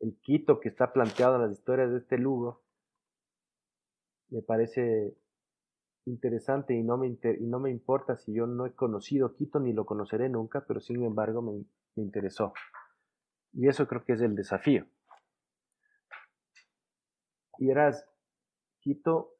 el 0.00 0.18
Quito 0.20 0.60
que 0.60 0.68
está 0.68 0.92
planteado 0.92 1.36
en 1.36 1.42
las 1.42 1.52
historias 1.52 1.90
de 1.90 1.98
este 1.98 2.18
Lugo, 2.18 2.62
me 4.28 4.42
parece 4.42 5.16
interesante 6.08 6.74
y 6.74 6.82
no 6.82 6.96
me, 6.96 7.08
y 7.08 7.46
no 7.46 7.60
me 7.60 7.70
importa 7.70 8.16
si 8.16 8.32
yo 8.32 8.46
no 8.46 8.66
he 8.66 8.72
conocido 8.72 9.34
Quito 9.34 9.60
ni 9.60 9.72
lo 9.72 9.86
conoceré 9.86 10.28
nunca, 10.28 10.64
pero 10.66 10.80
sin 10.80 11.02
embargo 11.04 11.42
me, 11.42 11.64
me 11.94 12.02
interesó. 12.02 12.52
Y 13.52 13.68
eso 13.68 13.86
creo 13.86 14.04
que 14.04 14.12
es 14.14 14.20
el 14.20 14.34
desafío. 14.34 14.86
Y 17.58 17.66
verás, 17.66 18.06
Quito 18.80 19.34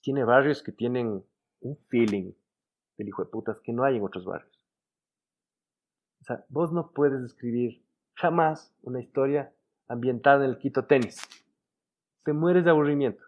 tiene 0.00 0.24
barrios 0.24 0.62
que 0.62 0.72
tienen 0.72 1.22
un 1.60 1.76
feeling 1.88 2.32
del 2.96 3.08
hijo 3.08 3.24
de 3.24 3.30
putas 3.30 3.60
que 3.60 3.72
no 3.72 3.84
hay 3.84 3.96
en 3.96 4.04
otros 4.04 4.24
barrios. 4.24 4.58
O 6.20 6.24
sea, 6.24 6.44
vos 6.48 6.72
no 6.72 6.92
puedes 6.92 7.22
escribir 7.22 7.84
jamás 8.14 8.74
una 8.82 9.00
historia 9.00 9.52
ambientada 9.86 10.44
en 10.44 10.50
el 10.50 10.58
Quito 10.58 10.86
tenis. 10.86 11.20
Te 12.24 12.32
mueres 12.32 12.64
de 12.64 12.70
aburrimiento. 12.70 13.22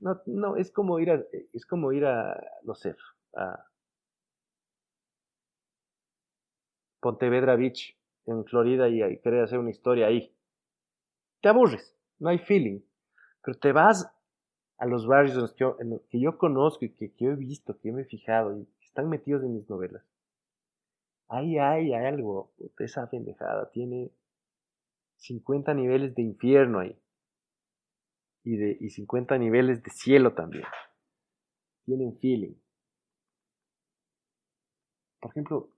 No, 0.00 0.20
no, 0.26 0.56
es 0.56 0.70
como 0.70 0.98
ir 1.00 1.10
a, 1.10 1.22
es 1.52 1.66
como 1.66 1.92
ir 1.92 2.06
a, 2.06 2.40
no 2.62 2.74
sé, 2.74 2.96
a 3.34 3.66
Pontevedra 7.00 7.56
Beach 7.56 7.96
en 8.26 8.44
Florida 8.44 8.88
y, 8.88 9.02
y 9.02 9.18
querer 9.18 9.44
hacer 9.44 9.58
una 9.58 9.70
historia 9.70 10.06
ahí. 10.06 10.34
Te 11.40 11.48
aburres, 11.48 11.96
no 12.18 12.28
hay 12.28 12.38
feeling. 12.38 12.80
Pero 13.42 13.58
te 13.58 13.72
vas 13.72 14.10
a 14.78 14.86
los 14.86 15.06
barrios 15.06 15.34
en 15.34 15.90
los 15.90 16.02
que 16.08 16.20
yo, 16.20 16.38
conozco 16.38 16.84
y 16.84 16.90
que, 16.90 17.12
he 17.18 17.34
visto, 17.34 17.78
que 17.78 17.88
yo 17.88 17.94
me 17.94 18.02
he 18.02 18.06
fijado 18.06 18.56
y 18.56 18.66
están 18.82 19.08
metidos 19.08 19.42
en 19.42 19.54
mis 19.54 19.68
novelas. 19.68 20.02
Ahí 21.28 21.58
hay 21.58 21.92
algo, 21.92 22.52
esa 22.78 23.08
pendejada 23.08 23.70
tiene 23.70 24.10
50 25.16 25.74
niveles 25.74 26.14
de 26.14 26.22
infierno 26.22 26.80
ahí 26.80 26.98
y, 28.44 28.56
de, 28.56 28.76
y 28.80 28.90
50 28.90 29.38
niveles 29.38 29.82
de 29.82 29.90
cielo 29.90 30.34
también. 30.34 30.64
Tienen 31.84 32.16
feeling. 32.18 32.54
Por 35.20 35.30
ejemplo, 35.32 35.70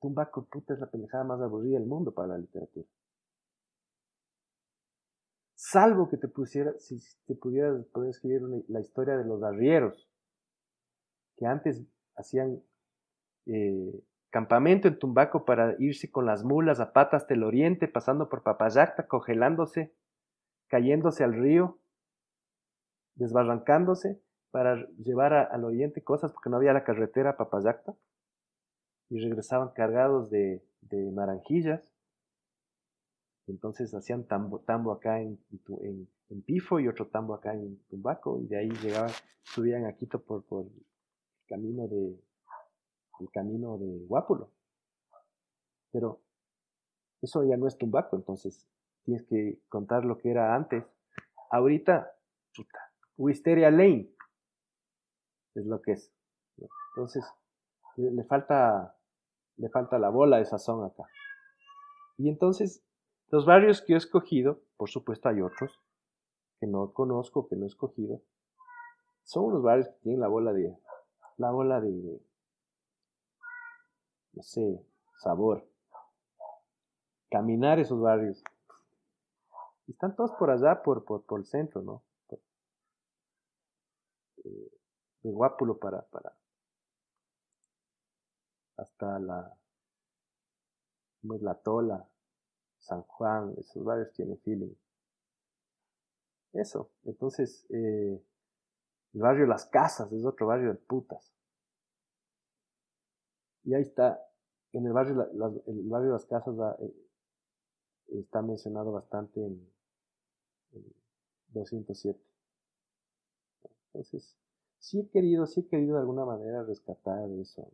Tumbaco 0.00 0.46
es 0.68 0.78
la 0.78 0.90
pendejada 0.90 1.24
más 1.24 1.40
aburrida 1.40 1.78
del 1.78 1.86
mundo 1.86 2.12
para 2.12 2.28
la 2.28 2.38
literatura. 2.38 2.86
Salvo 5.54 6.08
que 6.08 6.16
te 6.16 6.26
pusiera, 6.26 6.72
si 6.78 6.98
te 7.26 7.34
pudieras 7.34 7.84
poder 7.86 8.10
escribir 8.10 8.42
la 8.68 8.80
historia 8.80 9.16
de 9.16 9.24
los 9.24 9.42
arrieros, 9.42 10.08
que 11.36 11.46
antes 11.46 11.82
hacían 12.16 12.62
eh, 13.46 14.02
campamento 14.30 14.88
en 14.88 14.98
Tumbaco 14.98 15.44
para 15.44 15.76
irse 15.78 16.10
con 16.10 16.24
las 16.24 16.44
mulas 16.44 16.80
a 16.80 16.92
patas 16.92 17.26
del 17.26 17.42
oriente, 17.42 17.88
pasando 17.88 18.28
por 18.28 18.42
Papayacta, 18.42 19.06
congelándose 19.06 19.92
cayéndose 20.70 21.24
al 21.24 21.34
río, 21.34 21.78
desbarrancándose 23.16 24.22
para 24.50 24.86
llevar 24.98 25.34
al 25.34 25.64
oriente 25.64 26.02
cosas 26.02 26.32
porque 26.32 26.48
no 26.48 26.56
había 26.56 26.72
la 26.72 26.84
carretera 26.84 27.36
Papayacta 27.36 27.94
y 29.10 29.18
regresaban 29.18 29.70
cargados 29.70 30.30
de, 30.30 30.62
naranjillas. 30.90 31.92
Entonces 33.48 33.92
hacían 33.94 34.24
tambo, 34.24 34.60
tambo 34.60 34.92
acá 34.92 35.20
en, 35.20 35.38
en, 36.30 36.42
Pifo 36.42 36.78
y 36.78 36.86
otro 36.86 37.08
tambo 37.08 37.34
acá 37.34 37.52
en 37.52 37.76
Tumbaco 37.88 38.40
y 38.40 38.46
de 38.46 38.58
ahí 38.58 38.70
llegaban, 38.70 39.10
subían 39.42 39.84
a 39.84 39.92
Quito 39.94 40.22
por, 40.22 40.44
por 40.44 40.66
el 40.66 40.84
camino 41.48 41.88
de 41.88 42.16
el 43.18 43.30
camino 43.30 43.76
de 43.76 44.06
Guápulo. 44.06 44.50
Pero 45.90 46.20
eso 47.20 47.44
ya 47.44 47.56
no 47.56 47.66
es 47.66 47.76
Tumbaco, 47.76 48.16
entonces 48.16 48.66
tienes 49.04 49.26
que 49.26 49.60
contar 49.68 50.04
lo 50.04 50.18
que 50.18 50.30
era 50.30 50.54
antes. 50.54 50.84
Ahorita, 51.50 52.12
puta, 52.54 52.78
Wisteria 53.16 53.70
Lane 53.70 54.10
es 55.54 55.66
lo 55.66 55.80
que 55.82 55.92
es. 55.92 56.12
Entonces, 56.94 57.24
le, 57.96 58.24
falta, 58.24 58.96
le 59.56 59.68
falta 59.68 59.98
la 59.98 60.10
bola 60.10 60.38
de 60.38 60.44
sazón 60.44 60.84
acá. 60.84 61.04
Y 62.18 62.28
entonces, 62.28 62.84
los 63.28 63.46
barrios 63.46 63.82
que 63.82 63.94
he 63.94 63.96
escogido, 63.96 64.60
por 64.76 64.90
supuesto 64.90 65.28
hay 65.28 65.40
otros 65.40 65.80
que 66.58 66.66
no 66.66 66.92
conozco, 66.92 67.48
que 67.48 67.56
no 67.56 67.64
he 67.64 67.68
escogido, 67.68 68.20
son 69.22 69.44
unos 69.44 69.62
barrios 69.62 69.88
que 69.88 70.00
tienen 70.02 70.20
la 70.20 70.28
bola 70.28 70.52
de, 70.52 70.76
la 71.38 71.50
bola 71.50 71.80
de 71.80 72.20
no 74.32 74.42
sé, 74.42 74.84
sabor. 75.18 75.66
Caminar 77.30 77.78
esos 77.78 78.00
barrios 78.00 78.42
están 79.90 80.14
todos 80.16 80.32
por 80.32 80.50
allá, 80.50 80.82
por, 80.82 81.04
por, 81.04 81.24
por 81.24 81.40
el 81.40 81.46
centro, 81.46 81.82
¿no? 81.82 82.02
Eh, 84.44 84.70
de 85.22 85.30
Guápulo 85.30 85.78
para, 85.78 86.02
para 86.02 86.34
hasta 88.80 89.18
la, 89.18 89.54
pues, 91.22 91.42
la 91.42 91.54
Tola, 91.54 92.08
San 92.78 93.02
Juan, 93.02 93.54
esos 93.58 93.84
barrios 93.84 94.12
tienen 94.12 94.38
feeling. 94.38 94.74
Eso, 96.52 96.90
entonces, 97.04 97.66
eh, 97.70 98.22
el 99.12 99.20
barrio 99.20 99.46
Las 99.46 99.66
Casas 99.66 100.10
es 100.12 100.24
otro 100.24 100.46
barrio 100.46 100.72
de 100.72 100.78
putas. 100.78 101.32
Y 103.64 103.74
ahí 103.74 103.82
está, 103.82 104.18
en 104.72 104.86
el 104.86 104.92
barrio, 104.92 105.30
el 105.66 105.88
barrio 105.88 106.12
Las 106.12 106.24
Casas 106.24 106.54
eh, 106.80 106.94
está 108.08 108.40
mencionado 108.42 108.92
bastante 108.92 109.44
en, 109.44 109.70
207. 111.48 112.20
Entonces, 113.86 114.36
sí 114.78 115.00
he 115.00 115.08
querido, 115.08 115.46
sí 115.46 115.60
he 115.60 115.66
querido 115.66 115.94
de 115.94 116.00
alguna 116.00 116.24
manera 116.24 116.62
rescatar 116.62 117.30
eso, 117.32 117.68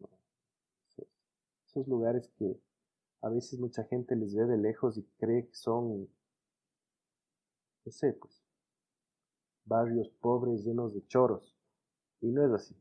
esos, 1.65 1.87
lugares 1.87 2.31
que 2.39 2.59
a 3.21 3.29
veces 3.29 3.59
mucha 3.59 3.85
gente 3.85 4.17
les 4.17 4.35
ve 4.35 4.47
de 4.47 4.57
lejos 4.57 4.97
y 4.97 5.03
cree 5.19 5.47
que 5.47 5.55
son, 5.55 6.09
no 7.85 7.93
sé, 7.93 8.15
pues, 8.15 8.43
barrios 9.67 10.09
pobres 10.09 10.65
llenos 10.65 10.95
de 10.95 11.07
choros. 11.07 11.55
Y 12.23 12.29
no 12.29 12.47
es 12.47 12.53
así. 12.53 12.75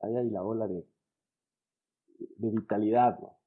Ahí 0.00 0.16
hay 0.16 0.30
la 0.30 0.44
ola 0.44 0.68
de, 0.68 0.86
de 2.36 2.50
vitalidad, 2.50 3.18
¿no? 3.18 3.39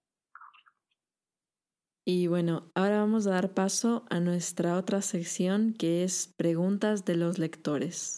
Y 2.05 2.27
bueno, 2.27 2.69
ahora 2.75 2.97
vamos 2.97 3.27
a 3.27 3.31
dar 3.31 3.53
paso 3.53 4.03
a 4.09 4.19
nuestra 4.19 4.77
otra 4.77 5.01
sección 5.01 5.73
que 5.73 6.03
es 6.03 6.33
preguntas 6.35 7.05
de 7.05 7.15
los 7.15 7.39
lectores. 7.39 8.17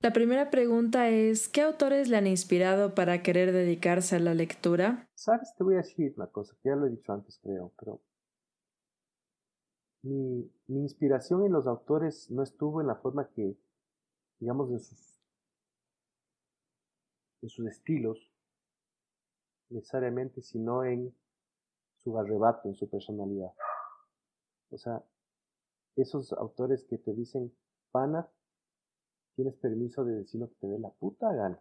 La 0.00 0.12
primera 0.12 0.50
pregunta 0.50 1.08
es, 1.08 1.48
¿qué 1.48 1.62
autores 1.62 2.08
le 2.08 2.16
han 2.16 2.28
inspirado 2.28 2.94
para 2.94 3.24
querer 3.24 3.50
dedicarse 3.50 4.14
a 4.14 4.20
la 4.20 4.34
lectura? 4.34 5.08
Sabes, 5.14 5.52
te 5.56 5.64
voy 5.64 5.74
a 5.74 5.78
decir 5.78 6.14
una 6.16 6.28
cosa, 6.28 6.54
que 6.62 6.68
ya 6.68 6.76
lo 6.76 6.86
he 6.86 6.90
dicho 6.90 7.12
antes 7.12 7.40
creo, 7.42 7.72
pero 7.76 8.00
mi, 10.02 10.48
inspiración 10.68 11.44
en 11.44 11.52
los 11.52 11.66
autores 11.66 12.30
no 12.30 12.44
estuvo 12.44 12.80
en 12.80 12.86
la 12.86 12.94
forma 12.94 13.28
que, 13.34 13.58
digamos, 14.38 14.70
de 14.70 14.78
sus, 14.78 15.20
de 17.42 17.48
sus 17.48 17.66
estilos, 17.66 18.29
necesariamente, 19.70 20.42
sino 20.42 20.84
en 20.84 21.14
su 22.02 22.18
arrebato, 22.18 22.68
en 22.68 22.74
su 22.74 22.88
personalidad. 22.88 23.52
O 24.70 24.78
sea, 24.78 25.02
esos 25.96 26.32
autores 26.32 26.84
que 26.84 26.98
te 26.98 27.12
dicen, 27.14 27.52
pana, 27.90 28.28
tienes 29.34 29.56
permiso 29.56 30.04
de 30.04 30.16
decir 30.16 30.40
lo 30.40 30.48
que 30.48 30.54
te 30.56 30.66
dé 30.66 30.78
la 30.78 30.90
puta 30.90 31.32
gana. 31.32 31.60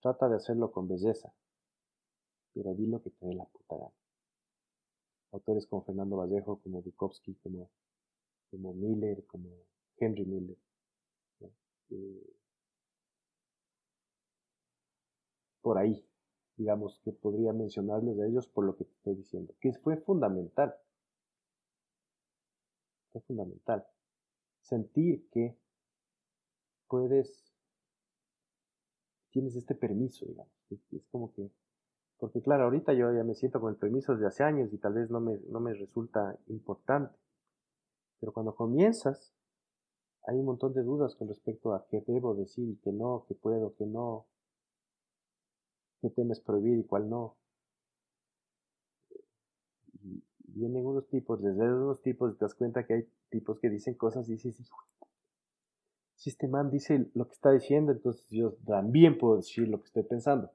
Trata 0.00 0.28
de 0.28 0.36
hacerlo 0.36 0.70
con 0.72 0.88
belleza, 0.88 1.32
pero 2.54 2.74
di 2.74 2.86
lo 2.86 3.02
que 3.02 3.10
te 3.10 3.26
dé 3.26 3.34
la 3.34 3.44
puta 3.44 3.76
gana. 3.76 3.92
Autores 5.32 5.66
como 5.66 5.84
Fernando 5.84 6.16
Vallejo, 6.16 6.60
como 6.60 6.82
Bukowski, 6.82 7.34
como, 7.36 7.70
como 8.50 8.74
Miller, 8.74 9.24
como 9.26 9.48
Henry 9.98 10.24
Miller. 10.24 10.56
Eh, 11.90 12.39
por 15.62 15.78
ahí, 15.78 16.04
digamos, 16.56 17.00
que 17.04 17.12
podría 17.12 17.52
mencionarles 17.52 18.18
a 18.18 18.26
ellos 18.26 18.46
por 18.48 18.64
lo 18.64 18.76
que 18.76 18.84
te 18.84 18.92
estoy 18.92 19.14
diciendo, 19.16 19.54
que 19.60 19.72
fue 19.72 19.96
fundamental. 19.96 20.74
Fue 23.12 23.20
fundamental. 23.22 23.86
Sentir 24.60 25.28
que 25.30 25.56
puedes, 26.88 27.52
tienes 29.30 29.56
este 29.56 29.74
permiso, 29.74 30.26
digamos. 30.26 30.52
Es 30.92 31.06
como 31.10 31.32
que, 31.32 31.50
porque 32.18 32.42
claro, 32.42 32.64
ahorita 32.64 32.92
yo 32.92 33.12
ya 33.12 33.24
me 33.24 33.34
siento 33.34 33.60
con 33.60 33.72
el 33.72 33.78
permiso 33.78 34.12
desde 34.12 34.26
hace 34.26 34.44
años 34.44 34.72
y 34.72 34.78
tal 34.78 34.94
vez 34.94 35.10
no 35.10 35.20
me, 35.20 35.38
no 35.48 35.60
me 35.60 35.74
resulta 35.74 36.38
importante. 36.48 37.16
Pero 38.20 38.32
cuando 38.32 38.54
comienzas, 38.54 39.32
hay 40.26 40.38
un 40.38 40.44
montón 40.44 40.74
de 40.74 40.82
dudas 40.82 41.16
con 41.16 41.28
respecto 41.28 41.72
a 41.74 41.86
qué 41.86 42.04
debo 42.06 42.34
decir, 42.34 42.78
que 42.82 42.92
no, 42.92 43.24
que 43.26 43.34
puedo, 43.34 43.74
que 43.74 43.86
no, 43.86 44.26
qué 46.00 46.10
temas 46.10 46.40
prohibir 46.40 46.78
y 46.78 46.84
cuál 46.84 47.08
no. 47.08 47.36
Y 50.02 50.22
vienen 50.42 50.86
unos 50.86 51.08
tipos, 51.08 51.40
les 51.40 51.56
ves 51.56 51.70
unos 51.70 52.00
tipos 52.02 52.32
y 52.32 52.38
te 52.38 52.44
das 52.44 52.54
cuenta 52.54 52.86
que 52.86 52.94
hay 52.94 53.08
tipos 53.30 53.58
que 53.58 53.70
dicen 53.70 53.94
cosas 53.94 54.28
y 54.28 54.32
dices, 54.32 54.58
hijo, 54.60 54.78
si 56.16 56.30
este 56.30 56.48
man 56.48 56.70
dice 56.70 57.10
lo 57.14 57.26
que 57.26 57.32
está 57.32 57.50
diciendo, 57.50 57.92
entonces 57.92 58.28
yo 58.30 58.52
también 58.66 59.16
puedo 59.16 59.36
decir 59.36 59.68
lo 59.68 59.80
que 59.80 59.86
estoy 59.86 60.02
pensando. 60.02 60.50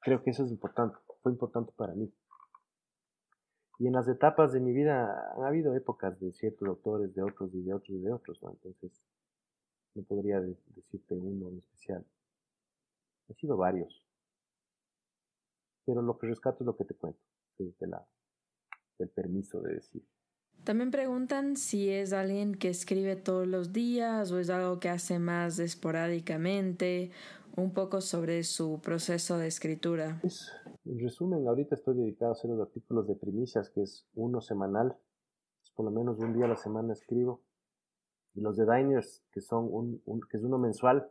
Creo 0.00 0.22
que 0.22 0.30
eso 0.30 0.44
es 0.44 0.50
importante, 0.50 0.96
fue 1.22 1.32
importante 1.32 1.72
para 1.76 1.94
mí. 1.94 2.12
Y 3.78 3.86
en 3.86 3.92
las 3.92 4.08
etapas 4.08 4.52
de 4.52 4.58
mi 4.58 4.72
vida 4.72 5.32
han 5.36 5.44
habido 5.44 5.72
épocas 5.74 6.18
de 6.18 6.32
ciertos 6.32 6.66
autores, 6.66 7.14
de 7.14 7.22
otros 7.22 7.54
y 7.54 7.62
de 7.62 7.72
otros 7.72 7.90
y 7.90 8.00
de 8.00 8.12
otros, 8.12 8.42
¿no? 8.42 8.50
Entonces, 8.50 8.90
no 9.94 10.02
podría 10.02 10.40
decirte 10.40 11.14
uno 11.14 11.48
en 11.50 11.58
especial. 11.58 12.04
Han 13.28 13.36
sido 13.36 13.56
varios. 13.56 14.02
Pero 15.84 16.02
lo 16.02 16.18
que 16.18 16.26
rescato 16.26 16.58
es 16.60 16.66
lo 16.66 16.76
que 16.76 16.84
te 16.84 16.94
cuento, 16.94 17.20
desde 17.58 17.86
la, 17.86 18.06
del 18.98 19.08
permiso 19.10 19.60
de 19.60 19.74
decir. 19.74 20.06
También 20.64 20.90
preguntan 20.90 21.56
si 21.56 21.88
es 21.88 22.12
alguien 22.12 22.54
que 22.54 22.68
escribe 22.68 23.16
todos 23.16 23.46
los 23.46 23.72
días 23.72 24.32
o 24.32 24.38
es 24.38 24.50
algo 24.50 24.80
que 24.80 24.88
hace 24.88 25.18
más 25.18 25.58
esporádicamente, 25.58 27.10
un 27.56 27.72
poco 27.72 28.00
sobre 28.00 28.44
su 28.44 28.80
proceso 28.80 29.38
de 29.38 29.48
escritura. 29.48 30.20
en 30.84 30.98
resumen, 30.98 31.46
ahorita 31.46 31.74
estoy 31.74 31.96
dedicado 31.96 32.32
a 32.32 32.34
hacer 32.34 32.50
los 32.50 32.60
artículos 32.60 33.06
de 33.08 33.14
primicias, 33.16 33.70
que 33.70 33.82
es 33.82 34.06
uno 34.14 34.40
semanal, 34.40 34.96
por 35.74 35.84
lo 35.84 35.90
menos 35.90 36.18
un 36.18 36.34
día 36.34 36.44
a 36.44 36.48
la 36.48 36.56
semana 36.56 36.92
escribo, 36.92 37.42
y 38.34 38.40
los 38.40 38.56
de 38.56 38.64
Diners, 38.64 39.24
que, 39.32 39.40
son 39.40 39.68
un, 39.70 40.20
que 40.30 40.36
es 40.36 40.44
uno 40.44 40.58
mensual, 40.58 41.10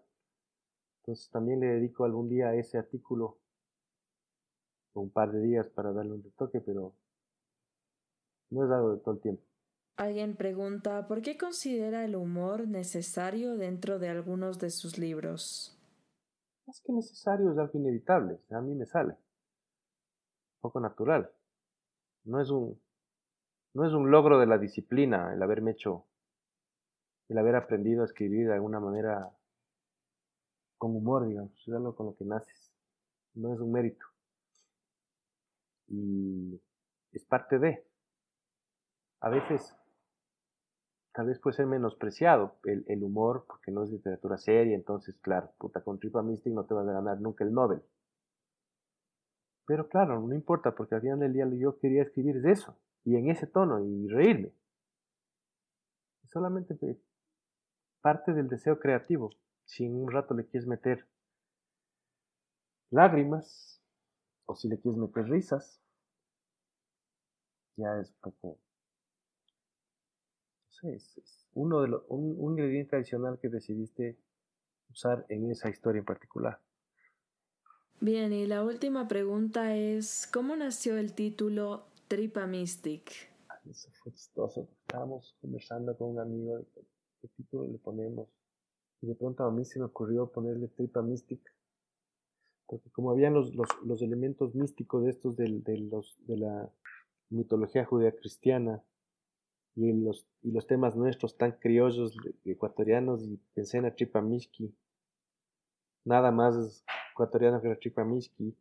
entonces 1.07 1.29
también 1.31 1.61
le 1.61 1.67
dedico 1.67 2.03
algún 2.03 2.27
día 2.27 2.49
a 2.49 2.55
ese 2.55 2.77
artículo, 2.77 3.37
o 4.93 4.99
un 4.99 5.09
par 5.09 5.31
de 5.31 5.39
días 5.39 5.69
para 5.69 5.93
darle 5.93 6.11
un 6.11 6.23
retoque, 6.23 6.59
pero 6.59 6.93
no 8.49 8.65
es 8.65 8.71
algo 8.71 8.95
de 8.95 8.99
todo 8.99 9.13
el 9.13 9.21
tiempo. 9.21 9.41
Alguien 9.95 10.35
pregunta, 10.35 11.07
¿por 11.07 11.21
qué 11.21 11.37
considera 11.37 12.03
el 12.03 12.17
humor 12.17 12.67
necesario 12.67 13.55
dentro 13.55 13.99
de 13.99 14.09
algunos 14.09 14.59
de 14.59 14.69
sus 14.69 14.97
libros? 14.97 15.79
Más 16.65 16.81
que 16.81 16.91
necesario 16.91 17.53
es 17.53 17.57
algo 17.57 17.79
inevitable, 17.79 18.41
a 18.49 18.59
mí 18.59 18.75
me 18.75 18.85
sale. 18.85 19.13
Un 19.13 20.59
poco 20.59 20.81
natural. 20.81 21.31
No 22.25 22.41
es 22.41 22.49
un, 22.49 22.77
no 23.73 23.87
es 23.87 23.93
un 23.93 24.11
logro 24.11 24.39
de 24.39 24.45
la 24.45 24.57
disciplina 24.57 25.33
el 25.33 25.41
haberme 25.41 25.71
hecho, 25.71 26.03
el 27.29 27.37
haber 27.37 27.55
aprendido 27.55 28.01
a 28.01 28.05
escribir 28.05 28.47
de 28.47 28.55
alguna 28.55 28.81
manera 28.81 29.31
con 30.77 30.95
humor, 30.95 31.27
digamos, 31.27 31.51
es 31.67 31.73
algo 31.73 31.95
con 31.95 32.07
lo 32.07 32.15
que 32.15 32.25
naces. 32.25 32.71
No 33.33 33.53
es 33.53 33.59
un 33.59 33.71
mérito. 33.71 34.05
Y 35.87 36.59
es 37.11 37.23
parte 37.25 37.59
de 37.59 37.87
a 39.19 39.29
veces 39.29 39.75
tal 41.13 41.27
vez 41.27 41.39
puede 41.39 41.55
ser 41.55 41.65
menospreciado 41.65 42.57
el, 42.63 43.03
humor, 43.03 43.45
porque 43.47 43.71
no 43.71 43.83
es 43.83 43.89
literatura 43.89 44.37
seria, 44.37 44.75
entonces, 44.75 45.17
claro, 45.17 45.51
puta, 45.57 45.81
con 45.81 45.99
Tripa 45.99 46.21
Mystic 46.21 46.53
no 46.53 46.65
te 46.65 46.75
vas 46.75 46.87
a 46.87 46.93
ganar 46.93 47.19
nunca 47.19 47.43
el 47.43 47.53
Nobel. 47.53 47.81
Pero 49.65 49.89
claro, 49.89 50.21
no 50.21 50.35
importa, 50.35 50.75
porque 50.75 50.93
al 50.93 51.01
final 51.01 51.19
del 51.19 51.33
día 51.33 51.49
yo 51.57 51.79
quería 51.79 52.03
escribir 52.03 52.39
de 52.41 52.51
eso, 52.51 52.77
y 53.03 53.15
en 53.15 53.31
ese 53.31 53.47
tono, 53.47 53.83
y 53.83 54.07
reírme. 54.07 54.51
Solamente 56.27 56.77
parte 58.01 58.33
del 58.33 58.47
deseo 58.47 58.79
creativo. 58.79 59.31
Si 59.67 59.85
en 59.85 59.95
un 59.95 60.11
rato 60.11 60.33
le 60.33 60.47
quieres 60.47 60.67
meter 60.67 61.07
lágrimas, 62.89 63.79
o 64.47 64.55
si 64.55 64.67
le 64.67 64.79
quieres 64.79 64.97
meter 64.97 65.25
risas, 65.25 65.79
ya 67.75 67.99
es 68.01 68.11
poco 68.13 68.57
es, 70.83 71.47
uno 71.53 71.81
de 71.81 71.87
los, 71.87 72.03
un, 72.09 72.51
ingrediente 72.51 72.95
adicional 72.95 73.39
que 73.39 73.49
decidiste 73.49 74.17
usar 74.89 75.25
en 75.29 75.51
esa 75.51 75.69
historia 75.69 75.99
en 75.99 76.05
particular. 76.05 76.59
Bien, 77.99 78.31
y 78.31 78.45
la 78.45 78.63
última 78.63 79.07
pregunta 79.07 79.75
es, 79.75 80.27
¿cómo 80.31 80.55
nació 80.55 80.97
el 80.97 81.13
título 81.13 81.87
Tripa 82.07 82.45
Mystic? 82.45 83.11
Eso 83.69 83.89
fue 84.03 84.13
chistoso. 84.13 84.69
Estábamos 84.81 85.35
conversando 85.41 85.97
con 85.97 86.11
un 86.11 86.19
amigo 86.19 86.59
de 86.59 86.65
qué 87.21 87.27
título 87.35 87.67
le 87.67 87.79
ponemos. 87.79 88.29
Y 89.01 89.07
de 89.07 89.15
pronto 89.15 89.43
a 89.43 89.51
mí 89.51 89.65
se 89.65 89.79
me 89.79 89.85
ocurrió 89.85 90.31
ponerle 90.31 90.67
Tripa 90.69 91.01
Mystic. 91.01 91.41
Porque 92.65 92.89
como 92.91 93.11
habían 93.11 93.33
los, 93.33 93.53
los, 93.55 94.01
elementos 94.01 94.53
místicos 94.55 95.05
de 95.05 95.11
estos 95.11 95.37
de, 95.37 95.61
de, 95.63 95.77
los, 95.77 96.17
de 96.27 96.37
la 96.37 96.69
mitología 97.29 97.85
judía 97.85 98.11
cristiana, 98.13 98.83
y 99.77 99.93
los, 99.93 100.25
y 100.41 100.51
los 100.51 100.65
temas 100.65 100.95
nuestros 100.95 101.37
tan 101.37 101.51
criollos 101.51 102.17
ecuatorianos 102.43 103.21
y 103.23 103.37
pensé 103.53 103.77
en 103.77 103.83
la 103.83 103.93
Tripamishki. 103.93 104.75
Nada 106.03 106.31
más 106.31 106.83
ecuatoriano 107.11 107.61
que 107.61 107.67
la 107.67 107.75
Tripamishki, 107.75 108.57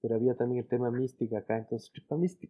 pero 0.00 0.14
había 0.14 0.36
también 0.36 0.62
el 0.62 0.68
tema 0.68 0.90
mística 0.92 1.38
acá, 1.38 1.58
entonces 1.58 1.90
Tripamishki. 1.90 2.48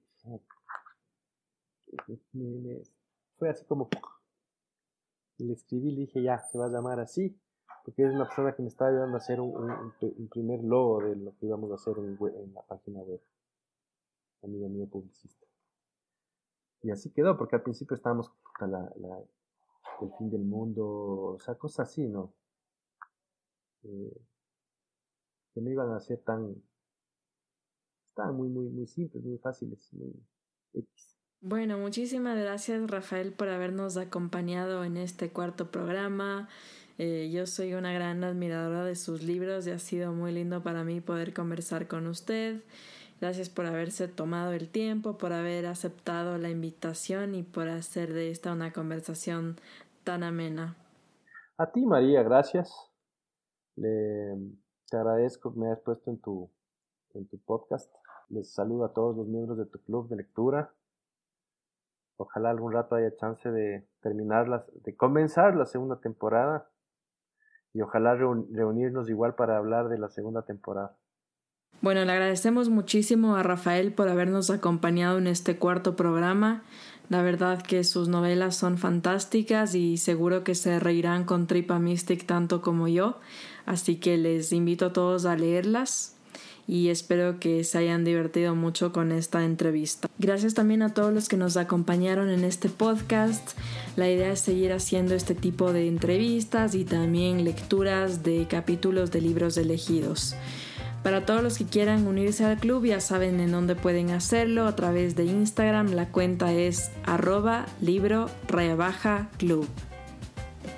Fue 3.39 3.49
así 3.49 3.65
como 3.65 3.89
le 5.45 5.55
escribí, 5.55 5.93
le 5.93 6.01
dije 6.03 6.23
ya, 6.23 6.39
se 6.39 6.59
va 6.59 6.67
a 6.67 6.71
llamar 6.71 7.01
así, 7.01 7.39
porque 7.85 8.05
es 8.05 8.15
una 8.15 8.25
persona 8.25 8.55
que 8.55 8.63
me 8.63 8.69
estaba 8.69 8.91
ayudando 8.91 9.17
a 9.17 9.19
hacer 9.19 9.41
un, 9.41 9.95
primer 10.31 10.63
logo 10.63 11.03
de 11.03 11.17
lo 11.17 11.37
que 11.37 11.47
íbamos 11.47 11.71
a 11.71 11.75
hacer 11.75 11.95
en, 11.99 12.55
la 12.55 12.63
página 12.63 13.01
web. 13.01 13.21
Amigo 14.43 14.69
mío 14.69 14.87
publicista. 14.89 15.47
Y 16.83 16.91
así 16.91 17.11
quedó, 17.11 17.37
porque 17.37 17.57
al 17.57 17.63
principio 17.63 17.95
estábamos 17.95 18.33
la, 18.61 18.93
la, 18.97 19.19
el 20.01 20.13
fin 20.17 20.31
del 20.31 20.45
mundo, 20.45 20.87
o 21.35 21.39
sea, 21.39 21.55
cosas 21.57 21.91
así, 21.91 22.07
¿no? 22.07 22.33
Eh, 23.83 24.21
que 25.53 25.61
no 25.61 25.71
iban 25.71 25.91
a 25.93 26.01
ser 26.01 26.23
tan, 26.23 26.55
estaban 28.09 28.35
muy, 28.37 28.49
muy, 28.49 28.69
muy 28.69 28.87
simples, 28.87 29.25
muy 29.25 29.39
fáciles, 29.39 29.93
muy 29.93 30.13
Bueno, 31.43 31.79
muchísimas 31.79 32.39
gracias 32.39 32.91
Rafael 32.91 33.33
por 33.33 33.49
habernos 33.49 33.97
acompañado 33.97 34.85
en 34.85 34.99
este 34.99 35.31
cuarto 35.31 35.71
programa. 35.71 36.51
Eh, 36.99 37.31
yo 37.33 37.47
soy 37.47 37.73
una 37.73 37.95
gran 37.95 38.23
admiradora 38.25 38.85
de 38.85 38.95
sus 38.95 39.23
libros 39.23 39.67
y 39.67 39.71
ha 39.71 39.79
sido 39.79 40.13
muy 40.13 40.33
lindo 40.33 40.63
para 40.63 40.85
mí 40.85 41.01
poder 41.01 41.33
conversar 41.33 41.89
con 41.89 42.07
usted. 42.09 42.61
Gracias 43.23 43.49
por 43.49 43.65
haberse 43.65 44.07
tomado 44.07 44.53
el 44.53 44.69
tiempo, 44.69 45.17
por 45.17 45.33
haber 45.33 45.65
aceptado 45.65 46.37
la 46.37 46.51
invitación 46.51 47.35
y 47.35 47.43
por 47.43 47.69
hacer 47.69 48.13
de 48.13 48.31
esta 48.31 48.53
una 48.53 48.75
conversación 48.75 49.57
tan 50.05 50.23
amena. 50.25 50.77
A 51.57 51.73
ti, 51.73 51.87
María, 51.87 52.23
gracias. 52.23 52.71
te 53.77 54.97
agradezco 54.97 55.55
que 55.55 55.59
me 55.59 55.69
hayas 55.69 55.81
puesto 55.81 56.11
en 56.11 56.19
tu, 56.21 56.51
en 57.15 57.27
tu 57.29 57.39
podcast. 57.39 57.91
Les 58.29 58.53
saludo 58.53 58.85
a 58.85 58.93
todos 58.93 59.17
los 59.17 59.27
miembros 59.27 59.57
de 59.57 59.65
tu 59.65 59.79
club 59.81 60.07
de 60.11 60.17
lectura. 60.17 60.75
Ojalá 62.23 62.51
algún 62.51 62.75
rato 62.75 62.97
haya 62.97 63.17
chance 63.17 63.51
de 63.51 63.89
terminar, 64.03 64.67
de 64.85 64.95
comenzar 64.95 65.57
la 65.57 65.65
segunda 65.65 66.01
temporada 66.01 66.69
y 67.73 67.81
ojalá 67.81 68.15
reunirnos 68.15 69.09
igual 69.09 69.37
para 69.37 69.57
hablar 69.57 69.89
de 69.89 69.97
la 69.97 70.11
segunda 70.11 70.43
temporada. 70.43 70.95
Bueno, 71.81 72.05
le 72.05 72.13
agradecemos 72.13 72.69
muchísimo 72.69 73.37
a 73.37 73.43
Rafael 73.43 73.95
por 73.95 74.11
habernos 74.11 74.51
acompañado 74.51 75.17
en 75.17 75.29
este 75.29 75.57
cuarto 75.57 75.97
programa. 75.97 76.63
La 77.09 77.23
verdad 77.23 77.63
que 77.63 77.85
sus 77.85 78.09
novelas 78.09 78.55
son 78.55 78.77
fantásticas 78.77 79.75
y 79.75 79.97
seguro 79.97 80.45
que 80.45 80.55
se 80.55 80.79
reirán 80.79 81.25
con 81.25 81.47
Tripa 81.47 81.79
Mystic 81.79 82.27
tanto 82.27 82.61
como 82.61 82.87
yo, 82.87 83.19
así 83.65 83.99
que 83.99 84.19
les 84.19 84.53
invito 84.53 84.85
a 84.85 84.93
todos 84.93 85.25
a 85.25 85.37
leerlas 85.37 86.20
y 86.71 86.91
espero 86.91 87.41
que 87.41 87.65
se 87.65 87.79
hayan 87.79 88.05
divertido 88.05 88.55
mucho 88.55 88.93
con 88.93 89.11
esta 89.11 89.45
entrevista. 89.45 90.09
Gracias 90.21 90.55
también 90.55 90.83
a 90.83 90.95
todos 90.95 91.13
los 91.13 91.29
que 91.29 91.37
nos 91.37 91.57
acompañaron 91.57 92.31
en 92.31 92.45
este 92.45 92.69
podcast. 92.69 93.59
La 93.97 94.09
idea 94.09 94.31
es 94.31 94.39
seguir 94.39 94.73
haciendo 94.73 95.17
este 95.17 95.35
tipo 95.35 95.73
de 95.73 95.89
entrevistas 95.89 96.77
y 96.77 96.85
también 96.85 97.43
lecturas 97.43 98.23
de 98.23 98.47
capítulos 98.49 99.11
de 99.11 99.21
libros 99.21 99.57
elegidos. 99.57 100.37
Para 101.03 101.27
todos 101.27 101.43
los 101.43 101.59
que 101.59 101.65
quieran 101.65 102.07
unirse 102.07 102.45
al 102.45 102.59
club 102.59 102.85
ya 102.85 103.01
saben 103.01 103.41
en 103.41 103.51
dónde 103.51 103.75
pueden 103.75 104.11
hacerlo 104.11 104.69
a 104.69 104.77
través 104.77 105.17
de 105.17 105.25
Instagram. 105.25 105.95
La 105.95 106.13
cuenta 106.13 106.53
es 106.53 106.93
arroba 107.03 107.67
libro 107.81 108.31
club. 109.39 109.67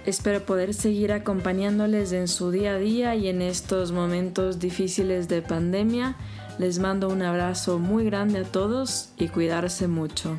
Espero 0.05 0.45
poder 0.45 0.75
seguir 0.75 1.13
acompañándoles 1.13 2.13
en 2.13 2.27
su 2.27 2.51
día 2.51 2.75
a 2.75 2.79
día 2.79 3.15
y 3.15 3.29
en 3.29 3.41
estos 3.41 3.93
momentos 3.93 4.59
difíciles 4.59 5.29
de 5.29 5.43
pandemia. 5.43 6.17
Les 6.59 6.81
mando 6.81 7.09
un 7.09 7.23
abrazo 7.23 7.79
muy 7.79 8.05
grande 8.05 8.41
a 8.41 8.45
todos 8.45 9.11
y 9.17 9.29
cuidarse 9.29 9.87
mucho. 9.87 10.37